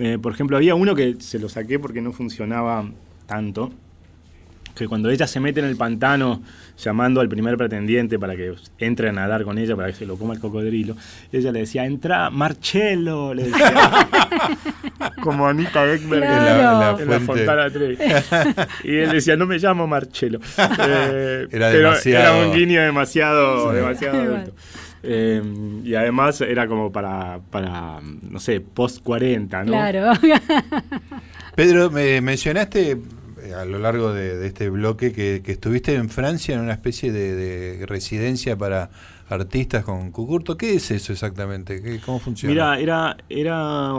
Eh, 0.00 0.16
por 0.16 0.32
ejemplo, 0.32 0.56
había 0.56 0.76
uno 0.76 0.94
que 0.94 1.16
se 1.18 1.40
lo 1.40 1.48
saqué 1.48 1.80
porque 1.80 2.00
no 2.00 2.12
funcionaba 2.12 2.88
tanto. 3.26 3.70
Que 4.78 4.86
cuando 4.88 5.10
ella 5.10 5.26
se 5.26 5.40
mete 5.40 5.60
en 5.60 5.66
el 5.66 5.76
pantano 5.76 6.40
llamando 6.82 7.20
al 7.20 7.28
primer 7.28 7.56
pretendiente 7.56 8.18
para 8.18 8.36
que 8.36 8.54
entre 8.78 9.08
a 9.08 9.12
nadar 9.12 9.42
con 9.44 9.58
ella, 9.58 9.74
para 9.74 9.88
que 9.88 9.94
se 9.94 10.06
lo 10.06 10.16
coma 10.16 10.34
el 10.34 10.40
cocodrilo, 10.40 10.94
ella 11.32 11.50
le 11.50 11.60
decía, 11.60 11.84
entra 11.84 12.30
Marcello, 12.30 13.34
le 13.34 13.44
decía. 13.44 14.08
Como 15.22 15.46
Anita 15.48 15.84
Ekberg 15.92 16.22
en 16.24 16.30
la- 16.30 16.96
en 17.00 17.10
la. 17.10 17.20
Fontana 17.20 17.70
Trevi. 17.70 17.98
y 18.84 18.96
él 18.96 19.10
decía, 19.12 19.36
no 19.36 19.46
me 19.46 19.58
llamo 19.58 19.86
Marcello. 19.86 20.38
Eh, 20.58 21.46
Era 21.50 21.70
pero 21.70 21.88
demasiado- 21.90 22.36
Era 22.36 22.46
un 22.46 22.54
guiño 22.54 22.80
demasiado, 22.80 23.70
Sí. 23.70 23.76
demasiado 23.76 24.22
adulto. 24.22 24.52
Eh, 25.02 25.42
y 25.84 25.94
además 25.94 26.40
era 26.40 26.66
como 26.66 26.90
para, 26.90 27.38
para 27.50 28.00
no 28.02 28.40
sé, 28.40 28.60
post 28.60 29.02
40, 29.02 29.64
¿no? 29.64 29.72
claro. 29.72 30.12
Pedro, 31.54 31.90
me 31.90 32.20
mencionaste 32.20 32.98
a 33.54 33.64
lo 33.64 33.78
largo 33.78 34.12
de, 34.12 34.36
de 34.36 34.46
este 34.46 34.68
bloque 34.70 35.12
que, 35.12 35.42
que 35.44 35.52
estuviste 35.52 35.94
en 35.94 36.08
Francia 36.08 36.54
en 36.54 36.60
una 36.62 36.72
especie 36.72 37.12
de, 37.12 37.34
de 37.34 37.86
residencia 37.86 38.56
para 38.56 38.90
artistas 39.28 39.84
con 39.84 40.10
Cucurto. 40.10 40.56
¿Qué 40.56 40.74
es 40.74 40.90
eso 40.90 41.12
exactamente? 41.12 41.82
¿Qué- 41.82 42.00
¿Cómo 42.00 42.18
funciona? 42.18 42.52
Mira, 42.52 42.78
era, 42.80 43.16
era 43.28 43.92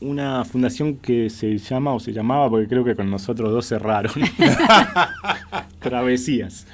una 0.00 0.44
fundación 0.44 0.96
que 0.96 1.30
se 1.30 1.56
llama, 1.58 1.92
o 1.94 2.00
se 2.00 2.12
llamaba, 2.12 2.50
porque 2.50 2.68
creo 2.68 2.84
que 2.84 2.94
con 2.94 3.10
nosotros 3.10 3.50
dos 3.50 3.66
cerraron. 3.66 4.12
Travesías. 5.80 6.66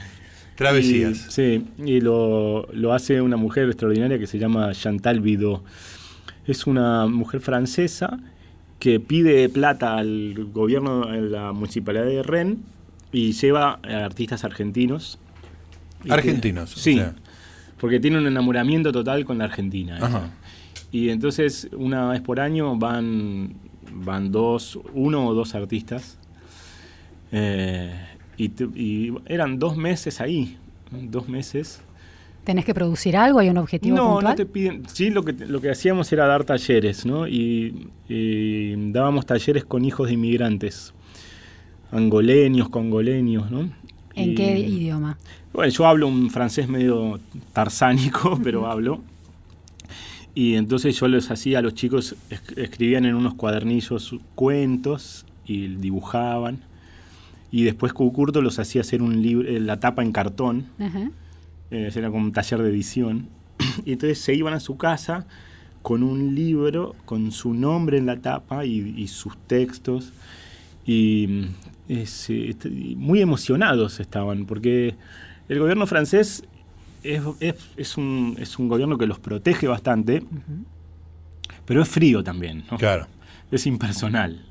Travesías. 0.57 1.27
Y- 1.29 1.31
sí, 1.31 1.67
y 1.85 2.01
lo, 2.01 2.67
lo 2.73 2.93
hace 2.93 3.21
una 3.21 3.37
mujer 3.37 3.67
extraordinaria 3.69 4.19
que 4.19 4.27
se 4.27 4.39
llama 4.39 4.73
Chantal 4.73 5.21
Bidot. 5.21 5.63
Es 6.47 6.67
una 6.67 7.07
mujer 7.07 7.41
francesa 7.41 8.19
que 8.83 8.99
pide 8.99 9.49
plata 9.49 9.97
al 9.97 10.49
gobierno, 10.53 11.15
en 11.15 11.31
la 11.31 11.53
municipalidad 11.53 12.05
de 12.05 12.21
Rennes, 12.25 12.59
y 13.13 13.31
lleva 13.31 13.79
a 13.81 14.05
artistas 14.05 14.43
argentinos. 14.43 15.21
Que- 16.03 16.13
Argentinos, 16.13 16.71
sí, 16.71 16.95
sea. 16.95 17.15
porque 17.79 18.01
tiene 18.01 18.19
un 18.19 18.27
enamoramiento 18.27 18.91
total 18.91 19.25
con 19.25 19.39
la 19.39 19.45
Argentina. 19.45 19.99
Ajá. 20.03 20.31
Y 20.91 21.11
entonces 21.11 21.69
una 21.77 22.09
vez 22.11 22.23
por 22.23 22.41
año 22.41 22.75
van, 22.77 23.55
van 23.93 24.33
dos, 24.33 24.81
uno 24.95 25.29
o 25.29 25.33
dos 25.35 25.55
artistas. 25.55 26.19
Eh, 27.31 27.95
y, 28.37 28.51
y 28.75 29.15
eran 29.27 29.61
dos 29.61 29.77
meses 29.77 30.21
ahí, 30.21 30.57
dos 30.91 31.29
meses. 31.29 31.83
¿Tenés 32.45 32.65
que 32.65 32.75
producir 32.75 33.17
algo? 33.17 33.39
¿Hay 33.39 33.49
un 33.51 33.59
objetivo 33.59 33.97
No, 33.97 34.13
puntual? 34.15 34.33
no 34.33 34.35
te 34.37 34.47
piden. 34.47 34.83
Sí, 34.89 35.11
lo 35.11 35.23
que, 35.25 35.33
lo 35.33 35.61
que 35.61 35.71
hacíamos 35.71 36.13
era 36.13 36.27
dar 36.27 36.45
talleres, 36.45 37.07
¿no? 37.07 37.29
Y, 37.29 37.89
y 38.09 38.75
dábamos 38.93 39.27
talleres 39.27 39.65
con 39.65 39.85
hijos 39.85 40.09
de 40.09 40.15
inmigrantes, 40.15 40.93
angoleños, 41.93 42.69
congoleños, 42.69 43.51
¿no? 43.51 43.61
¿En 44.15 44.31
Y- 44.33 44.35
qué 44.35 44.59
idioma? 44.59 45.19
Bueno, 45.53 45.71
yo 45.73 45.87
hablo 45.87 46.09
un 46.09 46.31
francés 46.31 46.69
medio 46.69 47.21
tarsánico, 47.53 48.39
pero 48.43 48.67
hablo. 48.67 49.01
Y 50.35 50.55
entonces 50.55 50.99
yo 50.99 51.09
les 51.09 51.31
hacía 51.31 51.59
a 51.59 51.63
los 51.63 51.75
chicos, 51.75 52.17
es- 52.31 52.43
escribían 52.57 53.05
en 53.05 53.15
unos 53.15 53.35
cuadernillos 53.35 54.17
cuentos 54.35 55.27
y 55.47 55.69
dibujaban. 55.69 56.59
Y 57.51 57.65
después 57.65 57.93
Cucurto 57.93 58.41
los 58.41 58.59
hacía 58.59 58.81
hacer 58.81 59.03
un 59.03 59.21
libro, 59.23 59.47
eh, 59.47 59.61
la 59.61 59.79
tapa 59.79 60.03
en 60.03 60.11
cartón, 60.13 60.67
Ajá. 60.79 61.11
Eh, 61.73 61.91
era 61.95 62.11
como 62.11 62.25
un 62.25 62.33
taller 62.33 62.63
de 62.63 62.69
edición. 62.71 63.29
Y 63.85 63.93
entonces 63.95 64.19
se 64.21 64.35
iban 64.35 64.55
a 64.55 64.61
su 64.61 64.77
casa 64.77 65.27
con 65.83 66.03
un 66.05 66.35
libro, 66.37 66.95
con 67.05 67.33
su 67.33 67.55
nombre 67.55 67.99
en 67.99 68.07
la 68.07 68.21
tapa 68.21 68.65
y, 68.65 68.95
y 68.97 69.09
sus 69.09 69.37
textos. 69.49 70.13
Y 70.87 71.27
mm, 71.29 71.93
es, 71.93 72.31
est- 72.31 72.67
y 72.67 72.95
muy 72.97 73.21
emocionados 73.21 73.99
estaban, 73.99 74.47
porque 74.47 74.95
el 75.49 75.59
gobierno 75.59 75.87
francés 75.87 76.45
es, 77.03 77.21
es- 77.41 77.55
es 77.77 77.97
un, 77.97 78.37
es 78.39 78.59
un 78.59 78.69
gobierno 78.69 78.97
que 78.99 79.07
los 79.07 79.19
protege 79.19 79.67
bastante, 79.67 80.23
pero 81.65 81.83
es 81.83 81.89
frío 81.89 82.23
también. 82.23 82.65
¿no? 82.71 82.77
Claro. 82.79 83.07
es 83.51 83.67
impersonal. 83.67 84.45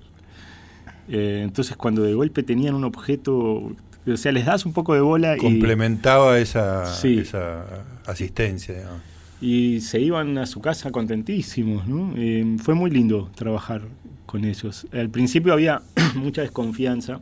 Eh, 1.07 1.41
entonces 1.43 1.76
cuando 1.78 2.03
de 2.03 2.13
golpe 2.13 2.43
tenían 2.43 2.76
un 2.76 2.84
objeto, 2.84 3.72
o 4.08 4.18
sea, 4.18 4.32
les 4.32 4.45
das 4.45 4.66
un 4.66 4.74
poco 4.74 4.93
de 4.93 5.02
bola 5.02 5.36
y, 5.36 5.39
Complementaba 5.39 6.39
esa, 6.39 6.86
Sí. 6.93 7.20
esa 7.20 7.64
asistencia. 8.06 8.76
digamos. 8.76 9.02
y 9.43 9.82
se 9.82 9.99
iban 9.99 10.38
a 10.38 10.45
su 10.45 10.62
casa 10.62 10.91
contentísimos. 10.91 11.88
¿no? 11.88 12.14
Eh, 12.16 12.58
fue 12.62 12.74
muy 12.76 12.91
lindo 12.91 13.30
trabajar 13.36 13.82
con 14.28 14.45
ellos. 14.45 14.86
Al 14.93 15.10
principio 15.10 15.52
había 15.54 15.82
mucha 16.16 16.41
desconfianza 16.41 17.20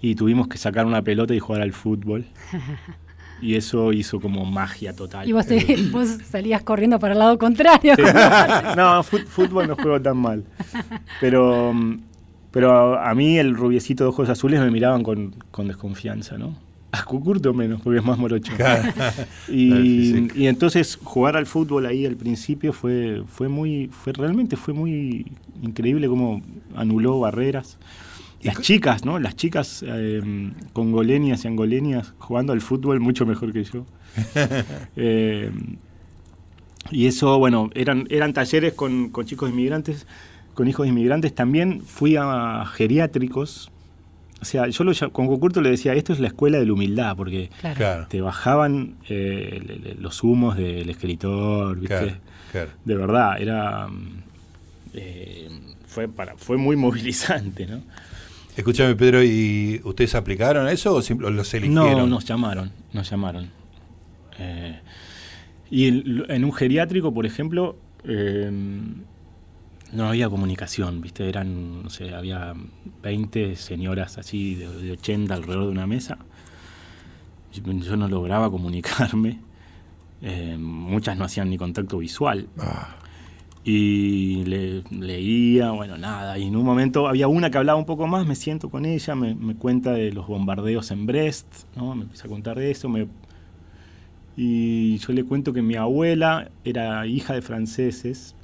y 0.00 0.14
tuvimos 0.14 0.48
que 0.48 0.58
sacar 0.58 0.86
una 0.86 1.02
pelota 1.02 1.34
y 1.34 1.38
jugar 1.38 1.62
al 1.62 1.72
fútbol. 1.72 2.26
Y 3.40 3.54
eso 3.54 3.92
hizo 3.92 4.18
como 4.20 4.44
magia 4.44 4.92
total. 4.96 5.28
Y 5.28 5.30
vos, 5.30 5.46
te- 5.46 5.76
vos 5.92 6.08
salías 6.28 6.60
corriendo 6.64 6.98
para 6.98 7.12
el 7.12 7.20
lado 7.20 7.38
contrario. 7.38 7.94
Sí. 7.94 8.02
no, 8.76 9.00
fútbol 9.04 9.68
no 9.68 9.76
juego 9.76 10.02
tan 10.02 10.16
mal. 10.16 10.42
Pero, 11.20 11.72
mm, 11.72 12.00
pero 12.58 12.98
a 12.98 13.14
mí 13.14 13.38
el 13.38 13.54
rubiecito 13.54 14.02
de 14.02 14.10
ojos 14.10 14.28
azules 14.28 14.58
me 14.58 14.68
miraban 14.72 15.04
con, 15.04 15.32
con 15.52 15.68
desconfianza, 15.68 16.36
¿no? 16.38 16.56
A 16.90 17.04
Cucurto 17.04 17.54
menos, 17.54 17.80
porque 17.80 18.00
es 18.00 18.04
más 18.04 18.18
morocho. 18.18 18.52
Y 19.48 20.46
entonces 20.48 20.98
jugar 21.00 21.36
al 21.36 21.46
fútbol 21.46 21.86
ahí 21.86 22.04
al 22.04 22.16
principio 22.16 22.72
fue, 22.72 23.22
fue 23.28 23.46
muy, 23.46 23.86
fue 23.92 24.12
realmente 24.12 24.56
fue 24.56 24.74
muy 24.74 25.30
increíble 25.62 26.08
cómo 26.08 26.42
anuló 26.74 27.20
barreras. 27.20 27.78
Las 28.42 28.60
chicas, 28.60 29.04
¿no? 29.04 29.20
Las 29.20 29.36
chicas 29.36 29.84
eh, 29.86 30.50
congoleñas 30.72 31.44
y 31.44 31.46
angoleñas 31.46 32.12
jugando 32.18 32.52
al 32.52 32.60
fútbol 32.60 32.98
mucho 32.98 33.24
mejor 33.24 33.52
que 33.52 33.62
yo. 33.62 33.86
Eh, 34.96 35.52
y 36.90 37.06
eso, 37.06 37.38
bueno, 37.38 37.70
eran, 37.74 38.08
eran 38.10 38.32
talleres 38.32 38.72
con, 38.72 39.10
con 39.10 39.26
chicos 39.26 39.48
inmigrantes, 39.48 40.08
con 40.58 40.66
hijos 40.66 40.84
de 40.86 40.90
inmigrantes. 40.90 41.32
También 41.32 41.82
fui 41.82 42.16
a 42.18 42.64
geriátricos. 42.74 43.70
O 44.42 44.44
sea, 44.44 44.66
yo 44.66 44.82
lo, 44.82 44.92
con 45.12 45.28
Cucurto 45.28 45.60
le 45.60 45.70
decía, 45.70 45.94
esto 45.94 46.12
es 46.12 46.18
la 46.18 46.26
escuela 46.26 46.58
de 46.58 46.66
la 46.66 46.72
humildad, 46.72 47.16
porque 47.16 47.48
Claro. 47.76 48.06
Te 48.08 48.20
bajaban 48.20 48.96
eh, 49.08 49.62
le- 49.64 49.78
le- 49.78 49.94
los 49.94 50.24
humos 50.24 50.56
del 50.56 50.90
escritor, 50.90 51.78
¿viste? 51.78 51.94
Claro, 51.96 52.12
claro. 52.50 52.70
De 52.84 52.94
verdad, 52.96 53.40
era. 53.40 53.86
mm, 53.86 54.22
eh, 54.94 55.48
fue, 55.86 56.08
para, 56.08 56.36
fue 56.36 56.56
muy 56.56 56.74
movilizante, 56.76 57.66
¿no? 57.66 57.80
Escúchame, 58.56 58.96
Pedro, 58.96 59.22
¿y 59.22 59.80
ustedes 59.84 60.16
aplicaron 60.16 60.66
eso 60.68 60.96
o 60.96 61.30
los 61.30 61.54
eligieron? 61.54 61.74
No, 61.98 62.06
nos 62.08 62.24
llamaron, 62.24 62.72
nos 62.92 63.08
llamaron. 63.08 63.48
Eh, 64.40 64.80
y 65.70 65.86
en, 65.86 66.24
en 66.28 66.44
un 66.44 66.52
geriátrico, 66.52 67.14
por 67.14 67.26
ejemplo, 67.26 67.76
eh, 68.04 68.50
no 69.92 70.08
había 70.08 70.28
comunicación, 70.28 71.00
¿viste? 71.00 71.28
Eran, 71.28 71.82
no 71.82 71.90
sé, 71.90 72.14
había 72.14 72.54
20 73.02 73.56
señoras 73.56 74.18
así 74.18 74.54
de, 74.54 74.68
de 74.68 74.92
80 74.92 75.34
alrededor 75.34 75.66
de 75.66 75.72
una 75.72 75.86
mesa. 75.86 76.18
Yo, 77.52 77.96
no 77.96 78.08
lograba 78.08 78.50
comunicarme. 78.50 79.40
Eh, 80.22 80.56
muchas 80.58 81.16
no 81.18 81.24
hacían 81.24 81.50
ni 81.50 81.58
contacto 81.58 81.98
visual. 81.98 82.48
Ah, 82.58 82.96
Y 83.64 84.44
le- 84.46 84.84
leía, 84.90 85.72
bueno, 85.72 85.98
nada. 85.98 86.38
Y 86.38 86.44
en 86.48 86.56
un 86.56 86.64
momento 86.64 87.08
había 87.08 87.28
una 87.28 87.50
que 87.50 87.58
hablaba 87.58 87.78
un 87.78 87.86
poco 87.86 88.06
más, 88.06 88.26
me 88.26 88.36
siento 88.36 88.70
con 88.70 88.86
ella, 88.86 89.14
me, 89.14 89.34
me 89.34 89.56
cuenta 89.56 89.92
de 89.92 90.12
los 90.12 90.26
bombardeos 90.28 90.90
en 90.92 91.06
Brest, 91.06 91.46
¿no? 91.76 91.94
Me 91.94 92.04
empieza 92.04 92.26
a 92.26 92.30
contar 92.30 92.58
de 92.58 92.70
eso. 92.70 92.88
Me, 92.88 93.08
y 94.36 94.98
yo 94.98 95.12
le 95.12 95.24
cuento 95.24 95.52
que 95.52 95.62
mi 95.62 95.74
abuela 95.74 96.50
era 96.64 97.06
hija 97.06 97.34
de 97.34 97.42
franceses 97.42 98.34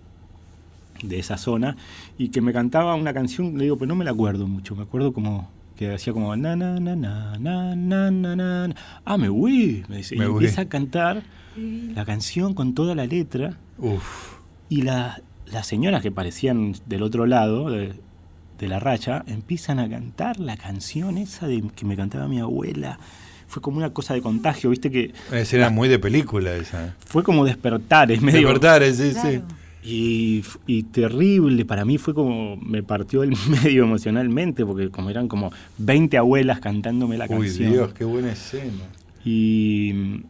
de 1.03 1.18
esa 1.18 1.36
zona 1.38 1.76
y 2.18 2.28
que 2.28 2.40
me 2.40 2.53
cantaba 2.53 2.95
una 2.95 3.12
canción, 3.12 3.57
le 3.59 3.64
digo, 3.64 3.76
pero 3.76 3.88
no 3.88 3.95
me 3.97 4.05
la 4.05 4.12
acuerdo 4.12 4.47
mucho, 4.47 4.74
me 4.76 4.82
acuerdo 4.82 5.12
como 5.12 5.51
que 5.76 5.92
hacía 5.92 6.12
como 6.12 6.34
na 6.36 6.55
na 6.55 6.78
na 6.78 6.95
na 6.95 7.36
na 7.38 7.74
na 7.74 8.11
na 8.11 8.36
na. 8.36 8.74
Ah, 9.05 9.16
me 9.18 9.28
voy, 9.28 9.84
me 9.88 9.97
dice. 9.99 10.14
Me 10.16 10.24
y 10.24 10.28
voy. 10.28 10.34
empieza 10.45 10.62
a 10.62 10.68
cantar 10.68 11.22
la 11.95 12.05
canción 12.05 12.55
con 12.55 12.74
toda 12.74 12.95
la 12.95 13.07
letra. 13.07 13.57
Uf. 13.78 14.34
Y 14.68 14.82
la- 14.82 15.20
las 15.47 15.66
señoras 15.66 16.01
que 16.03 16.11
parecían 16.12 16.74
del 16.86 17.03
otro 17.03 17.26
lado 17.26 17.70
de, 17.70 17.92
de 18.59 18.68
la 18.68 18.78
raya 18.80 19.24
empiezan 19.26 19.78
a 19.80 19.88
cantar 19.90 20.38
la 20.40 20.57
canción 20.57 21.18
esa 21.18 21.47
de 21.49 21.62
que 21.74 21.84
me 21.84 21.97
cantaba 21.97 22.28
mi 22.28 22.38
abuela. 22.40 22.99
Fue 23.47 23.61
como 23.61 23.76
una 23.78 23.90
cosa 23.90 24.14
de 24.14 24.22
contagio, 24.22 24.70
viste 24.70 24.90
que 24.90 25.12
Una 25.30 25.40
escena 25.40 25.70
muy 25.70 25.88
de 25.88 25.99
película 25.99 26.55
esa. 26.55 26.95
fue 27.05 27.22
como 27.22 27.45
despertar, 27.45 28.11
es 28.11 28.22
medio 28.22 28.38
Despertar, 28.49 28.82
sí, 28.92 29.12
sí. 29.12 29.40
Y, 29.87 30.43
terrible, 30.93 31.66
para 31.66 31.85
mí 31.85 31.99
fue 31.99 32.14
como, 32.14 32.57
me 32.57 32.82
partió 32.82 33.22
el 33.22 33.35
medio 33.62 33.85
emocionalmente, 33.85 34.64
porque 34.64 34.89
como 34.91 35.11
eran 35.11 35.28
como 35.28 35.53
20 35.78 36.16
abuelas 36.16 36.61
cantándome 36.61 37.18
la 37.18 37.26
Uy, 37.26 37.47
canción. 37.47 37.72
Dios, 37.72 37.93
qué 37.93 38.05
buena 38.05 38.32
escena. 38.32 38.85
Y 39.26 39.93
mm, 39.95 40.22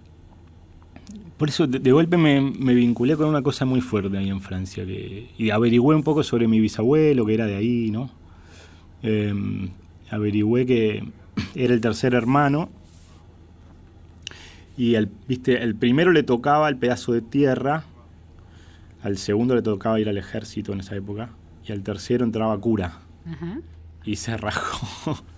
por 1.36 1.48
eso 1.48 1.68
de, 1.68 1.78
de 1.78 1.92
golpe 1.92 2.16
me, 2.16 2.40
me 2.40 2.74
vinculé 2.74 3.16
con 3.16 3.28
una 3.28 3.42
cosa 3.42 3.64
muy 3.64 3.80
fuerte 3.80 4.18
ahí 4.18 4.28
en 4.28 4.40
Francia. 4.40 4.84
Que, 4.84 5.28
y 5.38 5.50
averigüé 5.50 5.94
un 5.94 6.02
poco 6.02 6.24
sobre 6.24 6.48
mi 6.48 6.59
bisabuelo, 6.59 7.24
que 7.24 7.34
era 7.34 7.46
de 7.46 7.55
ahí, 7.55 7.90
¿no? 7.92 8.11
Eh, 9.05 9.70
averigüé 10.11 10.66
que 10.66 11.05
era 11.55 11.74
el 11.74 11.80
tercer 11.80 12.14
hermano. 12.14 12.70
Y 14.76 14.96
el, 14.96 15.09
viste, 15.28 15.62
el 15.62 15.76
primero 15.76 16.11
le 16.11 16.24
tocaba 16.24 16.68
el 16.68 16.76
pedazo 16.76 17.12
de 17.12 17.20
tierra, 17.20 17.84
al 19.05 19.16
segundo 19.18 19.55
le 19.55 19.62
tocaba 19.62 20.00
ir 20.00 20.09
al 20.09 20.18
ejército 20.18 20.72
en 20.72 20.80
esa 20.80 20.96
época, 20.96 21.30
y 21.64 21.70
al 21.70 21.82
tercero 21.84 22.24
entraba 22.24 22.59
cura 22.59 22.98
Ajá. 23.24 23.61
y 24.05 24.16
se 24.16 24.36
rajó. 24.36 25.16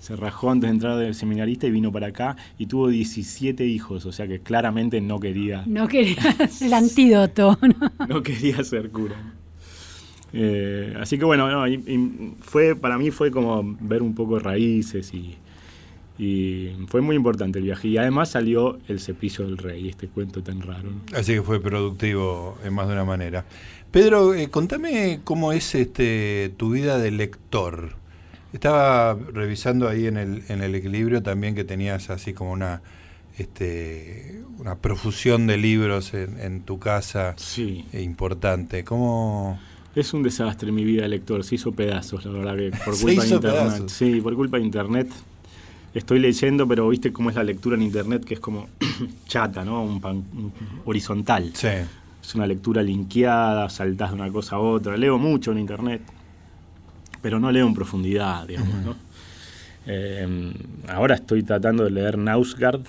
Se 0.00 0.14
rajó 0.16 0.50
antes 0.50 0.68
de 0.68 0.74
entrar 0.74 0.98
del 0.98 1.14
seminarista 1.14 1.66
y 1.66 1.70
vino 1.70 1.90
para 1.90 2.08
acá 2.08 2.36
y 2.58 2.66
tuvo 2.66 2.88
17 2.88 3.64
hijos, 3.64 4.04
o 4.04 4.12
sea 4.12 4.28
que 4.28 4.38
claramente 4.38 5.00
no 5.00 5.18
quería, 5.18 5.62
No 5.64 5.88
querías 5.88 6.60
el 6.60 6.74
antídoto. 6.74 7.58
¿no? 7.62 8.06
no 8.06 8.22
quería 8.22 8.62
ser 8.64 8.90
cura. 8.90 9.16
Eh, 10.34 10.94
así 11.00 11.16
que 11.16 11.24
bueno, 11.24 11.50
no, 11.50 11.66
y- 11.66 11.74
y 11.76 12.34
fue, 12.40 12.76
para 12.76 12.98
mí 12.98 13.10
fue 13.10 13.30
como 13.30 13.62
ver 13.80 14.02
un 14.02 14.14
poco 14.14 14.38
raíces 14.38 15.14
y, 15.14 15.36
y 16.18 16.70
fue 16.88 17.00
muy 17.00 17.16
importante 17.16 17.58
el 17.58 17.64
viaje. 17.64 17.88
Y 17.88 17.96
además 17.98 18.30
salió 18.30 18.78
El 18.88 19.00
cepillo 19.00 19.44
del 19.46 19.58
rey, 19.58 19.88
este 19.88 20.06
cuento 20.08 20.42
tan 20.42 20.60
raro. 20.62 20.90
¿no? 20.90 21.00
Así 21.18 21.32
que 21.34 21.42
fue 21.42 21.60
productivo 21.60 22.56
en 22.64 22.72
más 22.74 22.86
de 22.86 22.92
una 22.94 23.04
manera. 23.04 23.44
Pedro, 23.90 24.34
eh, 24.34 24.48
contame 24.48 25.20
cómo 25.24 25.52
es 25.52 25.74
este 25.74 26.52
tu 26.56 26.70
vida 26.70 26.98
de 26.98 27.10
lector. 27.10 27.92
Estaba 28.52 29.14
revisando 29.32 29.88
ahí 29.88 30.06
en 30.06 30.16
el, 30.16 30.42
en 30.48 30.62
el 30.62 30.74
equilibrio 30.76 31.22
también 31.22 31.54
que 31.56 31.64
tenías 31.64 32.10
así 32.10 32.32
como 32.32 32.52
una 32.52 32.82
este 33.38 34.42
una 34.58 34.76
profusión 34.76 35.46
de 35.48 35.56
libros 35.56 36.14
en, 36.14 36.38
en 36.40 36.60
tu 36.62 36.78
casa 36.78 37.34
Sí. 37.36 37.84
eh, 37.92 38.02
importante. 38.02 38.84
¿Cómo 38.84 39.58
Es 39.96 40.14
un 40.14 40.22
desastre 40.22 40.70
mi 40.72 40.84
vida 40.84 41.02
de 41.02 41.08
lector, 41.08 41.42
se 41.44 41.56
hizo 41.56 41.72
pedazos, 41.72 42.24
la 42.24 42.30
verdad 42.32 42.56
que 42.56 42.70
por 42.84 42.96
culpa 43.00 43.22
de 43.22 43.28
internet. 43.28 43.40
pedazos. 43.42 43.92
Sí, 43.92 44.20
por 44.20 44.34
culpa 44.36 44.56
de 44.58 44.62
internet. 44.64 45.08
Estoy 45.94 46.18
leyendo, 46.18 46.66
pero 46.66 46.88
viste 46.88 47.12
cómo 47.12 47.30
es 47.30 47.36
la 47.36 47.44
lectura 47.44 47.76
en 47.76 47.82
internet, 47.82 48.24
que 48.24 48.34
es 48.34 48.40
como 48.40 48.68
chata, 49.28 49.64
¿no? 49.64 49.82
Un 49.82 50.00
pan- 50.00 50.24
un- 50.34 50.52
horizontal. 50.84 51.50
Sí. 51.54 51.68
Es 52.22 52.34
una 52.34 52.46
lectura 52.46 52.82
linkeada, 52.82 53.68
saltás 53.70 54.10
de 54.10 54.16
una 54.16 54.30
cosa 54.30 54.56
a 54.56 54.58
otra. 54.58 54.96
Leo 54.96 55.18
mucho 55.18 55.52
en 55.52 55.58
internet, 55.58 56.02
pero 57.22 57.38
no 57.38 57.52
leo 57.52 57.66
en 57.66 57.74
profundidad, 57.74 58.46
digamos, 58.46 58.74
¿no? 58.84 58.96
Eh, 59.86 60.52
ahora 60.88 61.14
estoy 61.16 61.42
tratando 61.42 61.84
de 61.84 61.90
leer 61.90 62.16
Nausgard, 62.18 62.80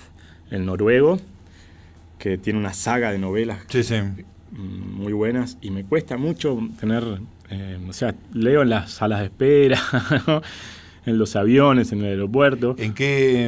el 0.50 0.64
noruego, 0.64 1.18
que 2.18 2.38
tiene 2.38 2.58
una 2.58 2.72
saga 2.72 3.12
de 3.12 3.18
novelas 3.18 3.58
Sí, 3.68 3.82
sí. 3.82 3.96
muy 4.52 5.12
buenas 5.12 5.58
y 5.60 5.70
me 5.70 5.84
cuesta 5.84 6.16
mucho 6.16 6.58
tener, 6.80 7.20
eh, 7.50 7.78
o 7.86 7.92
sea, 7.92 8.14
leo 8.32 8.62
en 8.62 8.70
las 8.70 8.90
salas 8.92 9.20
de 9.20 9.26
espera, 9.26 9.78
¿no? 10.26 10.40
En 11.06 11.18
los 11.18 11.36
aviones, 11.36 11.92
en 11.92 12.00
el 12.00 12.06
aeropuerto. 12.06 12.74
¿En 12.78 12.92
qué 12.92 13.46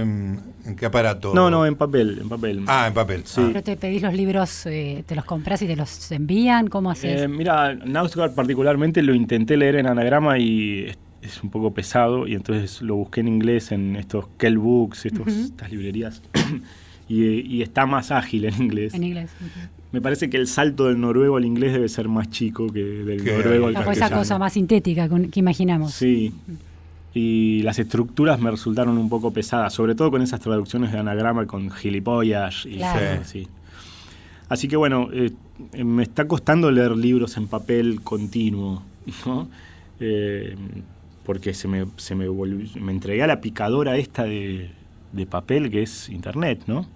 en 0.69 0.77
qué 0.77 0.87
aparato? 0.87 1.35
No, 1.35 1.51
no, 1.51 1.67
en 1.67 1.77
papel, 1.77 2.19
en 2.21 2.29
papel. 2.29 2.63
Ah, 2.67 2.87
en 2.89 2.95
papel. 2.95 3.23
Sí. 3.25 3.43
Pero 3.47 3.63
te 3.63 3.77
pedís 3.77 4.03
los 4.03 4.15
libros, 4.15 4.67
eh, 4.67 5.03
te 5.07 5.17
los 5.17 5.25
compras 5.25 5.63
y 5.63 5.67
te 5.67 5.77
los 5.77 6.13
envían, 6.13 6.69
¿cómo 6.69 6.91
haces? 6.91 7.23
Eh, 7.23 7.29
mira, 7.29 7.75
Nausgard 7.75 8.35
particularmente 8.35 9.03
lo 9.03 9.15
intenté 9.15 9.57
leer 9.57 9.77
en 9.77 9.87
anagrama 9.87 10.39
y 10.39 10.95
es, 11.23 11.43
un 11.43 11.51
poco 11.51 11.73
pesado 11.73 12.27
y 12.27 12.35
entonces 12.35 12.81
lo 12.81 12.97
busqué 12.97 13.21
en 13.21 13.29
inglés 13.29 13.73
en 13.73 13.97
estos 13.97 14.27
Kell 14.39 14.59
Books, 14.59 15.07
estos, 15.07 15.27
estas 15.29 15.71
librerías. 15.71 16.23
y, 17.09 17.25
y 17.41 17.63
está 17.63 17.87
más 17.87 18.11
ágil 18.11 18.45
en 18.45 18.63
inglés. 18.63 18.95
en 18.95 19.05
inglés. 19.05 19.31
Me 19.91 20.03
parece 20.03 20.29
que 20.29 20.37
el 20.37 20.47
salto 20.47 20.89
del 20.89 21.01
noruego 21.01 21.39
al 21.39 21.47
inglés 21.47 21.73
debe 21.73 21.89
ser 21.89 22.09
más 22.09 22.29
chico 22.29 22.71
que 22.71 22.83
del 22.83 23.25
noruego 23.25 23.69
al 23.69 23.73
Bajo 23.73 23.91
esa 23.91 24.01
castellano. 24.01 24.21
cosa 24.21 24.39
más 24.39 24.53
sintética 24.53 25.09
que 25.09 25.41
imaginamos. 25.41 25.95
Sí. 25.95 26.35
Y 27.15 27.63
las 27.63 27.79
estructuras 27.79 28.39
me 28.41 28.51
resultaron 28.51 28.99
un 28.99 29.09
poco 29.09 29.33
pesadas, 29.33 29.73
sobre 29.73 29.95
todo 29.95 30.11
con 30.11 30.23
esas 30.23 30.41
traducciones 30.41 30.93
de 30.93 30.99
anagrama 30.99 31.47
con 31.47 31.71
gilipollas 31.71 32.67
y 32.67 32.77
Claro. 32.77 32.99
cosas 33.01 33.21
así. 33.21 33.49
Así 34.49 34.69
que 34.69 34.77
bueno, 34.77 35.09
eh, 35.13 35.33
eh, 35.73 35.85
me 35.85 36.03
está 36.03 36.27
costando 36.27 36.71
leer 36.71 36.93
libros 36.97 37.37
en 37.37 37.49
papel 37.49 38.01
continuo, 38.03 38.83
¿no? 39.27 39.49
Eh, 40.01 40.55
porque 41.25 41.53
se 41.55 41.69
me, 41.69 41.87
se 41.97 42.15
me, 42.15 42.29
volvió- 42.29 42.69
me 42.81 42.93
entregué 42.93 43.23
a 43.23 43.27
la 43.27 43.41
picadora 43.41 43.97
esta 43.97 44.25
de, 44.25 44.71
de 45.13 45.27
papel 45.27 45.71
que 45.71 45.83
es 45.83 46.09
internet, 46.09 46.63
¿no? 46.67 46.87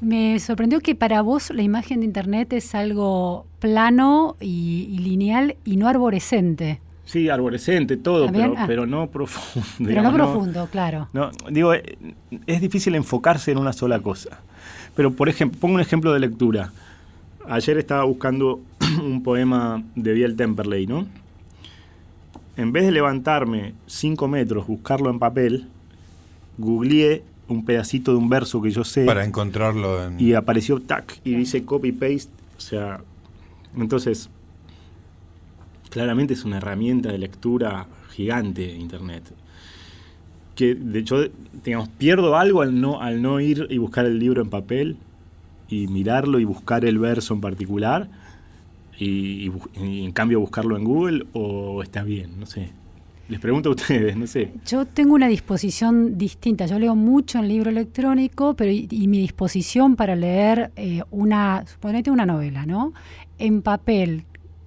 Me 0.00 0.38
sorprendió 0.40 0.80
que 0.80 0.94
para 0.96 1.22
vos 1.22 1.50
la 1.50 1.62
imagen 1.62 2.00
de 2.00 2.06
internet 2.06 2.52
es 2.52 2.74
algo 2.74 3.46
plano 3.60 4.36
y, 4.40 4.88
y 4.90 4.98
lineal 4.98 5.56
y 5.64 5.76
no 5.76 5.86
arborescente. 5.88 6.80
Sí, 7.04 7.28
arborescente, 7.28 7.96
todo, 7.96 8.26
¿También? 8.26 8.50
pero, 8.50 8.60
Ah. 8.62 8.64
pero 8.66 8.86
no 8.86 9.06
profundo. 9.08 9.68
Pero 9.78 9.88
digamos, 9.90 10.12
no 10.12 10.16
profundo, 10.18 10.68
claro. 10.70 11.08
No, 11.12 11.30
digo, 11.50 11.74
eh, 11.74 11.96
es 12.46 12.60
difícil 12.60 12.94
enfocarse 12.94 13.52
en 13.52 13.58
una 13.58 13.72
sola 13.72 14.00
cosa. 14.00 14.40
Pero, 14.96 15.12
por 15.12 15.28
ejemplo, 15.28 15.60
pongo 15.60 15.74
un 15.74 15.80
ejemplo 15.80 16.12
de 16.12 16.20
lectura. 16.20 16.72
Ayer 17.48 17.76
estaba 17.78 18.04
buscando 18.04 18.60
un 19.04 19.22
poema 19.22 19.82
de 19.94 20.12
Biel 20.14 20.34
Temperley, 20.36 20.86
¿no? 20.86 21.06
En 22.56 22.72
vez 22.72 22.84
de 22.86 22.92
levantarme 22.92 23.74
cinco 23.86 24.28
metros, 24.28 24.66
buscarlo 24.66 25.10
en 25.10 25.18
papel, 25.18 25.68
googleé 26.56 27.22
un 27.48 27.64
pedacito 27.64 28.12
de 28.12 28.16
un 28.18 28.28
verso 28.28 28.62
que 28.62 28.70
yo 28.70 28.84
sé 28.84 29.04
Para 29.04 29.24
encontrarlo 29.24 30.02
en 30.04 30.18
y 30.18 30.32
apareció 30.34 30.80
tac 30.80 31.20
y 31.24 31.34
dice 31.34 31.64
copy 31.64 31.92
paste, 31.92 32.30
o 32.56 32.60
sea, 32.60 33.00
entonces 33.76 34.30
claramente 35.94 36.34
es 36.34 36.44
una 36.44 36.56
herramienta 36.56 37.12
de 37.12 37.18
lectura 37.18 37.86
gigante 38.10 38.64
internet. 38.64 39.22
Que 40.56 40.74
de 40.74 40.98
hecho, 40.98 41.18
digamos, 41.64 41.88
pierdo 41.88 42.36
algo 42.36 42.62
al 42.62 42.80
no 42.80 43.00
al 43.00 43.22
no 43.22 43.38
ir 43.38 43.68
y 43.70 43.78
buscar 43.78 44.04
el 44.04 44.18
libro 44.18 44.42
en 44.42 44.50
papel 44.50 44.96
y 45.68 45.86
mirarlo 45.86 46.40
y 46.40 46.44
buscar 46.44 46.84
el 46.84 46.98
verso 46.98 47.32
en 47.32 47.40
particular 47.40 48.08
y, 48.98 49.52
y 49.76 50.04
en 50.04 50.10
cambio 50.10 50.40
buscarlo 50.40 50.76
en 50.76 50.82
Google 50.82 51.26
o 51.32 51.80
está 51.80 52.02
bien, 52.02 52.40
no 52.40 52.46
sé. 52.46 52.70
Les 53.28 53.38
pregunto 53.38 53.68
a 53.68 53.72
ustedes, 53.72 54.16
no 54.16 54.26
sé. 54.26 54.50
Yo 54.66 54.86
tengo 54.86 55.14
una 55.14 55.28
disposición 55.28 56.18
distinta. 56.18 56.66
Yo 56.66 56.80
leo 56.80 56.96
mucho 56.96 57.38
en 57.38 57.46
libro 57.46 57.70
electrónico, 57.70 58.54
pero 58.54 58.72
y, 58.72 58.88
y 58.90 59.06
mi 59.06 59.20
disposición 59.20 59.94
para 59.94 60.16
leer 60.16 60.72
eh, 60.74 61.02
una, 61.12 61.64
suponete 61.68 62.10
una 62.10 62.26
novela, 62.26 62.66
¿no? 62.66 62.92
En 63.38 63.62
papel 63.62 64.24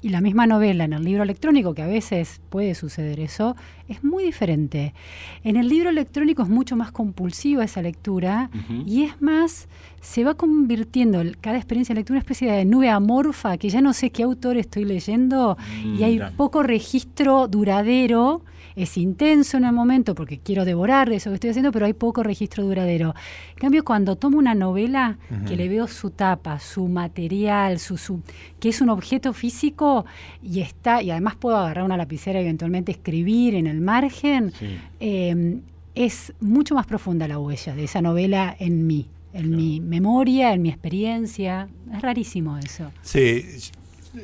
y 0.08 0.10
la 0.10 0.22
misma 0.22 0.48
novela 0.48 0.86
en 0.86 0.94
el 0.94 1.04
libro 1.04 1.24
electrónico, 1.24 1.74
que 1.74 1.82
a 1.82 1.88
veces 1.88 2.40
puede 2.58 2.74
suceder 2.74 3.20
eso, 3.20 3.56
es 3.88 4.04
muy 4.04 4.24
diferente. 4.24 4.96
En 5.44 5.58
el 5.58 5.70
libro 5.70 5.92
electrónico 5.92 6.42
es 6.42 6.50
mucho 6.50 6.76
más 6.76 6.92
compulsiva 6.92 7.64
esa 7.64 7.84
lectura 7.84 8.50
y 8.84 9.04
es 9.04 9.22
más, 9.22 9.68
se 10.02 10.24
va 10.24 10.34
convirtiendo 10.34 11.22
cada 11.40 11.58
experiencia 11.58 11.94
de 11.94 12.00
lectura 12.00 12.16
en 12.16 12.22
una 12.22 12.24
especie 12.24 12.52
de 12.52 12.66
nube 12.66 12.90
amorfa 12.90 13.58
que 13.60 13.70
ya 13.70 13.80
no 13.80 13.94
sé 13.94 14.10
qué 14.10 14.24
autor 14.24 14.58
estoy 14.58 14.86
leyendo 14.86 15.56
y 15.84 16.02
hay 16.02 16.20
poco 16.36 16.64
registro 16.64 17.48
duradero. 17.48 18.42
Es 18.76 18.96
intenso 18.96 19.58
en 19.58 19.66
el 19.66 19.74
momento 19.74 20.14
porque 20.14 20.38
quiero 20.38 20.64
devorar 20.64 21.12
eso 21.12 21.32
que 21.32 21.36
estoy 21.36 21.50
haciendo, 21.50 21.72
pero 21.72 21.88
hay 21.88 21.94
poco 21.94 22.22
registro 22.22 22.64
duradero. 22.64 23.16
En 23.54 23.58
cambio, 23.58 23.84
cuando 23.84 24.18
tomo 24.18 24.38
una 24.38 24.54
novela 24.54 25.18
que 25.48 25.56
le 25.56 25.68
veo 25.68 25.88
su 25.88 26.12
tapa, 26.12 26.60
su 26.60 26.88
material, 26.88 27.80
su, 27.80 27.98
su 27.98 28.22
que 28.60 28.70
es 28.70 28.80
un 28.80 28.90
objeto 28.90 29.34
físico 29.34 30.06
y 30.44 30.62
está 30.62 31.02
y 31.02 31.10
además 31.10 31.36
puedo 31.36 31.58
agarrar 31.58 31.86
una 31.86 31.98
lapicera 31.98 32.40
y 32.40 32.47
eventualmente 32.48 32.92
escribir 32.92 33.56
en 33.56 33.68
el 33.68 33.82
margen, 33.82 34.52
Sí. 34.58 34.78
eh, 35.00 35.60
es 35.96 36.34
mucho 36.40 36.76
más 36.76 36.86
profunda 36.86 37.28
la 37.28 37.40
huella 37.40 37.76
de 37.76 37.84
esa 37.84 38.02
novela 38.02 38.56
en 38.60 38.86
mí, 38.88 39.08
en 39.34 39.56
mi 39.56 39.80
memoria, 39.80 40.54
en 40.54 40.62
mi 40.62 40.70
experiencia. 40.70 41.68
Es 41.94 42.02
rarísimo 42.02 42.58
eso. 42.58 42.92
Sí, 43.02 43.44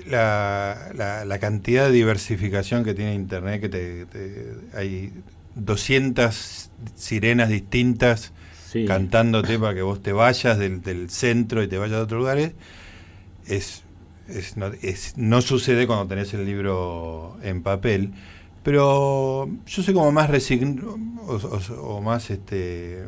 la, 0.08 0.92
la- 0.96 1.26
la 1.26 1.40
cantidad 1.40 1.86
de 1.88 1.92
diversificación 1.92 2.84
que 2.84 2.94
tiene 2.94 3.14
Internet, 3.16 3.62
que 3.62 3.70
te, 3.70 4.06
te- 4.06 4.54
hay 4.76 5.12
200 5.56 6.70
sirenas 6.96 7.50
distintas 7.50 8.34
Sí. 8.72 8.86
cantándote 8.86 9.60
para 9.60 9.76
que 9.76 9.84
vos 9.84 10.02
te 10.02 10.14
vayas 10.14 10.58
del, 10.58 10.82
del 10.82 11.12
centro 11.12 11.62
y 11.62 11.68
te 11.68 11.78
vayas 11.78 11.98
a 11.98 12.02
otros 12.04 12.20
lugares, 12.22 12.54
es, 13.46 13.84
es 14.34 14.58
no, 14.58 14.68
es- 14.82 15.14
no 15.18 15.42
sucede 15.42 15.88
cuando 15.88 16.08
tenés 16.08 16.34
el 16.34 16.46
libro 16.46 17.38
en 17.44 17.62
papel. 17.64 18.12
Pero 18.64 19.50
yo 19.66 19.84
soy 19.84 19.94
como 19.94 20.12
más 20.12 20.30
resignado 20.30 20.98
o, 21.28 21.34
o- 21.36 21.82
o 21.98 22.02
más 22.02 22.30
este 22.30 23.04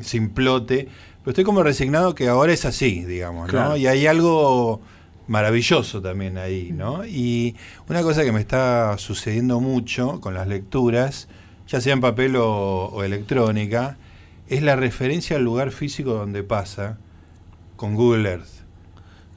simplote, 0.00 0.88
pero 1.22 1.30
estoy 1.30 1.44
como 1.44 1.62
resignado 1.62 2.14
que 2.14 2.28
ahora 2.28 2.52
es 2.52 2.64
así, 2.64 3.04
digamos. 3.04 3.48
Y 3.76 3.86
hay 3.86 4.06
algo 4.06 4.80
maravilloso 5.26 6.02
también 6.02 6.36
ahí, 6.38 6.70
¿no? 6.72 7.04
Y 7.06 7.56
una 7.88 8.02
cosa 8.02 8.24
que 8.24 8.32
me 8.32 8.40
está 8.40 8.96
sucediendo 8.98 9.58
mucho 9.60 10.20
con 10.20 10.34
las 10.34 10.46
lecturas, 10.46 11.28
ya 11.66 11.80
sea 11.80 11.94
en 11.94 12.00
papel 12.00 12.36
o, 12.36 12.86
o 12.92 13.02
electrónica, 13.04 13.96
es 14.48 14.62
la 14.62 14.76
referencia 14.76 15.36
al 15.36 15.44
lugar 15.44 15.70
físico 15.70 16.12
donde 16.12 16.42
pasa 16.42 16.98
con 17.76 17.94
Google 17.94 18.28
Earth. 18.30 18.53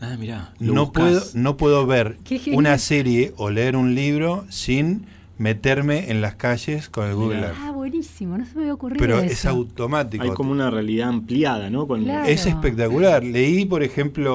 Ah, 0.02 0.16
mirá. 0.20 0.54
No 0.60 0.92
puedo, 0.92 1.22
no 1.34 1.58
puedo 1.58 1.86
ver 1.88 2.18
una 2.54 2.78
serie 2.78 3.34
o 3.38 3.50
leer 3.50 3.76
un 3.76 3.96
libro 3.96 4.46
sin 4.50 5.06
meterme 5.40 6.10
en 6.12 6.22
las 6.22 6.36
calles 6.36 6.90
con 6.90 7.08
el 7.08 7.16
Google. 7.16 7.40
Earth. 7.42 7.56
Ah, 7.62 7.72
buenísimo, 7.72 8.38
no 8.38 8.46
se 8.46 8.56
me 8.56 8.62
había 8.62 8.74
ocurrido 8.74 9.00
Pero 9.00 9.20
eso. 9.20 9.26
es 9.34 9.46
automático. 9.46 10.24
Hay 10.24 10.32
como 10.32 10.52
una 10.52 10.70
realidad 10.72 11.10
ampliada, 11.10 11.70
¿no? 11.70 11.86
Claro. 11.88 12.28
Es 12.28 12.46
espectacular. 12.48 13.24
Leí, 13.24 13.66
por 13.66 13.84
ejemplo, 13.84 14.34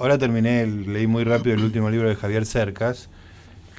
ahora 0.00 0.18
terminé, 0.18 0.62
el- 0.62 0.92
leí 0.92 1.06
muy 1.06 1.24
rápido 1.24 1.54
el 1.56 1.62
último 1.64 1.88
libro 1.90 2.08
de 2.08 2.16
Javier 2.16 2.44
Cercas, 2.46 3.08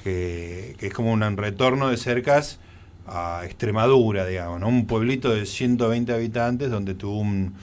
que, 0.02 0.74
que 0.78 0.86
es 0.88 0.92
como 0.92 1.12
un 1.12 1.36
retorno 1.36 1.88
de 1.88 1.96
Cercas 1.96 2.58
a 3.06 3.42
Extremadura, 3.44 4.26
digamos, 4.26 4.60
¿no? 4.60 4.68
un 4.68 4.86
pueblito 4.86 5.30
de 5.34 5.46
120 5.46 6.12
habitantes 6.12 6.70
donde 6.70 6.94
tuvo 6.94 7.18
un, 7.18 7.54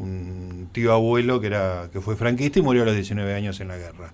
un 0.00 0.68
tío 0.72 0.92
abuelo 0.92 1.40
que, 1.40 1.48
era, 1.48 1.88
que 1.92 2.00
fue 2.00 2.16
franquista 2.16 2.58
y 2.58 2.62
murió 2.62 2.82
a 2.82 2.86
los 2.86 2.94
19 2.94 3.34
años 3.34 3.60
en 3.60 3.68
la 3.68 3.76
guerra. 3.76 4.12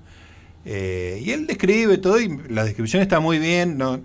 Eh, 0.64 1.22
y 1.24 1.30
él 1.30 1.47
describe 1.47 1.99
todo 1.99 2.20
y 2.20 2.28
la 2.49 2.64
descripción 2.64 3.01
está 3.01 3.20
muy 3.20 3.39
bien, 3.39 3.78
no, 3.78 4.01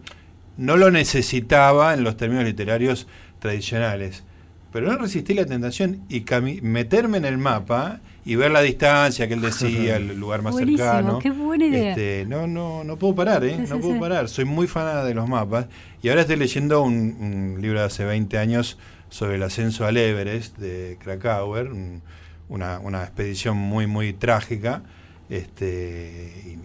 no 0.57 0.77
lo 0.77 0.91
necesitaba 0.91 1.93
en 1.93 2.03
los 2.03 2.17
términos 2.17 2.45
literarios 2.45 3.07
tradicionales. 3.39 4.23
Pero 4.71 4.87
no 4.89 4.97
resistí 4.97 5.33
la 5.33 5.45
tentación 5.45 6.01
y 6.07 6.23
meterme 6.61 7.17
en 7.17 7.25
el 7.25 7.37
mapa 7.37 7.99
y 8.23 8.35
ver 8.35 8.51
la 8.51 8.61
distancia 8.61 9.27
que 9.27 9.33
él 9.33 9.41
decía, 9.41 9.97
el 9.97 10.17
lugar 10.17 10.43
más 10.43 10.53
Buenísimo, 10.53 10.77
cercano. 10.89 11.19
qué 11.19 11.31
buena 11.31 11.65
idea. 11.65 11.89
Este, 11.89 12.25
no, 12.25 12.47
no, 12.47 12.83
no 12.83 12.95
puedo 12.97 13.15
parar, 13.15 13.43
¿eh? 13.43 13.55
Sí, 13.55 13.61
no 13.67 13.75
sí, 13.75 13.81
puedo 13.81 13.93
sí. 13.95 13.99
parar. 13.99 14.29
Soy 14.29 14.45
muy 14.45 14.67
fan 14.67 15.05
de 15.05 15.13
los 15.13 15.27
mapas. 15.27 15.65
Y 16.01 16.07
ahora 16.07 16.21
estoy 16.21 16.37
leyendo 16.37 16.83
un, 16.83 17.17
un 17.19 17.61
libro 17.61 17.79
de 17.79 17.85
hace 17.85 18.05
20 18.05 18.37
años 18.37 18.77
sobre 19.11 19.35
el 19.35 19.43
ascenso 19.43 19.85
al 19.85 19.97
Everest 19.97 20.57
de 20.57 20.97
Krakauer, 20.99 21.71
un- 21.71 22.01
una, 22.49 22.79
una 22.79 23.03
expedición 23.03 23.55
muy, 23.57 23.85
muy 23.85 24.13
trágica. 24.13 24.81
Este, 25.29 26.33
y, 26.45 26.57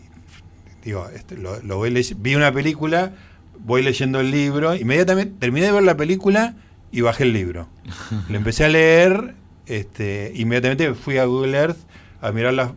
digo, 0.84 1.08
este, 1.14 1.36
lo, 1.36 1.60
lo 1.62 1.76
voy 1.76 1.90
ley- 1.90 2.16
vi 2.18 2.34
una 2.34 2.52
película, 2.52 3.12
voy 3.58 3.82
leyendo 3.82 4.20
el 4.20 4.30
libro, 4.30 4.74
inmediatamente 4.74 5.34
terminé 5.38 5.66
de 5.66 5.72
ver 5.72 5.82
la 5.82 5.96
película 5.96 6.54
y 6.92 7.00
bajé 7.02 7.24
el 7.24 7.32
libro. 7.32 7.68
Lo 8.28 8.36
empecé 8.36 8.64
a 8.64 8.68
leer, 8.68 9.34
este, 9.66 10.32
inmediatamente 10.34 10.94
fui 10.94 11.18
a 11.18 11.24
Google 11.24 11.56
Earth 11.58 11.78
a 12.20 12.32
mirar 12.32 12.54
las- 12.54 12.72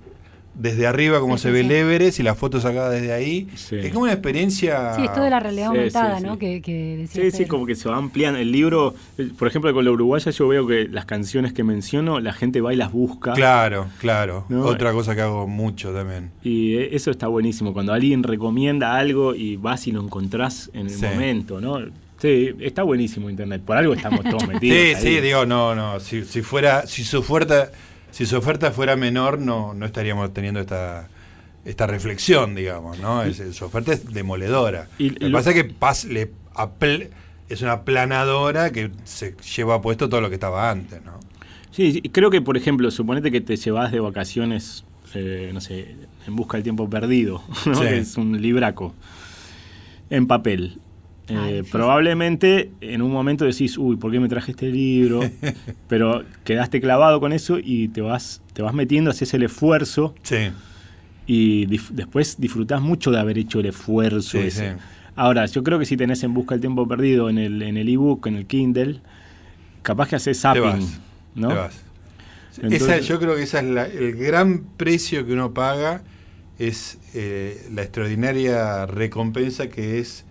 desde 0.60 0.86
arriba 0.86 1.20
cómo 1.20 1.38
Sí, 1.38 1.44
se 1.44 1.48
sí, 1.50 1.54
ve 1.54 1.60
sí. 1.62 1.66
el 1.66 1.72
Everest 1.72 2.20
y 2.20 2.24
las 2.24 2.38
fotos 2.38 2.64
sacadas 2.64 2.92
desde 2.94 3.12
ahí. 3.14 3.48
Sí. 3.56 3.78
Es 3.78 3.90
como 3.92 4.04
una 4.04 4.14
experiencia... 4.14 4.94
Sí, 4.96 5.04
esto 5.06 5.22
de 5.24 5.30
la 5.30 5.40
realidad 5.40 5.72
Sí, 5.72 5.78
aumentada, 5.78 6.18
sí, 6.20 6.24
¿no? 6.26 6.34
sí. 6.34 6.40
Que, 6.40 6.62
que 6.62 6.98
decía 6.98 7.24
Sí, 7.24 7.32
sí, 7.32 7.46
como 7.46 7.66
que 7.66 7.76
se 7.76 7.88
va 7.90 7.96
ampliando. 7.98 8.40
El 8.40 8.52
libro, 8.52 8.94
por 9.38 9.48
ejemplo, 9.48 9.74
con 9.74 9.86
la 9.86 9.92
uruguaya 9.92 10.32
yo 10.32 10.48
veo 10.48 10.68
que 10.68 10.88
las 10.88 11.06
canciones 11.06 11.54
que 11.54 11.64
menciono, 11.64 12.20
la 12.20 12.34
gente 12.34 12.62
va 12.62 12.74
y 12.74 12.78
las 12.78 12.92
busca. 12.92 13.34
Claro, 13.34 13.88
claro. 14.00 14.46
No, 14.50 14.64
Otra 14.66 14.92
cosa 14.92 15.16
que 15.16 15.22
hago 15.22 15.48
mucho 15.48 15.92
también. 15.94 16.30
Y 16.44 16.76
eh, 16.76 16.90
eso 16.92 17.10
está 17.12 17.28
buenísimo. 17.28 17.74
Cuando 17.74 17.94
alguien 17.94 18.22
recomienda 18.24 18.96
algo 18.98 19.34
y 19.36 19.56
vas 19.56 19.88
y 19.88 19.92
lo 19.92 20.02
encontrás 20.04 20.70
en 20.74 20.88
el 20.88 20.90
Sí. 20.92 21.06
momento, 21.06 21.62
¿no? 21.62 21.80
Sí, 22.22 22.50
está 22.60 22.84
buenísimo 22.84 23.30
Internet. 23.30 23.62
Por 23.66 23.78
algo 23.78 23.94
estamos 23.94 24.24
todos 24.24 24.46
metidos. 24.48 24.78
Sí, 24.78 24.84
ahí. 24.94 24.96
sí, 25.16 25.22
digo, 25.22 25.46
no, 25.46 25.74
no. 25.74 26.02
Si, 26.02 26.26
si 26.26 26.42
fuera, 26.42 26.86
si 26.86 27.06
su 27.06 27.20
oferta, 27.20 27.72
si 28.12 28.26
su 28.26 28.38
oferta 28.38 28.72
fuera 28.72 28.96
menor, 28.96 29.40
no, 29.40 29.74
no 29.74 29.86
estaríamos 29.86 30.34
teniendo 30.34 30.60
esta, 30.60 31.08
esta 31.66 31.88
reflexión, 31.88 32.56
digamos, 32.56 33.00
¿no? 33.00 33.24
Es- 33.24 33.42
su 33.56 33.66
oferta 33.66 33.94
es 33.94 34.12
demoledora. 34.14 34.88
Y 34.98 35.10
lo 35.10 35.20
que 35.28 35.30
pasa 35.32 35.50
es 35.52 35.56
que 35.64 35.74
pas- 35.76 36.06
le 36.08 36.32
apl- 36.56 37.10
es 37.50 37.62
una 37.62 37.82
planadora 37.84 38.72
que 38.72 38.92
se 39.04 39.36
lleva 39.56 39.82
puesto 39.82 40.08
todo 40.10 40.22
lo 40.22 40.30
que 40.30 40.36
estaba 40.36 40.70
antes, 40.70 41.04
¿no? 41.04 41.20
Sí, 41.72 41.94
sí, 41.94 42.02
creo 42.10 42.30
que, 42.30 42.42
por 42.42 42.58
ejemplo, 42.58 42.90
suponete 42.92 43.32
que 43.32 43.42
te 43.42 43.56
llevas 43.56 43.92
de 43.92 44.00
vacaciones, 44.00 44.84
eh, 45.14 45.52
no 45.54 45.62
sé, 45.62 45.96
en 46.28 46.36
busca 46.36 46.58
del 46.58 46.64
tiempo 46.64 46.90
perdido, 46.90 47.44
¿no? 47.66 47.76
Sí. 47.76 47.86
es 47.88 48.18
un 48.18 48.42
libraco, 48.42 48.94
en 50.10 50.28
papel. 50.28 50.80
Ah, 51.32 51.50
Eh, 51.50 51.64
probablemente 51.72 52.72
en 52.82 53.02
un 53.02 53.12
momento 53.12 53.46
decís, 53.46 53.78
uy, 53.78 53.96
¿por 53.98 54.12
qué 54.12 54.20
me 54.20 54.28
traje 54.30 54.52
este 54.52 54.68
libro? 54.70 55.20
Pero 55.88 56.24
quedaste 56.44 56.82
clavado 56.82 57.20
con 57.20 57.34
eso 57.34 57.58
y 57.62 57.88
te 57.90 58.02
vas, 58.02 58.42
te 58.54 58.62
vas 58.62 58.74
metiendo, 58.74 59.12
haces 59.12 59.34
el 59.34 59.44
esfuerzo 59.44 60.16
Sí, 60.24 60.50
y 61.28 61.68
dif- 61.68 61.90
después 61.92 62.38
disfrutás 62.40 62.82
mucho 62.82 63.12
de 63.12 63.20
haber 63.20 63.38
hecho 63.38 63.60
el 63.60 63.68
esfuerzo. 63.68 64.32
Sí, 64.40 64.48
ese. 64.48 64.72
sí. 64.72 64.78
Ahora, 65.16 65.46
yo 65.46 65.64
creo 65.64 65.78
que 65.80 65.86
si 65.86 65.98
tenés 65.98 66.24
en 66.24 66.34
busca 66.34 66.56
del 66.56 66.62
tiempo 66.62 66.88
perdido 66.88 67.30
en 67.30 67.38
el 67.38 67.62
en 67.62 67.78
el 67.78 67.90
ebook, 67.90 68.26
en 68.28 68.36
el 68.38 68.46
Kindle, 68.46 69.02
capaz 69.82 70.08
que 70.10 70.16
haces 70.16 70.38
te 70.38 70.42
zapping, 70.42 70.62
vas. 70.64 71.00
¿no? 71.36 71.48
te 71.50 71.54
vas. 71.56 71.76
Esa, 72.54 72.62
Entonces- 72.68 73.08
yo 73.08 73.20
creo 73.20 73.36
que 73.36 73.44
esa 73.44 73.60
es 73.60 73.66
la- 73.66 73.86
el 73.88 74.16
gran 74.16 74.64
precio 74.78 75.26
que 75.26 75.34
uno 75.34 75.54
paga 75.54 76.02
es 76.58 76.98
eh, 77.14 77.68
la 77.74 77.84
extraordinaria 77.84 78.86
recompensa 78.86 79.70
que 79.70 80.00
es 80.00 80.26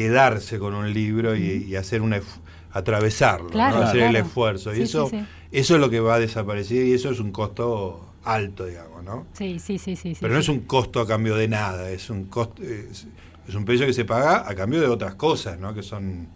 quedarse 0.00 0.58
con 0.58 0.74
un 0.74 0.92
libro 0.92 1.36
y, 1.36 1.64
y 1.68 1.76
hacer 1.76 2.02
un 2.02 2.12
ef- 2.12 2.38
atravesarlo, 2.72 3.48
¿no? 3.48 3.52
Claro, 3.52 3.82
hacer 3.82 4.02
el 4.02 4.16
esfuerzo. 4.16 4.72
Sí, 4.72 4.80
y 4.80 4.82
eso, 4.84 5.08
sí, 5.08 5.18
sí. 5.18 5.24
eso 5.52 5.74
es 5.74 5.80
lo 5.80 5.90
que 5.90 6.00
va 6.00 6.14
a 6.14 6.18
desaparecer 6.18 6.86
y 6.86 6.92
eso 6.92 7.10
es 7.10 7.20
un 7.20 7.32
costo 7.32 8.06
alto, 8.24 8.66
digamos, 8.66 9.02
¿no? 9.04 9.26
Sí, 9.32 9.58
sí, 9.58 9.78
sí, 9.78 9.96
sí. 9.96 10.16
Pero 10.20 10.34
no 10.34 10.40
es 10.40 10.48
un 10.48 10.60
costo 10.60 11.00
a 11.00 11.06
cambio 11.06 11.34
de 11.36 11.48
nada, 11.48 11.90
es 11.90 12.10
un 12.10 12.24
costo, 12.24 12.62
es, 12.62 13.06
es 13.48 13.54
un 13.54 13.64
precio 13.64 13.86
que 13.86 13.92
se 13.92 14.04
paga 14.04 14.48
a 14.48 14.54
cambio 14.54 14.80
de 14.80 14.86
otras 14.86 15.14
cosas, 15.16 15.58
¿no? 15.58 15.74
Que 15.74 15.82
son, 15.82 16.28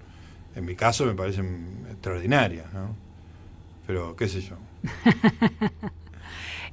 en 0.57 0.65
mi 0.65 0.75
caso, 0.75 1.07
me 1.07 1.15
parecen 1.15 1.87
extraordinarias, 1.91 2.73
¿no? 2.75 2.95
Pero 3.87 4.17
qué 4.17 4.29
sé 4.29 4.41
yo. 4.41 4.57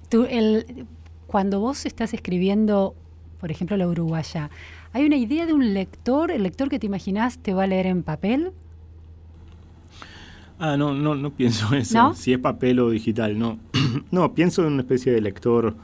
Tú, 0.09 0.25
el, 0.29 0.85
cuando 1.27 1.59
vos 1.59 1.85
estás 1.85 2.13
escribiendo, 2.13 2.95
por 3.39 3.51
ejemplo, 3.51 3.77
la 3.77 3.87
uruguaya, 3.87 4.49
¿hay 4.93 5.05
una 5.05 5.17
idea 5.17 5.45
de 5.45 5.53
un 5.53 5.73
lector? 5.73 6.31
¿El 6.31 6.43
lector 6.43 6.69
que 6.69 6.79
te 6.79 6.85
imaginás 6.85 7.37
te 7.37 7.53
va 7.53 7.63
a 7.63 7.67
leer 7.67 7.87
en 7.87 8.03
papel? 8.03 8.51
Ah, 10.59 10.77
no, 10.77 10.93
no, 10.93 11.15
no 11.15 11.31
pienso 11.31 11.73
eso. 11.73 11.97
¿No? 11.97 12.13
Si 12.13 12.33
es 12.33 12.39
papel 12.39 12.79
o 12.79 12.89
digital, 12.91 13.37
no. 13.37 13.57
no, 14.11 14.33
pienso 14.33 14.61
en 14.61 14.73
una 14.73 14.83
especie 14.83 15.11
de 15.11 15.21
lector 15.21 15.75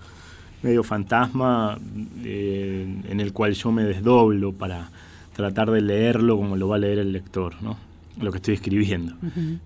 medio 0.62 0.84
fantasma 0.84 1.78
eh, 2.24 3.02
en 3.08 3.20
el 3.20 3.34
cual 3.34 3.54
yo 3.54 3.72
me 3.72 3.84
desdoblo 3.84 4.54
para 4.54 4.90
tratar 5.36 5.72
de 5.72 5.82
leerlo 5.82 6.38
como 6.38 6.56
lo 6.56 6.68
va 6.68 6.78
a 6.78 6.80
leer 6.80 7.00
el 7.00 7.12
lector, 7.12 7.56
¿no? 7.62 7.78
Lo 8.20 8.32
que 8.32 8.38
estoy 8.38 8.56
escribiendo. 8.56 9.16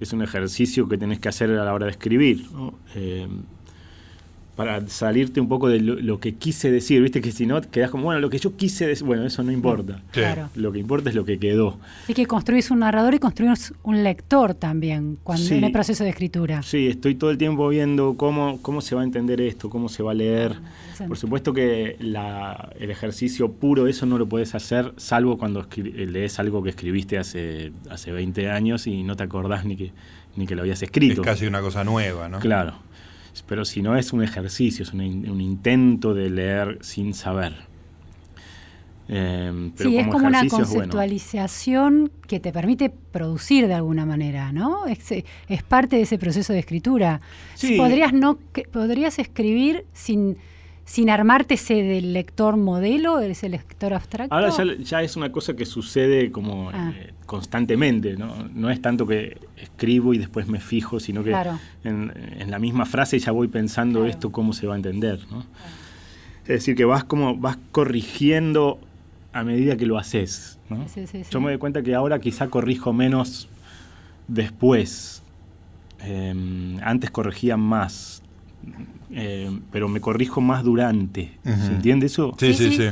Es 0.02 0.12
un 0.12 0.22
ejercicio 0.22 0.90
que 0.90 0.98
tenés 0.98 1.20
que 1.20 1.30
hacer 1.30 1.50
a 1.52 1.64
la 1.64 1.74
hora 1.74 1.86
de 1.86 1.92
escribir, 1.92 2.46
¿no? 2.52 2.74
Eh, 2.96 3.26
para 4.56 4.86
salirte 4.88 5.40
un 5.40 5.48
poco 5.48 5.70
de 5.70 5.80
lo, 5.80 5.96
lo 5.96 6.20
que 6.20 6.36
quise 6.36 6.70
decir, 6.72 7.02
viste 7.02 7.22
que 7.22 7.32
si 7.32 7.46
no 7.46 7.62
quedás 7.62 7.90
como, 7.90 8.04
bueno, 8.04 8.20
lo 8.20 8.30
que 8.30 8.38
yo 8.38 8.56
quise 8.58 8.86
decir, 8.86 9.06
bueno, 9.08 9.26
eso 9.26 9.42
no 9.44 9.52
importa. 9.52 9.98
Sí. 9.98 10.20
Claro. 10.20 10.50
Lo 10.56 10.72
que 10.72 10.80
importa 10.80 11.10
es 11.10 11.16
lo 11.16 11.26
que 11.26 11.40
quedó. 11.40 11.80
Así 12.04 12.14
que 12.14 12.26
construís 12.26 12.70
un 12.70 12.80
narrador 12.80 13.14
y 13.16 13.20
construís 13.20 13.74
un 13.84 14.04
lector 14.04 14.54
también 14.54 15.18
cuando, 15.24 15.44
Sí. 15.46 15.56
en 15.56 15.64
el 15.64 15.72
proceso 15.72 16.04
de 16.04 16.10
escritura. 16.12 16.62
Sí, 16.64 16.88
estoy 16.88 17.16
todo 17.16 17.32
el 17.32 17.38
tiempo 17.38 17.68
viendo 17.70 18.16
cómo, 18.18 18.60
cómo 18.62 18.82
se 18.82 18.94
va 18.94 19.02
a 19.02 19.04
entender 19.06 19.40
esto, 19.42 19.70
cómo 19.70 19.90
se 19.90 20.04
va 20.04 20.12
a 20.12 20.16
leer. 20.16 20.52
interesante. 20.52 21.08
Por 21.08 21.18
supuesto 21.18 21.54
que 21.54 21.96
la- 22.00 22.70
el 22.80 22.92
ejercicio 22.92 23.52
puro, 23.54 23.88
eso 23.88 24.06
no 24.06 24.18
lo 24.18 24.28
puedes 24.28 24.54
hacer, 24.54 24.94
salvo 24.98 25.38
cuando 25.38 25.66
lees 25.78 26.38
algo 26.40 26.62
que 26.62 26.70
escribiste 26.72 27.18
hace, 27.18 27.72
hace 27.90 28.12
20 28.12 28.50
años 28.52 28.86
y 28.86 29.02
no 29.04 29.16
te 29.16 29.24
acordás 29.24 29.66
ni 29.66 29.76
que, 29.78 29.92
ni 30.36 30.46
que 30.46 30.54
lo 30.56 30.62
habías 30.62 30.80
Es 30.80 30.84
escrito. 30.84 31.22
casi 31.24 31.48
una 31.48 31.62
cosa 31.62 31.84
nueva, 31.84 32.30
¿no? 32.30 32.40
Claro. 32.40 32.74
Pero 33.48 33.66
si 33.66 33.82
no 33.82 33.96
es 33.96 34.14
un 34.14 34.24
ejercicio, 34.24 34.84
es 34.84 34.94
un, 34.94 35.02
un 35.02 35.42
intento 35.42 36.14
de 36.14 36.30
leer 36.30 36.78
sin 36.82 37.14
saber. 37.14 37.72
Eh, 39.14 39.72
pero 39.76 39.90
sí, 39.90 39.98
es 39.98 40.08
como 40.08 40.28
una 40.28 40.40
bueno. 40.44 40.58
conceptualización 40.58 42.12
que 42.28 42.40
te 42.40 42.54
permite 42.54 42.90
producir 42.90 43.68
de 43.68 43.74
alguna 43.74 44.06
manera, 44.06 44.54
¿no? 44.54 44.86
Es, 44.86 45.12
es 45.12 45.64
parte 45.64 45.98
de 45.98 46.04
ese 46.04 46.18
proceso 46.18 46.54
de 46.54 46.60
escritura. 46.60 47.20
Sí. 47.56 47.76
Podrías, 47.76 48.14
no, 48.14 48.40
podrías 48.72 49.20
escribir 49.20 49.86
sin, 49.92 50.38
sin 50.86 51.10
armarte 51.10 51.54
ese 51.54 51.76
del 51.84 52.12
lector 52.14 52.58
modelo, 52.58 53.20
ese 53.20 53.48
lector 53.50 53.94
abstracto. 53.94 54.34
Ahora 54.36 54.50
ya, 54.50 54.64
ya 54.78 55.02
es 55.04 55.16
una 55.16 55.32
cosa 55.32 55.56
que 55.56 55.66
sucede 55.66 56.32
como 56.32 56.70
Ah. 56.72 56.92
eh, 56.96 57.14
constantemente, 57.26 58.18
¿no? 58.18 58.50
No 58.54 58.70
es 58.70 58.82
tanto 58.82 59.08
que 59.08 59.38
escribo 59.58 60.14
y 60.14 60.18
después 60.18 60.48
me 60.48 60.60
fijo, 60.60 61.00
sino 61.00 61.24
que 61.24 61.30
Claro. 61.30 61.58
en, 61.84 62.12
en 62.40 62.52
la 62.52 62.60
misma 62.60 62.86
frase 62.86 63.18
ya 63.20 63.32
voy 63.32 63.48
pensando 63.48 64.00
Claro. 64.00 64.12
esto 64.12 64.32
cómo 64.32 64.52
se 64.54 64.68
va 64.68 64.74
a 64.74 64.78
entender, 64.78 65.20
¿no? 65.32 65.46
Es 66.44 66.48
decir, 66.48 66.76
que 66.76 66.84
vas 66.86 67.04
como 67.06 67.38
vas 67.38 67.58
corrigiendo 67.72 68.80
a 69.32 69.44
medida 69.44 69.78
que 69.78 69.86
lo 69.86 69.98
haces, 69.98 70.60
¿no? 70.70 70.88
Sí, 70.90 71.08
sí, 71.08 71.24
sí. 71.24 71.30
Yo 71.32 71.40
me 71.40 71.52
doy 71.52 71.58
cuenta 71.60 71.84
que 71.84 71.96
ahora 71.96 72.20
quizá 72.20 72.48
corrijo 72.50 72.92
menos 72.92 73.48
después. 74.28 75.24
Eh, 76.04 76.34
antes 76.84 77.12
corregía 77.12 77.58
más, 77.58 78.21
eh, 79.12 79.50
pero 79.72 79.88
me 79.90 80.00
corrijo 80.02 80.42
más 80.42 80.64
durante. 80.64 81.32
¿Se 81.44 81.74
entiende 81.74 82.06
eso? 82.08 82.36
Sí, 82.40 82.54
sí, 82.54 82.66
Sí, 82.66 82.70
sí. 82.72 82.78
sí. 82.78 82.90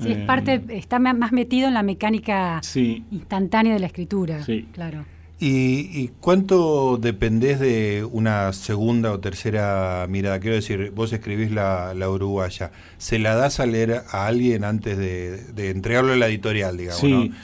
Sí, 0.00 0.12
es 0.12 0.16
Eh, 0.18 0.24
parte, 0.26 0.62
está 0.70 1.00
más 1.00 1.32
metido 1.32 1.66
en 1.66 1.74
la 1.74 1.82
mecánica 1.82 2.60
Sí. 2.62 3.04
instantánea 3.10 3.72
de 3.74 3.80
la 3.80 3.86
escritura. 3.86 4.44
Sí. 4.44 4.68
Claro. 4.72 5.04
¿Y, 5.40 5.90
y 5.92 6.10
cuánto 6.20 6.98
dependés 7.00 7.60
de 7.60 8.06
una 8.10 8.52
segunda 8.52 9.12
o 9.12 9.20
tercera 9.20 10.06
mirada? 10.08 10.40
Quiero 10.40 10.56
decir, 10.56 10.92
vos 10.94 11.12
escribís 11.12 11.50
la, 11.52 11.94
la 11.94 12.10
uruguaya, 12.10 12.70
¿se 12.98 13.18
la 13.20 13.34
das 13.36 13.60
a 13.60 13.66
leer 13.66 14.02
a 14.10 14.26
alguien 14.26 14.64
antes 14.64 14.98
de, 14.98 15.36
de 15.52 15.70
entregarlo 15.70 16.12
a 16.12 16.16
la 16.16 16.26
editorial, 16.28 16.76
digamos? 16.76 17.00
Sí, 17.00 17.10
¿no? 17.30 17.34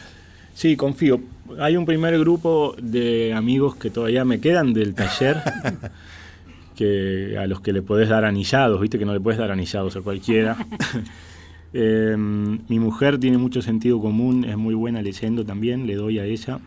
sí, 0.55 0.77
confío. 0.77 1.21
Hay 1.61 1.77
un 1.77 1.87
primer 1.87 2.19
grupo 2.19 2.75
de 2.81 3.33
amigos 3.33 3.77
que 3.77 3.91
todavía 3.91 4.25
me 4.25 4.41
quedan 4.41 4.73
del 4.75 4.95
taller, 4.95 5.37
que 6.77 7.37
a 7.39 7.47
los 7.47 7.61
que 7.61 7.73
le 7.73 7.83
podés 7.83 8.09
dar 8.09 8.25
anillados, 8.25 8.81
viste 8.81 8.99
que 8.99 9.05
no 9.05 9.13
le 9.13 9.21
puedes 9.21 9.39
dar 9.39 9.51
anillados 9.51 9.97
a 9.97 10.01
cualquiera. 10.01 10.57
Eh, 11.77 12.15
mi 12.17 12.79
mujer 12.79 13.19
tiene 13.19 13.37
mucho 13.37 13.61
sentido 13.61 14.01
común, 14.01 14.45
es 14.45 14.57
muy 14.57 14.75
buena 14.75 15.03
leyendo 15.03 15.45
también, 15.45 15.89
le 15.89 15.97
doy 15.97 16.21
a 16.21 16.25
ella. 16.25 16.61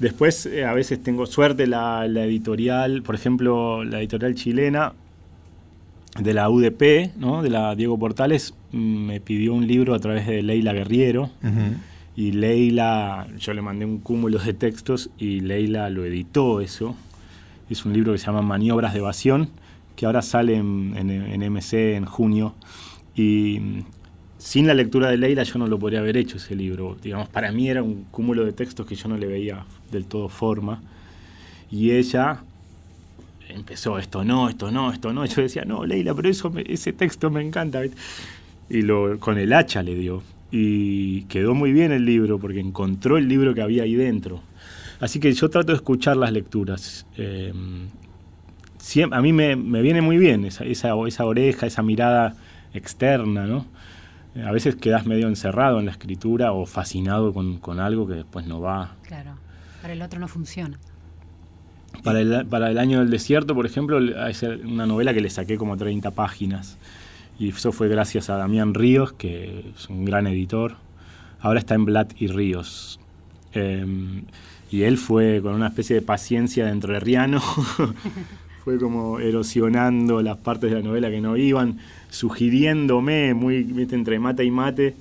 Después, 0.00 0.46
eh, 0.46 0.64
a 0.64 0.72
veces 0.72 1.00
tengo 1.00 1.26
suerte, 1.26 1.68
la, 1.68 2.08
la 2.08 2.24
editorial, 2.24 3.02
por 3.02 3.14
ejemplo, 3.14 3.84
la 3.84 4.00
editorial 4.00 4.34
chilena 4.34 4.94
de 6.20 6.34
la 6.34 6.50
UDP, 6.50 7.12
¿no? 7.16 7.42
de 7.42 7.50
la 7.50 7.74
Diego 7.74 7.98
Portales, 7.98 8.54
mm, 8.72 9.06
me 9.06 9.20
pidió 9.20 9.54
un 9.54 9.66
libro 9.66 9.94
a 9.94 9.98
través 9.98 10.26
de 10.26 10.42
Leila 10.42 10.72
Guerriero. 10.72 11.30
Ujú. 11.42 11.76
Y 12.14 12.32
Leila, 12.32 13.26
yo 13.38 13.54
le 13.54 13.62
mandé 13.62 13.86
un 13.86 13.98
cúmulo 13.98 14.38
de 14.38 14.52
textos 14.52 15.08
y 15.18 15.40
Leila 15.40 15.88
lo 15.88 16.04
editó 16.04 16.60
eso. 16.60 16.94
Es 17.72 17.86
un 17.86 17.94
libro 17.94 18.12
que 18.12 18.18
se 18.18 18.26
llama 18.26 18.42
Maniobras 18.42 18.92
de 18.92 18.98
Evasión, 18.98 19.48
que 19.96 20.04
ahora 20.04 20.20
sale 20.20 20.56
en, 20.56 20.92
MC 21.52 21.96
en 21.96 22.04
junio. 22.04 22.54
Y 23.14 23.60
mm, 23.60 23.84
sin 24.36 24.66
la 24.66 24.74
lectura 24.74 25.10
de 25.10 25.16
Leila 25.16 25.42
yo 25.42 25.58
no 25.58 25.66
lo 25.66 25.78
podría 25.78 26.00
haber 26.00 26.18
hecho 26.18 26.36
ese 26.36 26.54
libro. 26.54 26.96
Digamos, 27.02 27.28
para 27.28 27.50
mí 27.50 27.70
era 27.70 27.82
un 27.82 28.04
cúmulo 28.10 28.44
de 28.44 28.52
textos 28.52 28.86
que 28.86 28.94
yo 28.94 29.08
no 29.08 29.16
le 29.16 29.26
veía 29.26 29.64
del 29.90 30.04
todo 30.04 30.28
forma. 30.28 30.82
Y 31.70 31.92
ella 31.92 32.42
empezó 33.48 33.98
esto 33.98 34.22
no, 34.22 34.48
esto 34.48 34.70
no, 34.70 34.92
esto 34.92 35.12
no. 35.12 35.24
Yo 35.24 35.42
decía, 35.42 35.64
no, 35.64 35.86
Leila, 35.86 36.14
pero 36.14 36.28
eso 36.28 36.52
ese 36.66 36.92
texto 36.92 37.30
me 37.30 37.42
encanta. 37.42 37.82
Y 38.68 38.82
lo, 38.82 39.18
con 39.18 39.38
el 39.38 39.52
hacha 39.52 39.82
le 39.82 39.94
dio. 39.94 40.22
Y 40.50 41.22
quedó 41.22 41.54
muy 41.54 41.72
bien 41.72 41.90
el 41.92 42.04
libro 42.04 42.38
porque 42.38 42.60
encontró 42.60 43.16
el 43.16 43.28
libro 43.28 43.54
que 43.54 43.62
había 43.62 43.84
ahí 43.84 43.94
dentro. 43.94 44.42
Así 45.02 45.20
que 45.20 45.30
yo 45.32 45.50
trato 45.50 45.72
de 45.72 45.76
escuchar 45.76 46.16
las 46.16 46.32
lecturas. 46.32 47.06
Eh, 47.18 47.52
siem- 48.78 49.12
a 49.14 49.20
mí 49.20 49.32
me, 49.32 49.56
me 49.56 49.82
viene 49.82 50.00
muy 50.00 50.16
bien 50.16 50.44
esa, 50.44 50.64
esa, 50.64 50.94
esa 51.06 51.24
oreja, 51.26 51.66
esa 51.66 51.82
mirada 51.82 52.34
externa, 52.72 53.44
¿no? 53.46 53.66
Eh, 54.34 54.42
A 54.44 54.52
veces 54.52 54.76
quedas 54.76 55.04
medio 55.04 55.28
encerrado 55.28 55.78
en 55.80 55.86
la 55.86 55.90
escritura 55.92 56.52
o 56.52 56.64
fascinado 56.66 57.34
con, 57.34 57.58
con 57.58 57.80
algo 57.80 58.06
que 58.06 58.14
después 58.14 58.46
no 58.46 58.60
va. 58.60 58.94
Claro. 59.02 59.32
Para 59.82 59.92
el 59.92 60.00
otro 60.02 60.20
no 60.20 60.28
funciona. 60.28 60.78
Para 62.04 62.20
el, 62.20 62.46
para 62.46 62.70
el 62.70 62.78
año 62.78 63.00
del 63.00 63.10
desierto, 63.10 63.54
por 63.54 63.66
ejemplo, 63.66 63.98
es 64.28 64.42
una 64.42 64.86
novela 64.86 65.12
que 65.12 65.20
le 65.20 65.28
saqué 65.30 65.58
como 65.58 65.76
30 65.76 66.12
páginas. 66.12 66.78
Y 67.38 67.48
eso 67.48 67.72
fue 67.72 67.88
gracias 67.88 68.30
a 68.30 68.36
Damián 68.36 68.72
Ríos, 68.72 69.12
que 69.12 69.72
es 69.76 69.88
un 69.90 70.04
gran 70.04 70.26
editor. 70.28 70.76
Ahora 71.40 71.58
está 71.58 71.74
en 71.74 71.84
Blatt 71.84 72.12
y 72.20 72.28
Ríos. 72.28 73.00
Eh, 73.52 73.84
y 74.72 74.84
él 74.84 74.96
fue 74.96 75.40
con 75.42 75.54
una 75.54 75.68
especie 75.68 75.94
de 75.94 76.02
paciencia 76.02 76.64
dentro 76.64 76.94
de 76.94 77.00
Riano. 77.00 77.42
fue 78.64 78.78
como 78.78 79.18
erosionando 79.18 80.22
las 80.22 80.38
partes 80.38 80.70
de 80.70 80.76
la 80.76 80.82
novela 80.82 81.10
que 81.10 81.20
no 81.20 81.36
iban, 81.36 81.78
sugiriéndome 82.08 83.34
muy 83.34 83.64
viste, 83.64 83.94
entre 83.94 84.18
mate 84.18 84.44
y 84.44 84.50
mate. 84.50 84.96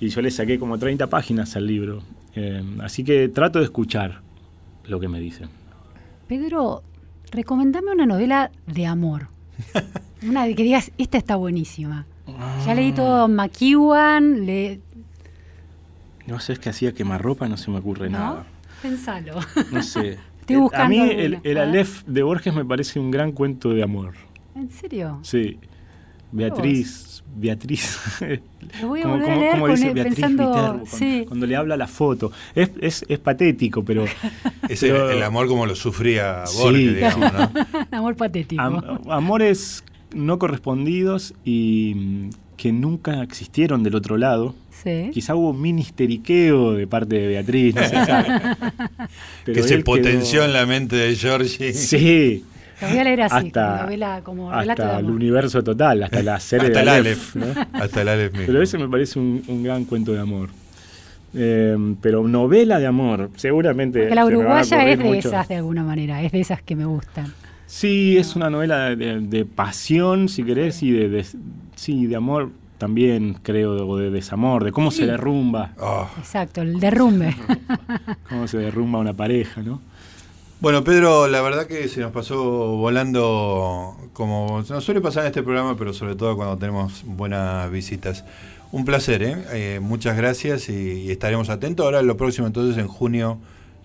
Y 0.00 0.08
yo 0.08 0.20
le 0.20 0.32
saqué 0.32 0.58
como 0.58 0.78
30 0.78 1.06
páginas 1.06 1.54
al 1.54 1.66
libro. 1.66 2.02
Eh, 2.34 2.62
así 2.80 3.04
que 3.04 3.28
trato 3.28 3.60
de 3.60 3.66
escuchar 3.66 4.20
lo 4.84 4.98
que 4.98 5.06
me 5.06 5.20
dicen. 5.20 5.48
Pedro, 6.26 6.82
recomendame 7.30 7.92
una 7.92 8.04
novela 8.04 8.50
de 8.66 8.86
amor. 8.86 9.28
Una 10.20 10.46
de 10.46 10.56
que 10.56 10.64
digas, 10.64 10.90
esta 10.98 11.16
está 11.16 11.36
buenísima. 11.36 12.04
Ya 12.66 12.74
leí 12.74 12.90
todo 12.90 13.28
McEwan, 13.28 14.46
le... 14.46 14.80
No 16.26 16.40
sé, 16.40 16.54
es 16.54 16.58
que 16.58 16.70
hacía 16.70 16.92
quemarropa, 16.92 17.46
no 17.48 17.56
se 17.56 17.70
me 17.70 17.78
ocurre 17.78 18.10
¿no? 18.10 18.18
nada. 18.18 18.46
Pensalo. 18.82 19.40
No 19.72 19.82
sé. 19.82 20.18
Estoy 20.40 20.56
Eh, 20.56 20.60
buscando 20.60 20.84
A 20.84 20.88
mí 20.88 20.98
alguna. 21.00 21.22
el, 21.22 21.40
el. 21.44 21.58
Aleph 21.58 22.02
de 22.06 22.22
Borges 22.22 22.54
me 22.54 22.64
parece 22.64 22.98
un 23.00 23.10
gran 23.10 23.32
cuento 23.32 23.70
de 23.70 23.82
amor. 23.82 24.14
¿En 24.54 24.70
serio? 24.70 25.18
Sí. 25.22 25.58
Beatriz, 26.30 27.22
Beatriz. 27.36 27.98
Lo 28.82 28.88
voy 28.88 29.00
a 29.02 29.06
volver 29.06 29.30
a 29.30 29.36
leer 29.36 29.52
como 29.52 29.68
dice 29.68 29.92
Beatriz 29.94 30.14
pensando... 30.16 30.48
Viterbo, 30.50 30.68
cuando, 30.70 30.86
sí. 30.86 31.24
cuando 31.26 31.46
le 31.46 31.56
habla 31.56 31.76
la 31.78 31.86
foto. 31.86 32.32
Es, 32.54 32.70
es, 32.80 33.04
es 33.08 33.18
patético, 33.18 33.82
pero 33.84 34.04
Es 34.68 34.80
Pero- 34.80 35.10
el, 35.10 35.16
el 35.18 35.22
amor 35.22 35.48
como 35.48 35.64
lo 35.66 35.74
sufría 35.74 36.44
Sí, 36.46 36.58
Borges, 36.62 36.94
digamos, 36.96 37.32
¿no? 37.32 37.50
amor 37.98 38.16
patético. 38.16 38.60
am- 38.60 39.00
amores 39.08 39.84
no 40.14 40.38
correspondidos 40.38 41.34
y 41.44 42.28
que 42.58 42.72
nunca 42.72 43.22
existieron 43.22 43.82
del 43.82 43.94
otro 43.94 44.18
lado. 44.18 44.54
sí. 44.84 45.08
Quizá 45.14 45.34
hubo 45.34 45.50
un 45.50 45.62
ministeriqueo 45.62 46.72
de 46.74 46.86
parte 46.86 47.16
de 47.18 47.26
Beatriz, 47.28 47.74
no 47.74 47.82
se 47.84 48.04
sabe. 48.04 48.28
Pero 49.46 49.54
que 49.54 49.62
se 49.62 49.76
quedó- 49.76 49.84
potenció 49.84 50.44
en 50.44 50.52
la 50.52 50.66
mente 50.66 50.96
de 50.96 51.16
Georgie. 51.16 51.72
Sí. 51.72 52.44
Lo 52.82 52.88
voy 52.88 52.98
a 52.98 53.04
leer 53.04 53.22
así, 53.22 53.46
hasta, 53.48 53.82
novela, 53.82 54.20
como 54.22 54.50
relato 54.52 54.82
de 54.82 54.88
hasta 54.88 55.00
el 55.00 55.10
universo 55.10 55.64
total, 55.64 56.02
hasta 56.04 56.22
la 56.22 56.38
serie 56.38 56.66
Hasta 56.68 56.78
de 56.78 56.82
el 56.82 56.88
Aleph. 56.90 57.34
¿no? 57.34 57.46
Hasta 57.72 58.02
el 58.02 58.08
Aleph 58.08 58.32
mismo. 58.32 58.46
Pero 58.46 58.62
ese 58.62 58.78
me 58.78 58.88
parece 58.88 59.18
un, 59.18 59.42
un 59.48 59.62
gran 59.64 59.84
cuento 59.84 60.12
de 60.12 60.20
amor. 60.20 60.50
Eh, 61.34 61.76
pero 62.00 62.26
novela 62.28 62.78
de 62.78 62.86
amor, 62.86 63.30
seguramente. 63.36 64.00
Porque 64.00 64.14
la 64.14 64.24
uruguaya 64.26 64.88
es 64.90 64.98
de 64.98 65.18
esas 65.18 65.48
de 65.48 65.56
alguna 65.56 65.82
manera, 65.82 66.22
es 66.22 66.30
de 66.32 66.40
esas 66.40 66.62
que 66.62 66.74
me 66.76 66.84
gustan. 66.86 67.32
Sí, 67.70 68.16
es 68.16 68.34
una 68.34 68.48
novela 68.48 68.96
de, 68.96 69.20
de 69.20 69.44
pasión, 69.44 70.28
si 70.30 70.42
querés, 70.42 70.82
y 70.82 70.90
de, 70.90 71.08
de- 71.10 71.26
sí, 71.76 72.06
de 72.06 72.16
amor 72.16 72.50
también, 72.78 73.36
creo, 73.42 73.86
o 73.86 73.96
de 73.98 74.10
desamor, 74.10 74.64
de 74.64 74.72
cómo 74.72 74.90
se 74.90 75.04
derrumba, 75.06 75.72
Oh. 75.78 76.08
Exacto, 76.18 76.62
el 76.62 76.80
derrumbe. 76.80 77.36
cómo 78.28 78.48
se 78.48 78.56
derrumba 78.58 78.98
una 79.00 79.12
pareja, 79.12 79.62
¿no? 79.62 79.80
Bueno, 80.60 80.82
Pedro, 80.82 81.28
la 81.28 81.40
verdad 81.42 81.66
que 81.66 81.86
se 81.88 82.00
nos 82.00 82.10
pasó 82.10 82.38
volando 82.76 83.96
como 84.12 84.64
se 84.64 84.72
nos 84.72 84.82
suele 84.82 85.00
pasar 85.00 85.24
en 85.24 85.28
este 85.28 85.42
programa, 85.42 85.76
pero 85.76 85.92
sobre 85.92 86.16
todo 86.16 86.36
cuando 86.36 86.56
tenemos 86.56 87.04
buenas 87.04 87.70
visitas. 87.70 88.24
Un 88.72 88.84
placer, 88.84 89.22
¿eh? 89.22 89.36
Eh, 89.52 89.80
muchas 89.80 90.16
gracias 90.16 90.68
y, 90.68 90.72
y 91.02 91.10
estaremos 91.10 91.48
atentos. 91.48 91.84
Ahora 91.84 92.02
lo 92.02 92.16
próximo 92.16 92.46
entonces 92.48 92.76
en 92.76 92.88
junio, 92.88 93.38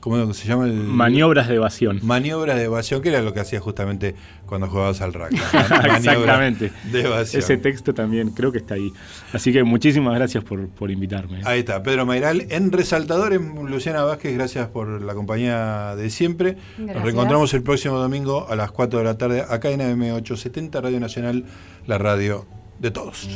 ¿cómo 0.03 0.33
se 0.33 0.45
llama? 0.49 0.65
El, 0.65 0.73
Maniobras 0.73 1.47
de 1.47 1.55
evasión. 1.55 2.01
Maniobras 2.03 2.57
de 2.57 2.65
evasión, 2.65 3.01
que 3.01 3.07
era 3.07 3.21
lo 3.21 3.33
que 3.33 3.39
hacías 3.39 3.63
justamente 3.63 4.15
cuando 4.45 4.67
jugabas 4.67 4.99
al 4.99 5.13
rugby. 5.13 5.35
Exactamente. 5.95 6.73
De 6.91 7.01
evasión. 7.05 7.41
Ese 7.41 7.55
texto 7.55 7.93
también 7.93 8.31
creo 8.31 8.51
que 8.51 8.57
está 8.57 8.73
ahí. 8.73 8.91
Así 9.31 9.53
que 9.53 9.63
muchísimas 9.63 10.13
gracias 10.15 10.43
por, 10.43 10.67
por 10.67 10.91
invitarme. 10.91 11.39
Ahí 11.45 11.59
está, 11.59 11.81
Pedro 11.81 12.05
Mairal 12.05 12.47
en 12.49 12.73
Resaltadores. 12.73 13.39
Luciana 13.39 14.03
Vázquez, 14.03 14.33
gracias 14.33 14.67
por 14.67 15.01
la 15.01 15.13
compañía 15.13 15.95
de 15.95 16.09
siempre. 16.09 16.57
Nos 16.77 17.01
reencontramos 17.01 17.53
el 17.53 17.63
próximo 17.63 17.97
domingo 17.97 18.45
a 18.49 18.57
las 18.57 18.71
4 18.71 18.99
de 18.99 19.05
la 19.05 19.17
tarde 19.17 19.45
acá 19.47 19.69
en 19.69 19.79
AM870 19.79 20.81
Radio 20.81 20.99
Nacional, 20.99 21.45
la 21.87 21.97
radio 21.97 22.45
de 22.79 22.91
todos. 22.91 23.29